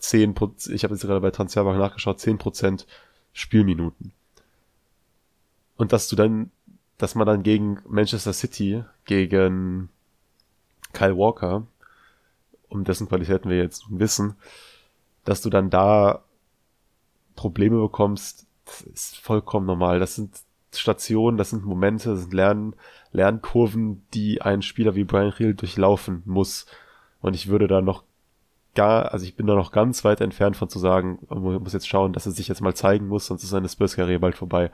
10% 0.00 0.72
ich 0.72 0.84
habe 0.84 0.94
jetzt 0.94 1.02
gerade 1.02 1.20
bei 1.20 1.30
Transfermarkt 1.30 1.78
nachgeschaut, 1.78 2.18
10% 2.18 2.86
Spielminuten. 3.32 4.12
Und 5.76 5.92
dass 5.92 6.08
du 6.08 6.16
dann 6.16 6.50
dass 7.00 7.14
man 7.14 7.26
dann 7.26 7.42
gegen 7.42 7.78
Manchester 7.88 8.32
City, 8.32 8.84
gegen 9.06 9.88
Kyle 10.92 11.16
Walker, 11.16 11.66
um 12.68 12.84
dessen 12.84 13.08
Qualitäten 13.08 13.48
wir 13.48 13.56
jetzt 13.56 13.86
wissen, 13.88 14.34
dass 15.24 15.40
du 15.42 15.50
dann 15.50 15.70
da 15.70 16.22
Probleme 17.36 17.80
bekommst, 17.80 18.46
das 18.64 18.82
ist 18.82 19.16
vollkommen 19.18 19.66
normal. 19.66 19.98
Das 19.98 20.14
sind 20.14 20.36
Stationen, 20.72 21.38
das 21.38 21.50
sind 21.50 21.64
Momente, 21.64 22.10
das 22.10 22.20
sind 22.20 22.34
Lern 22.34 22.74
Lernkurven, 23.12 24.06
die 24.14 24.40
ein 24.42 24.62
Spieler 24.62 24.94
wie 24.94 25.04
Brian 25.04 25.32
Hill 25.32 25.54
durchlaufen 25.54 26.22
muss. 26.26 26.66
Und 27.20 27.34
ich 27.34 27.48
würde 27.48 27.66
da 27.66 27.80
noch 27.80 28.04
gar, 28.74 29.12
also 29.12 29.24
ich 29.24 29.34
bin 29.34 29.46
da 29.46 29.54
noch 29.54 29.72
ganz 29.72 30.04
weit 30.04 30.20
entfernt 30.20 30.56
von 30.56 30.68
zu 30.68 30.78
sagen, 30.78 31.18
man 31.28 31.62
muss 31.62 31.72
jetzt 31.72 31.88
schauen, 31.88 32.12
dass 32.12 32.26
er 32.26 32.32
sich 32.32 32.46
jetzt 32.46 32.60
mal 32.60 32.74
zeigen 32.74 33.08
muss, 33.08 33.26
sonst 33.26 33.42
ist 33.42 33.50
seine 33.50 33.68
Spurs-Karriere 33.68 34.20
bald 34.20 34.36
vorbei. 34.36 34.70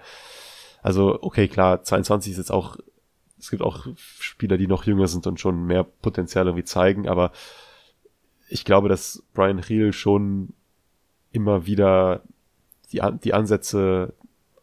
Also, 0.86 1.20
okay, 1.20 1.48
klar, 1.48 1.82
22 1.82 2.30
ist 2.30 2.38
jetzt 2.38 2.52
auch, 2.52 2.76
es 3.40 3.50
gibt 3.50 3.60
auch 3.60 3.88
Spieler, 3.96 4.56
die 4.56 4.68
noch 4.68 4.84
jünger 4.84 5.08
sind 5.08 5.26
und 5.26 5.40
schon 5.40 5.66
mehr 5.66 5.82
Potenzial 5.82 6.46
irgendwie 6.46 6.62
zeigen, 6.62 7.08
aber 7.08 7.32
ich 8.48 8.64
glaube, 8.64 8.88
dass 8.88 9.24
Brian 9.34 9.60
Hill 9.60 9.92
schon 9.92 10.50
immer 11.32 11.66
wieder 11.66 12.22
die, 12.92 13.02
die 13.24 13.34
Ansätze 13.34 14.14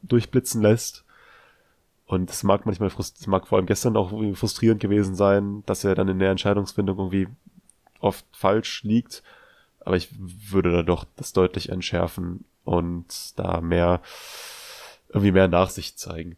durchblitzen 0.02 0.62
lässt. 0.62 1.04
Und 2.06 2.30
es 2.30 2.44
mag 2.44 2.66
manchmal 2.66 2.90
es 2.98 3.28
mag 3.28 3.46
vor 3.46 3.58
allem 3.58 3.68
gestern 3.68 3.98
auch 3.98 4.14
frustrierend 4.34 4.80
gewesen 4.80 5.16
sein, 5.16 5.64
dass 5.66 5.84
er 5.84 5.94
dann 5.94 6.08
in 6.08 6.20
der 6.20 6.32
Entscheidungsfindung 6.32 7.00
irgendwie 7.00 7.28
oft 8.00 8.26
falsch 8.32 8.84
liegt. 8.84 9.24
Aber 9.82 9.98
ich 9.98 10.08
würde 10.18 10.72
da 10.72 10.84
doch 10.84 11.04
das 11.18 11.34
deutlich 11.34 11.68
entschärfen 11.68 12.46
und 12.64 13.38
da 13.38 13.60
mehr 13.60 14.02
irgendwie 15.14 15.32
mehr 15.32 15.48
Nachsicht 15.48 16.00
zeigen. 16.00 16.36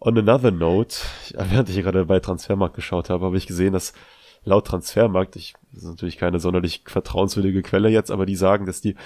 On 0.00 0.16
another 0.18 0.50
note, 0.50 0.96
während 1.32 1.68
ich 1.68 1.76
gerade 1.76 2.04
bei 2.06 2.20
Transfermarkt 2.20 2.74
geschaut 2.74 3.08
habe, 3.10 3.24
habe 3.24 3.36
ich 3.36 3.46
gesehen, 3.46 3.72
dass 3.72 3.92
laut 4.44 4.66
Transfermarkt, 4.66 5.36
ich, 5.36 5.54
das 5.72 5.84
ist 5.84 5.88
natürlich 5.88 6.18
keine 6.18 6.40
sonderlich 6.40 6.82
vertrauenswürdige 6.86 7.62
Quelle 7.62 7.88
jetzt, 7.88 8.10
aber 8.10 8.26
die 8.26 8.36
sagen, 8.36 8.66
dass 8.66 8.80
die 8.80 8.96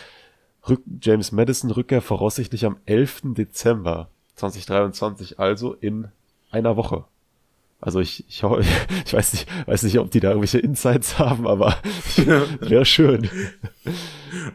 Rück 0.68 0.82
James 1.00 1.32
Madison 1.32 1.70
Rückkehr 1.70 2.02
voraussichtlich 2.02 2.64
am 2.64 2.78
11. 2.86 3.34
Dezember 3.34 4.08
2023, 4.36 5.38
also 5.38 5.74
in 5.74 6.08
einer 6.50 6.76
Woche. 6.76 7.04
Also 7.80 8.00
ich, 8.00 8.24
ich, 8.28 8.42
ich 9.06 9.12
weiß 9.12 9.32
nicht, 9.34 9.46
weiß 9.66 9.82
nicht, 9.82 9.98
ob 9.98 10.10
die 10.10 10.20
da 10.20 10.28
irgendwelche 10.28 10.58
Insights 10.58 11.18
haben, 11.18 11.46
aber 11.46 11.76
wäre 12.60 12.84
schön. 12.84 13.28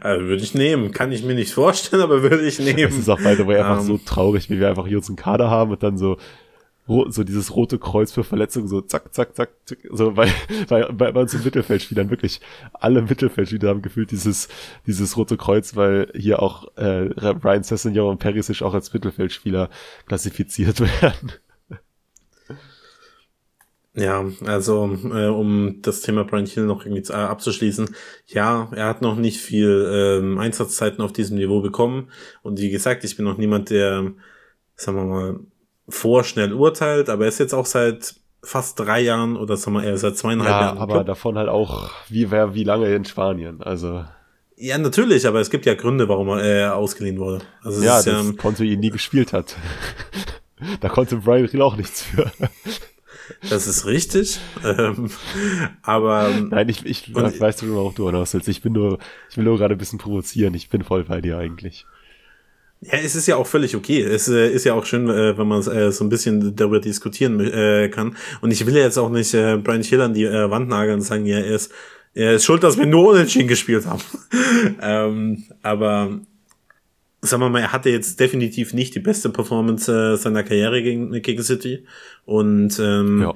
Also 0.00 0.26
würde 0.26 0.42
ich 0.42 0.54
nehmen. 0.54 0.92
Kann 0.92 1.12
ich 1.12 1.24
mir 1.24 1.34
nicht 1.34 1.52
vorstellen, 1.52 2.02
aber 2.02 2.22
würde 2.22 2.46
ich 2.46 2.58
nehmen. 2.58 2.92
Es 2.92 2.98
ist 2.98 3.08
auch 3.08 3.20
by 3.20 3.34
the 3.36 3.46
way 3.46 3.58
einfach 3.58 3.80
um, 3.80 3.86
so 3.86 3.98
traurig, 3.98 4.50
wie 4.50 4.58
wir 4.58 4.68
einfach 4.68 4.86
hier 4.86 4.98
unseren 4.98 5.16
Kader 5.16 5.50
haben 5.50 5.70
und 5.70 5.82
dann 5.82 5.98
so 5.98 6.18
so 6.86 7.22
dieses 7.22 7.54
rote 7.54 7.78
Kreuz 7.78 8.10
für 8.10 8.24
Verletzungen, 8.24 8.66
so 8.66 8.80
zack, 8.80 9.14
zack, 9.14 9.36
zack, 9.36 9.50
zack 9.64 9.78
so 9.92 10.16
weil, 10.16 10.28
weil 10.68 10.92
bei, 10.92 11.12
bei 11.12 11.20
uns 11.20 11.32
im 11.32 11.44
Mittelfeldspielern 11.44 12.10
wirklich 12.10 12.40
alle 12.72 13.02
Mittelfeldspieler 13.02 13.68
haben 13.68 13.82
gefühlt 13.82 14.10
dieses 14.10 14.48
dieses 14.86 15.16
rote 15.16 15.36
Kreuz, 15.36 15.76
weil 15.76 16.10
hier 16.14 16.42
auch 16.42 16.66
äh, 16.76 17.08
Ryan 17.16 17.62
Sessegnon 17.62 18.10
und 18.10 18.18
Perisic 18.18 18.62
auch 18.62 18.74
als 18.74 18.92
Mittelfeldspieler 18.92 19.70
klassifiziert 20.06 20.80
werden. 20.80 21.32
Ja, 23.94 24.24
also 24.46 24.98
äh, 25.04 25.26
um 25.26 25.82
das 25.82 26.00
Thema 26.00 26.24
Brian 26.24 26.46
Hill 26.46 26.64
noch 26.64 26.86
irgendwie 26.86 27.12
äh, 27.12 27.16
abzuschließen, 27.16 27.94
ja, 28.26 28.68
er 28.72 28.86
hat 28.86 29.02
noch 29.02 29.16
nicht 29.16 29.38
viel 29.38 29.86
ähm, 29.92 30.38
Einsatzzeiten 30.38 31.02
auf 31.02 31.12
diesem 31.12 31.36
Niveau 31.36 31.60
bekommen 31.60 32.08
und 32.42 32.58
wie 32.58 32.70
gesagt, 32.70 33.04
ich 33.04 33.16
bin 33.16 33.26
noch 33.26 33.36
niemand, 33.36 33.68
der, 33.68 34.12
sagen 34.76 34.96
wir 34.96 35.04
mal, 35.04 35.40
vorschnell 35.90 36.54
urteilt, 36.54 37.10
aber 37.10 37.24
er 37.24 37.28
ist 37.28 37.38
jetzt 37.38 37.52
auch 37.52 37.66
seit 37.66 38.14
fast 38.42 38.80
drei 38.80 39.00
Jahren 39.00 39.36
oder 39.36 39.58
sagen 39.58 39.76
wir 39.76 39.84
eher 39.84 39.98
seit 39.98 40.16
zweieinhalb 40.16 40.50
ja, 40.50 40.60
Jahren. 40.62 40.78
aber 40.78 41.04
davon 41.04 41.36
halt 41.36 41.50
auch, 41.50 41.90
wie, 42.08 42.30
wer, 42.30 42.54
wie 42.54 42.64
lange 42.64 42.94
in 42.94 43.04
Spanien, 43.04 43.62
also. 43.62 44.04
Ja, 44.56 44.78
natürlich, 44.78 45.26
aber 45.26 45.40
es 45.40 45.50
gibt 45.50 45.66
ja 45.66 45.74
Gründe, 45.74 46.08
warum 46.08 46.28
er 46.28 46.40
äh, 46.40 46.70
ausgeliehen 46.70 47.18
wurde. 47.18 47.44
Also 47.62 47.80
es 47.80 47.84
Ja, 47.84 47.98
ist 47.98 48.06
dass 48.06 48.26
ja, 48.26 48.32
Konto 48.38 48.62
ihn 48.62 48.80
nie 48.80 48.90
gespielt 48.90 49.34
hat. 49.34 49.56
da 50.80 50.88
konnte 50.88 51.16
Brian 51.16 51.48
Hill 51.48 51.60
auch 51.60 51.76
nichts 51.76 52.02
für. 52.02 52.30
Das 53.48 53.66
ist 53.66 53.86
richtig. 53.86 54.38
ähm, 54.64 55.10
aber 55.82 56.30
Nein, 56.50 56.68
ich, 56.68 56.84
ich 56.86 57.14
Und- 57.14 57.40
weißt 57.40 57.62
du, 57.62 57.74
worauf 57.74 57.94
du 57.94 58.06
hinaus 58.06 58.34
willst. 58.34 58.48
Ich 58.48 58.62
bin 58.62 58.72
nur, 58.72 58.98
ich 59.30 59.36
will 59.36 59.44
nur 59.44 59.58
gerade 59.58 59.74
ein 59.74 59.78
bisschen 59.78 59.98
provozieren. 59.98 60.54
Ich 60.54 60.68
bin 60.68 60.82
voll 60.82 61.04
bei 61.04 61.20
dir 61.20 61.38
eigentlich. 61.38 61.86
Ja, 62.80 62.98
es 62.98 63.14
ist 63.14 63.28
ja 63.28 63.36
auch 63.36 63.46
völlig 63.46 63.76
okay. 63.76 64.02
Es 64.02 64.26
äh, 64.28 64.50
ist 64.50 64.64
ja 64.64 64.74
auch 64.74 64.84
schön, 64.84 65.08
äh, 65.08 65.38
wenn 65.38 65.46
man 65.46 65.60
äh, 65.68 65.92
so 65.92 66.04
ein 66.04 66.08
bisschen 66.08 66.56
darüber 66.56 66.80
diskutieren 66.80 67.38
äh, 67.38 67.88
kann. 67.88 68.16
Und 68.40 68.50
ich 68.50 68.66
will 68.66 68.74
ja 68.74 68.82
jetzt 68.82 68.98
auch 68.98 69.08
nicht 69.08 69.32
äh, 69.34 69.56
Brian 69.56 69.82
Hill 69.82 70.00
an 70.00 70.14
die 70.14 70.24
äh, 70.24 70.50
Wand 70.50 70.68
nageln 70.68 70.96
und 70.96 71.02
sagen, 71.02 71.24
ja, 71.24 71.38
er 71.38 71.54
ist, 71.54 71.70
er 72.12 72.34
ist 72.34 72.44
schuld, 72.44 72.64
dass 72.64 72.76
wir 72.78 72.86
nur 72.86 73.10
unentschieden 73.10 73.46
gespielt 73.46 73.86
haben. 73.86 74.02
ähm, 74.82 75.44
aber 75.62 76.18
sagen 77.22 77.42
wir 77.42 77.48
mal, 77.48 77.60
er 77.60 77.72
hatte 77.72 77.88
jetzt 77.90 78.18
definitiv 78.20 78.74
nicht 78.74 78.94
die 78.94 79.00
beste 79.00 79.30
Performance 79.30 79.90
äh, 79.90 80.16
seiner 80.16 80.42
Karriere 80.42 80.82
gegen, 80.82 81.10
gegen 81.22 81.42
City. 81.42 81.84
Und 82.24 82.78
ähm, 82.80 83.22
Ja. 83.22 83.34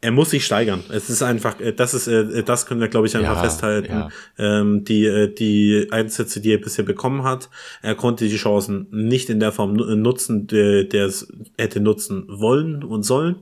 er 0.00 0.10
muss 0.10 0.30
sich 0.30 0.44
steigern. 0.44 0.82
Es 0.90 1.08
ist 1.08 1.22
einfach, 1.22 1.60
äh, 1.60 1.72
das 1.72 1.94
ist, 1.94 2.08
äh, 2.08 2.42
das 2.42 2.66
können 2.66 2.80
wir, 2.80 2.88
glaube 2.88 3.06
ich, 3.06 3.16
einfach 3.16 3.36
Ja, 3.36 3.42
festhalten. 3.42 3.92
ja. 3.92 4.08
Ähm, 4.38 4.84
die, 4.84 5.06
äh, 5.06 5.32
die 5.32 5.86
Einsätze, 5.92 6.40
die 6.40 6.52
er 6.52 6.58
bisher 6.58 6.84
bekommen 6.84 7.22
hat, 7.22 7.48
er 7.80 7.94
konnte 7.94 8.26
die 8.28 8.36
Chancen 8.36 8.88
nicht 8.90 9.30
in 9.30 9.38
der 9.38 9.52
Form 9.52 9.74
nu- 9.74 9.94
nutzen, 9.94 10.48
der 10.48 10.84
der 10.84 11.06
es 11.06 11.32
hätte 11.56 11.78
nutzen 11.80 12.24
wollen 12.28 12.82
und 12.82 13.04
sollen. 13.04 13.36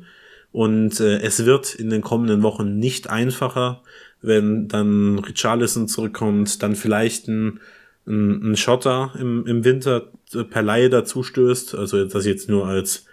Und 0.52 1.00
äh, 1.00 1.18
es 1.20 1.44
wird 1.46 1.74
in 1.74 1.88
den 1.90 2.02
kommenden 2.02 2.42
Wochen 2.42 2.78
nicht 2.78 3.08
einfacher, 3.10 3.82
wenn 4.22 4.68
dann 4.68 5.18
Richarlison 5.18 5.88
zurückkommt, 5.88 6.62
dann 6.62 6.74
vielleicht 6.76 7.28
ein, 7.28 7.60
ein, 8.06 8.52
ein 8.52 8.56
Schotter 8.56 9.12
im, 9.18 9.46
im 9.46 9.64
Winter 9.64 10.12
äh, 10.34 10.44
per 10.44 10.62
Laie 10.62 10.90
dazu 10.90 11.22
stößt. 11.22 11.74
Also 11.74 12.04
das 12.04 12.26
jetzt 12.26 12.48
nur 12.48 12.66
als 12.66 13.06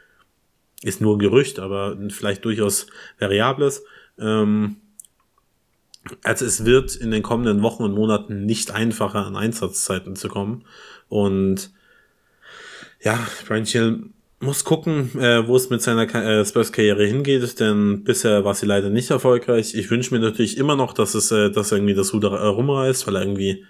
ist 0.82 1.02
nur 1.02 1.16
ein 1.16 1.20
Gerücht, 1.20 1.60
aber 1.60 1.98
vielleicht 2.10 2.44
durchaus 2.46 2.88
variables. 3.20 3.84
Ähm, 4.20 4.78
also 6.24 6.46
es 6.46 6.66
wird 6.66 6.96
in 6.96 7.12
den 7.12 7.24
kommenden 7.24 7.62
Wochen 7.62 7.84
und 7.84 7.94
Monaten 7.94 8.46
nicht 8.46 8.72
einfacher, 8.72 9.26
an 9.26 9.36
Einsatzzeiten 9.36 10.16
zu 10.16 10.28
kommen. 10.28 10.66
Und 11.08 11.72
ja, 13.02 13.26
Brian 13.48 13.66
Hill 13.66 14.10
muss 14.40 14.66
gucken, 14.66 15.18
äh, 15.20 15.48
wo 15.48 15.56
es 15.56 15.70
mit 15.70 15.82
seiner 15.82 16.04
äh, 16.14 16.46
Spurs-Karriere 16.46 17.06
hingeht, 17.06 17.60
denn 17.62 18.04
bisher 18.04 18.44
war 18.44 18.54
sie 18.54 18.66
leider 18.66 18.90
nicht 18.90 19.10
erfolgreich. 19.10 19.74
Ich 19.74 19.90
wünsche 19.90 20.14
mir 20.14 20.20
natürlich 20.20 20.58
immer 20.58 20.76
noch, 20.76 20.94
dass 20.94 21.16
es, 21.16 21.32
äh, 21.32 21.50
dass 21.50 21.72
irgendwie 21.72 21.94
das 21.94 22.14
Ruder 22.14 22.32
äh, 22.32 22.48
rumreißt, 22.48 23.08
weil 23.08 23.16
er 23.16 23.22
irgendwie, 23.22 23.66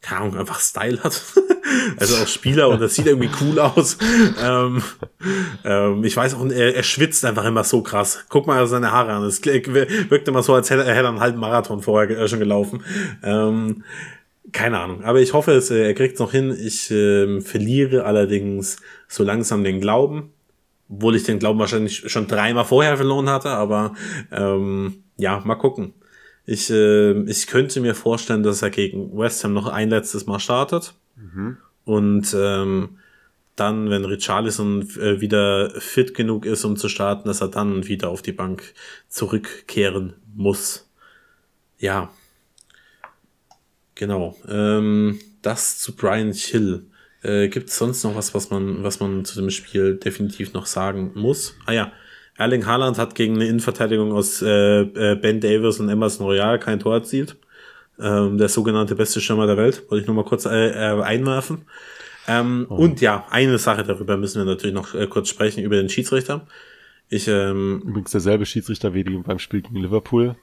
keine 0.00 0.20
Ahnung, 0.20 0.38
einfach 0.38 0.60
Style 0.60 1.02
hat. 1.02 1.20
also 1.98 2.22
auch 2.22 2.28
Spieler 2.28 2.68
und 2.68 2.80
das 2.80 2.94
sieht 2.94 3.06
irgendwie 3.06 3.30
cool 3.40 3.58
aus. 3.58 3.98
ähm, 4.42 4.82
ähm, 5.64 6.04
ich 6.04 6.16
weiß 6.16 6.34
auch, 6.34 6.46
er, 6.48 6.76
er 6.76 6.82
schwitzt 6.82 7.24
einfach 7.24 7.44
immer 7.44 7.64
so 7.64 7.82
krass. 7.82 8.24
Guck 8.28 8.46
mal 8.46 8.66
seine 8.66 8.92
Haare 8.92 9.12
an. 9.12 9.24
Es 9.24 9.44
wirkt 9.44 10.28
immer 10.28 10.42
so, 10.42 10.54
als 10.54 10.70
hätte 10.70 10.84
er 10.84 11.08
einen 11.08 11.20
halben 11.20 11.40
Marathon 11.40 11.82
vorher 11.82 12.08
äh, 12.18 12.28
schon 12.28 12.38
gelaufen. 12.38 12.84
Ähm, 13.22 13.82
keine 14.52 14.78
Ahnung. 14.78 15.04
Aber 15.04 15.20
ich 15.20 15.32
hoffe, 15.32 15.52
es, 15.52 15.70
äh, 15.70 15.86
er 15.86 15.94
kriegt 15.94 16.14
es 16.14 16.20
noch 16.20 16.30
hin. 16.30 16.56
Ich 16.58 16.90
ähm, 16.90 17.42
verliere 17.42 18.04
allerdings 18.04 18.76
so 19.08 19.24
langsam 19.24 19.64
den 19.64 19.80
Glauben. 19.80 20.32
Obwohl 20.88 21.16
ich 21.16 21.24
den 21.24 21.40
Glauben 21.40 21.58
wahrscheinlich 21.58 22.10
schon 22.10 22.28
dreimal 22.28 22.64
vorher 22.64 22.96
verloren 22.96 23.28
hatte. 23.28 23.50
Aber 23.50 23.94
ähm, 24.30 25.02
ja, 25.16 25.40
mal 25.44 25.56
gucken. 25.56 25.94
Ich, 26.46 26.70
äh, 26.70 27.22
ich 27.22 27.48
könnte 27.48 27.80
mir 27.80 27.94
vorstellen, 27.94 28.44
dass 28.44 28.62
er 28.62 28.70
gegen 28.70 29.16
West 29.18 29.42
Ham 29.44 29.52
noch 29.52 29.66
ein 29.66 29.90
letztes 29.90 30.26
Mal 30.26 30.38
startet. 30.38 30.94
Und 31.84 32.34
ähm, 32.38 32.98
dann, 33.56 33.90
wenn 33.90 34.04
Richarlison 34.04 34.82
äh, 34.98 35.20
wieder 35.20 35.70
fit 35.80 36.14
genug 36.14 36.46
ist, 36.46 36.64
um 36.64 36.76
zu 36.76 36.88
starten, 36.88 37.26
dass 37.26 37.40
er 37.40 37.48
dann 37.48 37.86
wieder 37.88 38.10
auf 38.10 38.22
die 38.22 38.32
Bank 38.32 38.74
zurückkehren 39.08 40.14
muss. 40.34 40.88
Ja. 41.78 42.10
Genau. 43.94 44.36
Ähm, 44.46 45.18
das 45.42 45.78
zu 45.78 45.96
Brian 45.96 46.32
Hill. 46.32 46.86
Äh, 47.22 47.48
Gibt 47.48 47.70
es 47.70 47.78
sonst 47.78 48.04
noch 48.04 48.14
was, 48.14 48.34
was 48.34 48.50
man, 48.50 48.84
was 48.84 49.00
man 49.00 49.24
zu 49.24 49.40
dem 49.40 49.50
Spiel 49.50 49.96
definitiv 49.96 50.52
noch 50.52 50.66
sagen 50.66 51.12
muss? 51.14 51.54
Ah 51.64 51.72
ja, 51.72 51.92
Erling 52.38 52.66
Haaland 52.66 52.98
hat 52.98 53.14
gegen 53.14 53.34
eine 53.34 53.46
Innenverteidigung 53.46 54.12
aus 54.12 54.42
äh, 54.42 54.80
äh, 54.82 55.16
Ben 55.16 55.40
Davis 55.40 55.80
und 55.80 55.88
Emerson 55.88 56.26
Royal 56.26 56.58
kein 56.58 56.80
Tor 56.80 56.94
erzielt. 56.94 57.36
Ähm, 57.98 58.36
der 58.36 58.48
sogenannte 58.48 58.94
beste 58.94 59.20
Stürmer 59.20 59.46
der 59.46 59.56
Welt. 59.56 59.84
Wollte 59.90 60.02
ich 60.02 60.06
nur 60.06 60.16
mal 60.16 60.24
kurz 60.24 60.44
äh, 60.44 60.68
äh, 60.68 61.02
einwerfen. 61.02 61.62
Ähm, 62.28 62.66
Und 62.68 63.00
ja, 63.00 63.26
eine 63.30 63.58
Sache 63.58 63.84
darüber 63.84 64.16
müssen 64.16 64.38
wir 64.38 64.44
natürlich 64.44 64.74
noch 64.74 64.94
äh, 64.94 65.06
kurz 65.06 65.28
sprechen, 65.30 65.62
über 65.62 65.76
den 65.76 65.88
Schiedsrichter. 65.88 66.46
Ich, 67.08 67.28
ähm, 67.28 67.82
Übrigens 67.86 68.10
derselbe 68.10 68.44
Schiedsrichter 68.44 68.92
wie 68.92 69.04
die 69.04 69.16
beim 69.16 69.38
Spiel 69.38 69.62
gegen 69.62 69.76
Liverpool. 69.76 70.36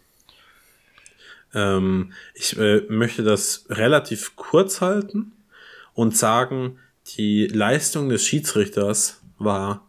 ähm, 1.54 2.14
ich 2.34 2.58
äh, 2.58 2.82
möchte 2.90 3.22
das 3.24 3.66
relativ 3.70 4.36
kurz 4.36 4.82
halten 4.82 5.34
und 5.94 6.18
sagen, 6.18 6.80
die 7.18 7.48
Leistung 7.48 8.10
des 8.10 8.26
Schiedsrichters 8.26 9.22
war 9.38 9.86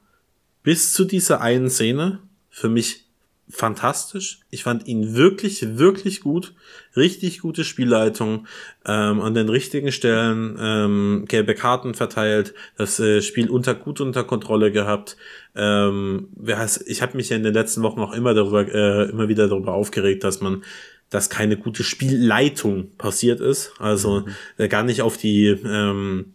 bis 0.65 0.93
zu 0.93 1.05
dieser 1.05 1.41
einen 1.41 1.71
Szene 1.71 2.19
für 2.51 2.69
mich 2.69 3.05
fantastisch. 3.49 4.41
Ich 4.51 4.63
fand 4.65 4.87
ihn 4.89 5.15
wirklich, 5.15 5.79
wirklich 5.79 6.23
gut. 6.23 6.55
Richtig 6.97 7.41
gute 7.41 7.63
Spielleitung, 7.63 8.47
ähm, 8.87 9.21
an 9.21 9.35
den 9.35 9.51
richtigen 9.51 9.93
Stellen, 9.93 10.57
ähm, 10.59 11.25
gelbe 11.29 11.55
Karten 11.55 11.95
verteilt, 11.95 12.55
das 12.77 12.99
äh, 12.99 13.21
Spiel 13.21 13.51
unter 13.51 13.75
gut 13.75 14.01
unter 14.01 14.25
Kontrolle 14.25 14.73
gehabt. 14.73 15.17
Ähm, 15.55 16.29
wer 16.35 16.59
heißt, 16.59 16.85
ich 16.89 17.03
habe 17.03 17.17
mich 17.17 17.29
ja 17.29 17.37
in 17.37 17.43
den 17.43 17.55
letzten 17.55 17.83
Wochen 17.83 18.01
auch 18.01 18.15
immer 18.15 18.33
darüber, 18.33 18.67
äh, 18.67 19.11
immer 19.11 19.29
wieder 19.29 19.47
darüber 19.47 19.75
aufgeregt, 19.75 20.25
dass 20.25 20.41
man 20.41 20.65
dass 21.11 21.31
keine 21.31 21.57
gute 21.57 21.85
Spielleitung 21.85 22.97
passiert 22.97 23.41
ist. 23.41 23.73
Also 23.79 24.25
äh, 24.57 24.69
gar 24.69 24.83
nicht 24.83 25.03
auf 25.03 25.17
die 25.17 25.47
ähm, 25.49 26.35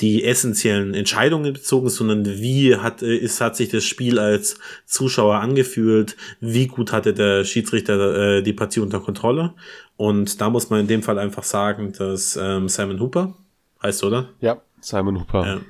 die 0.00 0.24
essentiellen 0.24 0.94
Entscheidungen 0.94 1.52
bezogen, 1.52 1.88
sondern 1.88 2.24
wie 2.26 2.76
hat, 2.76 3.02
äh, 3.02 3.16
ist, 3.16 3.40
hat 3.40 3.56
sich 3.56 3.68
das 3.68 3.84
Spiel 3.84 4.18
als 4.18 4.58
Zuschauer 4.86 5.36
angefühlt, 5.36 6.16
wie 6.40 6.66
gut 6.66 6.92
hatte 6.92 7.12
der 7.14 7.44
Schiedsrichter 7.44 8.38
äh, 8.38 8.42
die 8.42 8.52
Partie 8.52 8.80
unter 8.80 9.00
Kontrolle. 9.00 9.54
Und 9.96 10.40
da 10.40 10.50
muss 10.50 10.70
man 10.70 10.80
in 10.80 10.86
dem 10.86 11.02
Fall 11.02 11.18
einfach 11.18 11.44
sagen, 11.44 11.92
dass 11.92 12.38
ähm, 12.40 12.68
Simon 12.68 13.00
Hooper, 13.00 13.34
heißt 13.82 14.02
oder? 14.04 14.30
Ja, 14.40 14.62
Simon 14.80 15.20
Hooper. 15.20 15.46
Ja, 15.46 15.60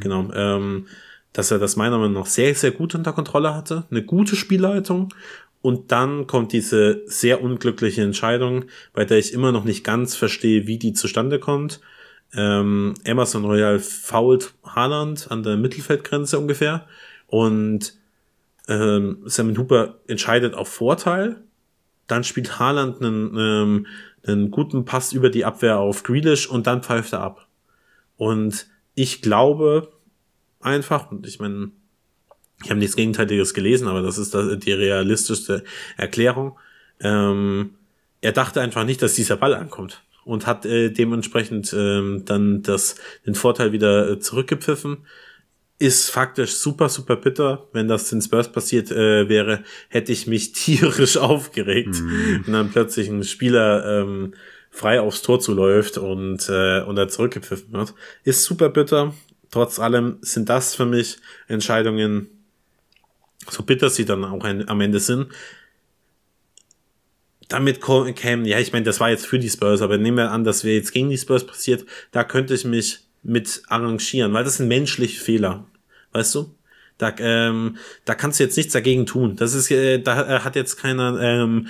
genau. 0.00 0.30
Ähm, 0.34 0.86
dass 1.32 1.50
er 1.50 1.58
das 1.58 1.76
meiner 1.76 1.98
Meinung 1.98 2.12
nach 2.12 2.26
sehr, 2.26 2.54
sehr 2.54 2.72
gut 2.72 2.94
unter 2.94 3.12
Kontrolle 3.12 3.54
hatte. 3.54 3.84
Eine 3.90 4.02
gute 4.02 4.36
Spielleitung. 4.36 5.14
Und 5.62 5.92
dann 5.92 6.26
kommt 6.26 6.52
diese 6.52 7.02
sehr 7.06 7.42
unglückliche 7.42 8.02
Entscheidung, 8.02 8.66
bei 8.92 9.04
der 9.04 9.18
ich 9.18 9.32
immer 9.32 9.52
noch 9.52 9.64
nicht 9.64 9.84
ganz 9.84 10.14
verstehe, 10.14 10.66
wie 10.66 10.78
die 10.78 10.92
zustande 10.92 11.38
kommt. 11.38 11.80
Ähm, 12.34 12.94
Emerson 13.04 13.44
Royal 13.44 13.78
fault 13.78 14.54
Haaland 14.64 15.30
an 15.30 15.42
der 15.42 15.56
Mittelfeldgrenze 15.56 16.38
ungefähr. 16.38 16.86
Und 17.26 17.94
ähm, 18.68 19.18
Simon 19.24 19.58
Hooper 19.58 19.96
entscheidet 20.06 20.54
auf 20.54 20.68
Vorteil. 20.68 21.42
Dann 22.06 22.24
spielt 22.24 22.58
Haaland 22.58 23.02
einen, 23.02 23.36
ähm, 23.36 23.86
einen 24.26 24.50
guten 24.50 24.84
Pass 24.84 25.12
über 25.12 25.30
die 25.30 25.44
Abwehr 25.44 25.78
auf 25.78 26.02
Grealish 26.02 26.48
und 26.48 26.66
dann 26.66 26.82
pfeift 26.82 27.12
er 27.12 27.20
ab. 27.20 27.46
Und 28.16 28.66
ich 28.94 29.22
glaube 29.22 29.92
einfach, 30.60 31.10
und 31.10 31.26
ich 31.26 31.40
meine, 31.40 31.70
ich 32.62 32.70
habe 32.70 32.78
nichts 32.78 32.96
Gegenteiliges 32.96 33.54
gelesen, 33.54 33.88
aber 33.88 34.02
das 34.02 34.18
ist 34.18 34.34
die 34.34 34.72
realistischste 34.72 35.64
Erklärung. 35.96 36.56
Ähm, 37.00 37.74
er 38.20 38.32
dachte 38.32 38.60
einfach 38.60 38.84
nicht, 38.84 39.02
dass 39.02 39.14
dieser 39.14 39.36
Ball 39.36 39.54
ankommt 39.54 40.02
und 40.24 40.46
hat 40.46 40.64
äh, 40.66 40.90
dementsprechend 40.90 41.72
ähm, 41.72 42.22
dann 42.24 42.62
das, 42.62 42.96
den 43.26 43.34
Vorteil 43.34 43.72
wieder 43.72 44.10
äh, 44.10 44.18
zurückgepfiffen. 44.18 44.98
Ist 45.78 46.10
faktisch 46.10 46.52
super, 46.54 46.88
super 46.88 47.16
bitter. 47.16 47.66
Wenn 47.72 47.88
das 47.88 48.12
in 48.12 48.22
Spurs 48.22 48.52
passiert 48.52 48.90
äh, 48.92 49.28
wäre, 49.28 49.64
hätte 49.88 50.12
ich 50.12 50.26
mich 50.26 50.52
tierisch 50.52 51.16
aufgeregt, 51.16 52.00
wenn 52.44 52.52
dann 52.52 52.70
plötzlich 52.70 53.08
ein 53.08 53.24
Spieler 53.24 54.00
ähm, 54.02 54.34
frei 54.70 55.00
aufs 55.00 55.22
Tor 55.22 55.38
zuläuft 55.40 55.98
und, 55.98 56.48
äh, 56.48 56.82
und 56.82 56.96
er 56.96 57.08
zurückgepfiffen 57.08 57.72
wird. 57.72 57.94
Ist 58.24 58.44
super 58.44 58.70
bitter. 58.70 59.14
Trotz 59.50 59.78
allem 59.78 60.16
sind 60.22 60.48
das 60.48 60.74
für 60.74 60.86
mich 60.86 61.18
Entscheidungen, 61.46 62.28
so 63.50 63.62
bitter 63.62 63.90
sie 63.90 64.06
dann 64.06 64.24
auch 64.24 64.44
ein, 64.44 64.66
am 64.68 64.80
Ende 64.80 64.98
sind, 64.98 65.28
damit 67.52 67.80
kämen, 68.16 68.44
ja, 68.44 68.58
ich 68.58 68.72
meine, 68.72 68.84
das 68.84 69.00
war 69.00 69.10
jetzt 69.10 69.26
für 69.26 69.38
die 69.38 69.50
Spurs, 69.50 69.82
aber 69.82 69.98
nehmen 69.98 70.16
wir 70.16 70.30
an, 70.30 70.44
dass 70.44 70.64
wir 70.64 70.74
jetzt 70.74 70.92
gegen 70.92 71.10
die 71.10 71.18
Spurs 71.18 71.46
passiert, 71.46 71.84
da 72.10 72.24
könnte 72.24 72.54
ich 72.54 72.64
mich 72.64 73.00
mit 73.22 73.62
arrangieren, 73.68 74.32
weil 74.32 74.44
das 74.44 74.56
sind 74.56 74.68
menschliche 74.68 75.20
Fehler, 75.20 75.66
weißt 76.12 76.34
du? 76.34 76.54
Da, 76.98 77.12
ähm, 77.18 77.78
da 78.04 78.14
kannst 78.14 78.38
du 78.38 78.44
jetzt 78.44 78.56
nichts 78.56 78.74
dagegen 78.74 79.06
tun. 79.06 79.34
Das 79.34 79.54
ist, 79.54 79.70
äh, 79.70 79.98
da 79.98 80.36
äh, 80.36 80.40
hat 80.40 80.54
jetzt 80.54 80.76
keiner 80.76 81.20
ähm, 81.20 81.66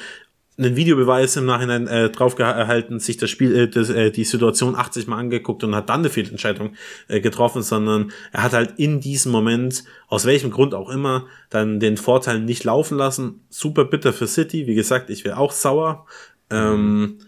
einen 0.58 0.76
Videobeweis 0.76 1.36
im 1.36 1.46
Nachhinein 1.46 1.86
äh, 1.86 2.10
draufgehalten, 2.10 3.00
sich 3.00 3.16
das 3.16 3.30
Spiel, 3.30 3.56
äh, 3.56 3.68
das, 3.68 3.88
äh, 3.88 4.10
die 4.10 4.24
Situation 4.24 4.76
80 4.76 5.06
Mal 5.06 5.18
angeguckt 5.18 5.64
und 5.64 5.74
hat 5.74 5.88
dann 5.88 6.00
eine 6.00 6.10
Fehlentscheidung 6.10 6.74
äh, 7.08 7.20
getroffen, 7.20 7.62
sondern 7.62 8.12
er 8.32 8.42
hat 8.42 8.52
halt 8.52 8.78
in 8.78 9.00
diesem 9.00 9.32
Moment, 9.32 9.84
aus 10.08 10.26
welchem 10.26 10.50
Grund 10.50 10.74
auch 10.74 10.90
immer, 10.90 11.26
dann 11.48 11.80
den 11.80 11.96
Vorteil 11.96 12.40
nicht 12.40 12.64
laufen 12.64 12.98
lassen. 12.98 13.40
Super 13.48 13.86
bitter 13.86 14.12
für 14.12 14.26
City. 14.26 14.66
Wie 14.66 14.74
gesagt, 14.74 15.08
ich 15.08 15.24
wäre 15.24 15.38
auch 15.38 15.52
sauer. 15.52 16.06
Ähm, 16.50 17.18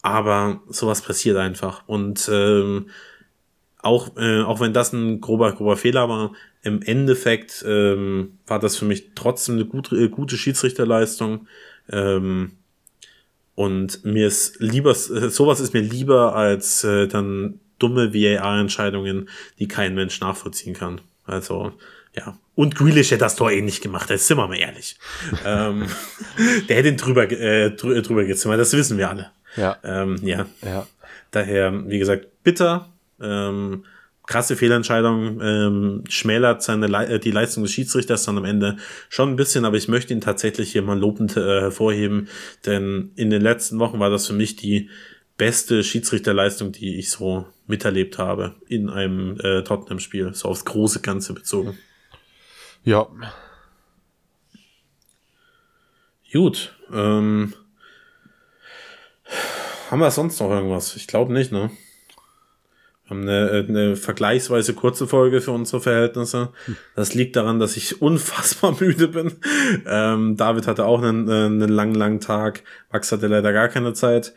aber 0.00 0.62
sowas 0.68 1.02
passiert 1.02 1.36
einfach. 1.36 1.84
Und 1.86 2.28
ähm, 2.32 2.86
auch, 3.82 4.16
äh, 4.16 4.42
auch 4.42 4.60
wenn 4.60 4.72
das 4.72 4.92
ein 4.92 5.20
grober, 5.20 5.52
grober 5.52 5.76
Fehler 5.76 6.08
war, 6.08 6.32
im 6.62 6.82
Endeffekt 6.82 7.64
ähm, 7.66 8.38
war 8.46 8.58
das 8.58 8.76
für 8.76 8.84
mich 8.84 9.10
trotzdem 9.14 9.56
eine 9.56 9.64
gute, 9.64 9.96
äh, 9.96 10.08
gute 10.08 10.36
Schiedsrichterleistung. 10.36 11.46
Ähm, 11.90 12.52
und 13.54 14.04
mir 14.04 14.26
ist 14.26 14.60
lieber, 14.60 14.94
sowas 14.94 15.60
ist 15.60 15.74
mir 15.74 15.82
lieber 15.82 16.34
als 16.34 16.84
äh, 16.84 17.06
dann 17.06 17.60
dumme 17.78 18.14
VAR-Entscheidungen, 18.14 19.28
die 19.58 19.68
kein 19.68 19.94
Mensch 19.94 20.20
nachvollziehen 20.20 20.74
kann. 20.74 21.00
Also, 21.24 21.72
ja. 22.16 22.38
Und 22.54 22.74
Grealish 22.74 23.10
hätte 23.10 23.20
das 23.20 23.36
Tor 23.36 23.50
eh 23.50 23.62
nicht 23.62 23.82
gemacht, 23.82 24.10
das 24.10 24.26
sind 24.26 24.36
wir 24.36 24.46
mal 24.46 24.58
ehrlich. 24.58 24.98
ähm, 25.44 25.86
der 26.68 26.76
hätte 26.76 26.88
ihn 26.88 26.96
drüber, 26.96 27.30
äh, 27.30 27.70
drüber 27.74 28.24
gezimmert, 28.24 28.60
das 28.60 28.72
wissen 28.72 28.98
wir 28.98 29.10
alle. 29.10 29.30
Ja. 29.56 29.78
Ähm, 29.84 30.16
ja. 30.22 30.46
Ja. 30.62 30.86
Daher, 31.30 31.88
wie 31.88 31.98
gesagt, 31.98 32.26
bitter. 32.42 32.88
Ähm, 33.20 33.84
krasse 34.26 34.56
Fehlentscheidung, 34.56 35.40
ähm, 35.40 36.04
schmälert 36.08 36.62
seine 36.62 36.86
Le 36.86 37.06
äh, 37.06 37.18
die 37.18 37.30
Leistung 37.30 37.64
des 37.64 37.72
Schiedsrichters 37.72 38.24
dann 38.24 38.38
am 38.38 38.44
Ende 38.44 38.76
schon 39.08 39.30
ein 39.30 39.36
bisschen, 39.36 39.64
aber 39.64 39.76
ich 39.76 39.88
möchte 39.88 40.12
ihn 40.12 40.20
tatsächlich 40.20 40.72
hier 40.72 40.82
mal 40.82 40.98
lobend 40.98 41.36
äh, 41.36 41.60
hervorheben, 41.60 42.28
denn 42.64 43.12
in 43.16 43.30
den 43.30 43.42
letzten 43.42 43.78
Wochen 43.78 43.98
war 43.98 44.10
das 44.10 44.26
für 44.26 44.32
mich 44.32 44.56
die 44.56 44.90
beste 45.36 45.82
Schiedsrichterleistung, 45.82 46.72
die 46.72 46.98
ich 46.98 47.10
so 47.10 47.46
miterlebt 47.66 48.18
habe 48.18 48.54
in 48.68 48.88
einem 48.90 49.38
äh, 49.40 49.62
Tottenham-Spiel, 49.62 50.34
so 50.34 50.48
aufs 50.48 50.64
große 50.64 51.00
Ganze 51.00 51.32
bezogen. 51.32 51.78
Ja. 52.84 53.08
Gut. 56.32 56.76
Ähm, 56.92 57.54
haben 59.90 60.00
wir 60.00 60.10
sonst 60.10 60.40
noch 60.40 60.50
irgendwas? 60.50 60.96
Ich 60.96 61.06
glaube 61.06 61.32
nicht, 61.32 61.52
ne? 61.52 61.70
Haben 63.12 63.28
eine, 63.28 63.66
eine 63.68 63.96
vergleichsweise 63.96 64.74
kurze 64.74 65.06
Folge 65.06 65.40
für 65.40 65.52
unsere 65.52 65.82
Verhältnisse. 65.82 66.50
Das 66.96 67.14
liegt 67.14 67.36
daran, 67.36 67.58
dass 67.58 67.76
ich 67.76 68.00
unfassbar 68.00 68.76
müde 68.80 69.08
bin. 69.08 69.32
Ähm, 69.86 70.36
David 70.36 70.66
hatte 70.66 70.86
auch 70.86 71.02
einen, 71.02 71.28
äh, 71.28 71.46
einen 71.46 71.68
langen, 71.68 71.94
langen 71.94 72.20
Tag. 72.20 72.62
Max 72.90 73.12
hatte 73.12 73.26
leider 73.26 73.52
gar 73.52 73.68
keine 73.68 73.92
Zeit. 73.92 74.34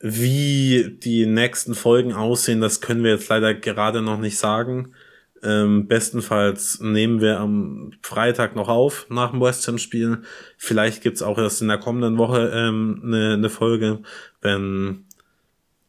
Wie 0.00 0.96
die 1.02 1.26
nächsten 1.26 1.74
Folgen 1.74 2.12
aussehen, 2.12 2.60
das 2.60 2.80
können 2.80 3.04
wir 3.04 3.12
jetzt 3.12 3.28
leider 3.28 3.54
gerade 3.54 4.02
noch 4.02 4.18
nicht 4.18 4.38
sagen. 4.38 4.94
Ähm, 5.42 5.86
bestenfalls 5.88 6.80
nehmen 6.80 7.20
wir 7.22 7.40
am 7.40 7.92
Freitag 8.02 8.54
noch 8.56 8.68
auf 8.68 9.06
nach 9.08 9.30
dem 9.30 9.40
West 9.40 9.66
Ham 9.68 9.78
Spiel. 9.78 10.22
Vielleicht 10.58 11.02
gibt's 11.02 11.22
auch 11.22 11.38
erst 11.38 11.62
in 11.62 11.68
der 11.68 11.78
kommenden 11.78 12.18
Woche 12.18 12.52
ähm, 12.54 13.00
eine, 13.02 13.34
eine 13.34 13.48
Folge, 13.48 14.00
wenn 14.42 15.06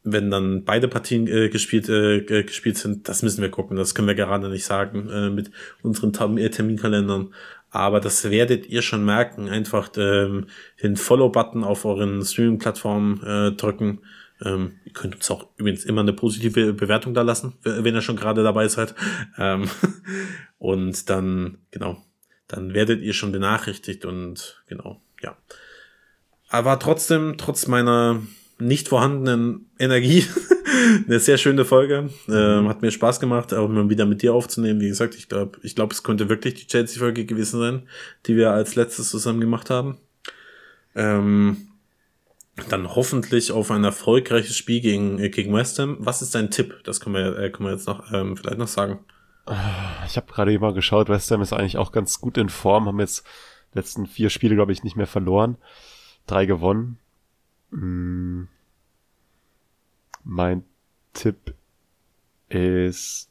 wenn 0.03 0.31
dann 0.31 0.63
beide 0.63 0.87
Partien 0.87 1.27
äh, 1.27 1.49
gespielt, 1.49 1.87
äh, 1.89 2.21
gespielt 2.21 2.77
sind, 2.77 3.07
das 3.07 3.21
müssen 3.21 3.41
wir 3.41 3.49
gucken. 3.49 3.77
Das 3.77 3.93
können 3.93 4.07
wir 4.07 4.15
gerade 4.15 4.49
nicht 4.49 4.65
sagen 4.65 5.09
äh, 5.09 5.29
mit 5.29 5.51
unseren 5.83 6.37
äh, 6.37 6.49
Terminkalendern. 6.49 7.33
Aber 7.69 7.99
das 7.99 8.29
werdet 8.29 8.67
ihr 8.67 8.81
schon 8.81 9.05
merken. 9.05 9.47
Einfach 9.47 9.89
ähm, 9.95 10.47
den 10.81 10.97
Follow-Button 10.97 11.63
auf 11.63 11.85
euren 11.85 12.23
Streaming-Plattformen 12.23 13.23
äh, 13.23 13.51
drücken. 13.53 13.99
Ähm, 14.43 14.73
ihr 14.85 14.93
könnt 14.93 15.15
uns 15.15 15.29
auch 15.29 15.47
übrigens 15.57 15.85
immer 15.85 16.01
eine 16.01 16.13
positive 16.13 16.73
Bewertung 16.73 17.13
da 17.13 17.21
lassen, 17.21 17.53
wenn 17.63 17.93
ihr 17.93 18.01
schon 18.01 18.17
gerade 18.17 18.43
dabei 18.43 18.67
seid. 18.67 18.95
Ähm, 19.37 19.69
und 20.57 21.09
dann, 21.09 21.59
genau, 21.69 22.03
dann 22.47 22.73
werdet 22.73 23.01
ihr 23.01 23.13
schon 23.13 23.31
benachrichtigt 23.31 24.03
und 24.03 24.63
genau, 24.67 25.01
ja. 25.21 25.37
Aber 26.49 26.77
trotzdem, 26.79 27.35
trotz 27.37 27.67
meiner 27.67 28.21
nicht 28.61 28.87
vorhandenen 28.87 29.69
Energie. 29.79 30.25
Eine 31.07 31.19
sehr 31.19 31.37
schöne 31.37 31.65
Folge. 31.65 32.09
Ähm, 32.29 32.67
hat 32.67 32.81
mir 32.81 32.91
Spaß 32.91 33.19
gemacht, 33.19 33.53
auch 33.53 33.67
mal 33.67 33.89
wieder 33.89 34.05
mit 34.05 34.21
dir 34.21 34.33
aufzunehmen. 34.33 34.79
Wie 34.79 34.87
gesagt, 34.87 35.15
ich 35.15 35.29
glaube, 35.29 35.59
ich 35.63 35.75
glaube, 35.75 35.93
es 35.93 36.03
könnte 36.03 36.29
wirklich 36.29 36.55
die 36.55 36.67
Chelsea-Folge 36.67 37.25
gewesen 37.25 37.59
sein, 37.59 37.83
die 38.25 38.35
wir 38.35 38.51
als 38.51 38.75
letztes 38.75 39.09
zusammen 39.09 39.41
gemacht 39.41 39.69
haben. 39.69 39.97
Ähm, 40.95 41.67
dann 42.69 42.95
hoffentlich 42.95 43.51
auf 43.51 43.71
ein 43.71 43.83
erfolgreiches 43.83 44.55
Spiel 44.55 44.81
gegen, 44.81 45.19
äh, 45.19 45.29
gegen 45.29 45.53
West 45.53 45.79
Ham. 45.79 45.97
Was 45.99 46.21
ist 46.21 46.35
dein 46.35 46.51
Tipp? 46.51 46.81
Das 46.83 46.99
können 46.99 47.15
wir, 47.15 47.37
äh, 47.37 47.49
können 47.49 47.69
wir 47.69 47.73
jetzt 47.73 47.87
noch 47.87 48.11
ähm, 48.11 48.37
vielleicht 48.37 48.57
noch 48.57 48.67
sagen. 48.67 48.99
Ich 50.07 50.17
habe 50.17 50.31
gerade 50.31 50.57
mal 50.59 50.73
geschaut, 50.73 51.09
West 51.09 51.31
Ham 51.31 51.41
ist 51.41 51.53
eigentlich 51.53 51.77
auch 51.77 51.91
ganz 51.91 52.21
gut 52.21 52.37
in 52.37 52.49
Form, 52.49 52.85
haben 52.85 52.99
jetzt 52.99 53.25
letzten 53.73 54.05
vier 54.05 54.29
Spiele, 54.29 54.55
glaube 54.55 54.71
ich, 54.71 54.83
nicht 54.83 54.95
mehr 54.95 55.07
verloren. 55.07 55.57
Drei 56.27 56.45
gewonnen. 56.45 56.99
Mm. 57.71 58.43
Mein 60.23 60.63
Tipp 61.13 61.55
ist 62.49 63.29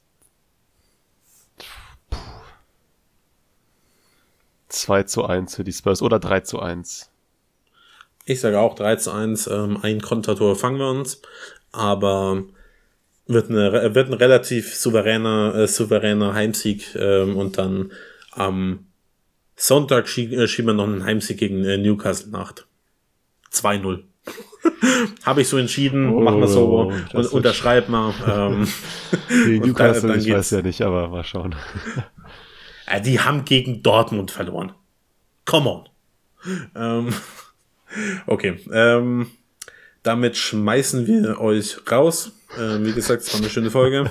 2 4.68 5.02
zu 5.04 5.24
1 5.24 5.56
für 5.56 5.64
die 5.64 5.72
Spurs 5.72 6.02
oder 6.02 6.18
3 6.18 6.40
zu 6.40 6.60
1. 6.60 7.10
Ich 8.24 8.40
sage 8.40 8.58
auch 8.58 8.74
3 8.74 8.96
zu 8.96 9.12
1. 9.12 9.46
Ähm, 9.48 9.78
ein 9.82 10.00
Kontertor 10.00 10.56
fangen 10.56 10.78
wir 10.78 10.88
uns, 10.88 11.20
aber 11.72 12.44
wird, 13.26 13.50
eine, 13.50 13.94
wird 13.94 14.08
ein 14.08 14.14
relativ 14.14 14.74
souveräner, 14.74 15.54
äh, 15.54 15.68
souveräner 15.68 16.34
Heimsieg 16.34 16.94
ähm, 16.96 17.36
und 17.36 17.58
dann 17.58 17.92
am 18.32 18.86
Sonntag 19.56 20.08
schie 20.08 20.34
äh, 20.34 20.48
schieben 20.48 20.70
wir 20.70 20.74
noch 20.74 20.88
einen 20.88 21.04
Heimsieg 21.04 21.38
gegen 21.38 21.64
äh, 21.64 21.76
Newcastle 21.76 22.30
nach. 22.30 22.54
2-0. 23.52 24.04
Habe 25.24 25.42
ich 25.42 25.48
so 25.48 25.56
entschieden, 25.56 26.10
oh, 26.10 26.20
machen 26.20 26.40
wir 26.40 26.48
so 26.48 26.92
und 27.12 27.26
unterschreib 27.32 27.88
mal. 27.88 28.14
Ähm, 28.30 28.68
gegen 29.28 29.66
Newcastle, 29.66 30.02
dann, 30.02 30.18
dann 30.18 30.20
ich 30.20 30.32
weiß 30.32 30.50
ja 30.50 30.62
nicht, 30.62 30.82
aber 30.82 31.08
mal 31.08 31.24
schauen. 31.24 31.54
Ja, 32.86 33.00
die 33.04 33.20
haben 33.20 33.44
gegen 33.44 33.82
Dortmund 33.82 34.30
verloren. 34.30 34.72
Come 35.44 35.70
on. 35.70 35.88
Ähm, 36.74 37.14
okay, 38.26 38.60
ähm, 38.72 39.26
damit 40.02 40.36
schmeißen 40.36 41.06
wir 41.06 41.40
euch 41.40 41.78
raus. 41.90 42.32
Ähm, 42.58 42.84
wie 42.84 42.92
gesagt, 42.92 43.22
es 43.22 43.32
war 43.32 43.40
eine 43.40 43.50
schöne 43.50 43.70
Folge. 43.70 44.10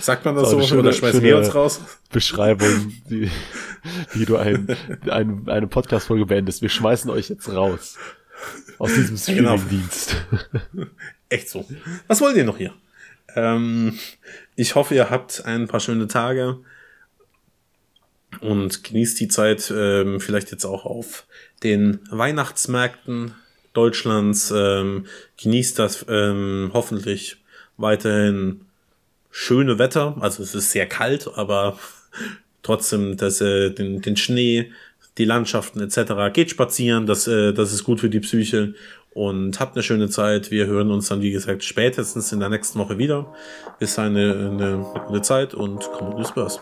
Sagt 0.00 0.24
man 0.24 0.36
das 0.36 0.50
so 0.50 0.60
schöne, 0.62 0.80
oder 0.80 0.92
schmeißen 0.92 1.22
wir 1.22 1.38
uns 1.38 1.54
raus? 1.54 1.80
Beschreibung, 2.10 2.92
die, 3.08 3.30
wie 4.12 4.24
du 4.24 4.36
ein, 4.36 4.76
ein, 5.08 5.48
eine 5.48 5.66
Podcast-Folge 5.66 6.26
beendest. 6.26 6.62
Wir 6.62 6.68
schmeißen 6.68 7.10
euch 7.10 7.30
jetzt 7.30 7.52
raus. 7.52 7.96
Aus 8.78 8.94
diesem 8.94 9.36
genau. 9.36 9.56
Streaming-Dienst. 9.56 10.16
Echt 11.28 11.48
so. 11.48 11.66
Was 12.06 12.20
wollt 12.20 12.36
ihr 12.36 12.44
noch 12.44 12.58
hier? 12.58 12.74
Ähm, 13.34 13.98
ich 14.56 14.74
hoffe, 14.74 14.94
ihr 14.94 15.10
habt 15.10 15.44
ein 15.46 15.68
paar 15.68 15.80
schöne 15.80 16.06
Tage 16.06 16.58
und 18.40 18.84
genießt 18.84 19.20
die 19.20 19.28
Zeit 19.28 19.72
ähm, 19.74 20.20
vielleicht 20.20 20.50
jetzt 20.50 20.64
auch 20.64 20.84
auf 20.84 21.26
den 21.62 22.00
Weihnachtsmärkten 22.10 23.34
Deutschlands. 23.72 24.52
Ähm, 24.54 25.06
genießt 25.40 25.78
das 25.78 26.04
ähm, 26.08 26.70
hoffentlich 26.72 27.42
weiterhin 27.76 28.66
schöne 29.30 29.78
Wetter. 29.78 30.16
Also 30.20 30.42
es 30.42 30.54
ist 30.54 30.72
sehr 30.72 30.86
kalt, 30.86 31.28
aber 31.34 31.78
trotzdem 32.62 33.16
dass, 33.16 33.40
äh, 33.40 33.70
den, 33.70 34.02
den 34.02 34.16
Schnee, 34.16 34.72
die 35.18 35.24
Landschaften 35.24 35.80
etc. 35.80 36.32
Geht 36.32 36.50
spazieren, 36.50 37.06
das, 37.06 37.26
äh, 37.26 37.52
das 37.52 37.72
ist 37.72 37.84
gut 37.84 38.00
für 38.00 38.10
die 38.10 38.20
Psyche 38.20 38.74
und 39.14 39.60
habt 39.60 39.76
eine 39.76 39.82
schöne 39.82 40.08
Zeit. 40.08 40.50
Wir 40.50 40.66
hören 40.66 40.90
uns 40.90 41.08
dann, 41.08 41.20
wie 41.20 41.30
gesagt, 41.30 41.64
spätestens 41.64 42.32
in 42.32 42.40
der 42.40 42.48
nächsten 42.48 42.78
Woche 42.78 42.98
wieder. 42.98 43.32
Bis 43.78 43.98
eine, 43.98 44.32
eine, 44.32 44.64
eine 44.64 45.02
gute 45.06 45.22
Zeit 45.22 45.54
und 45.54 45.80
kommt 45.92 46.26
Spurs. 46.26 46.60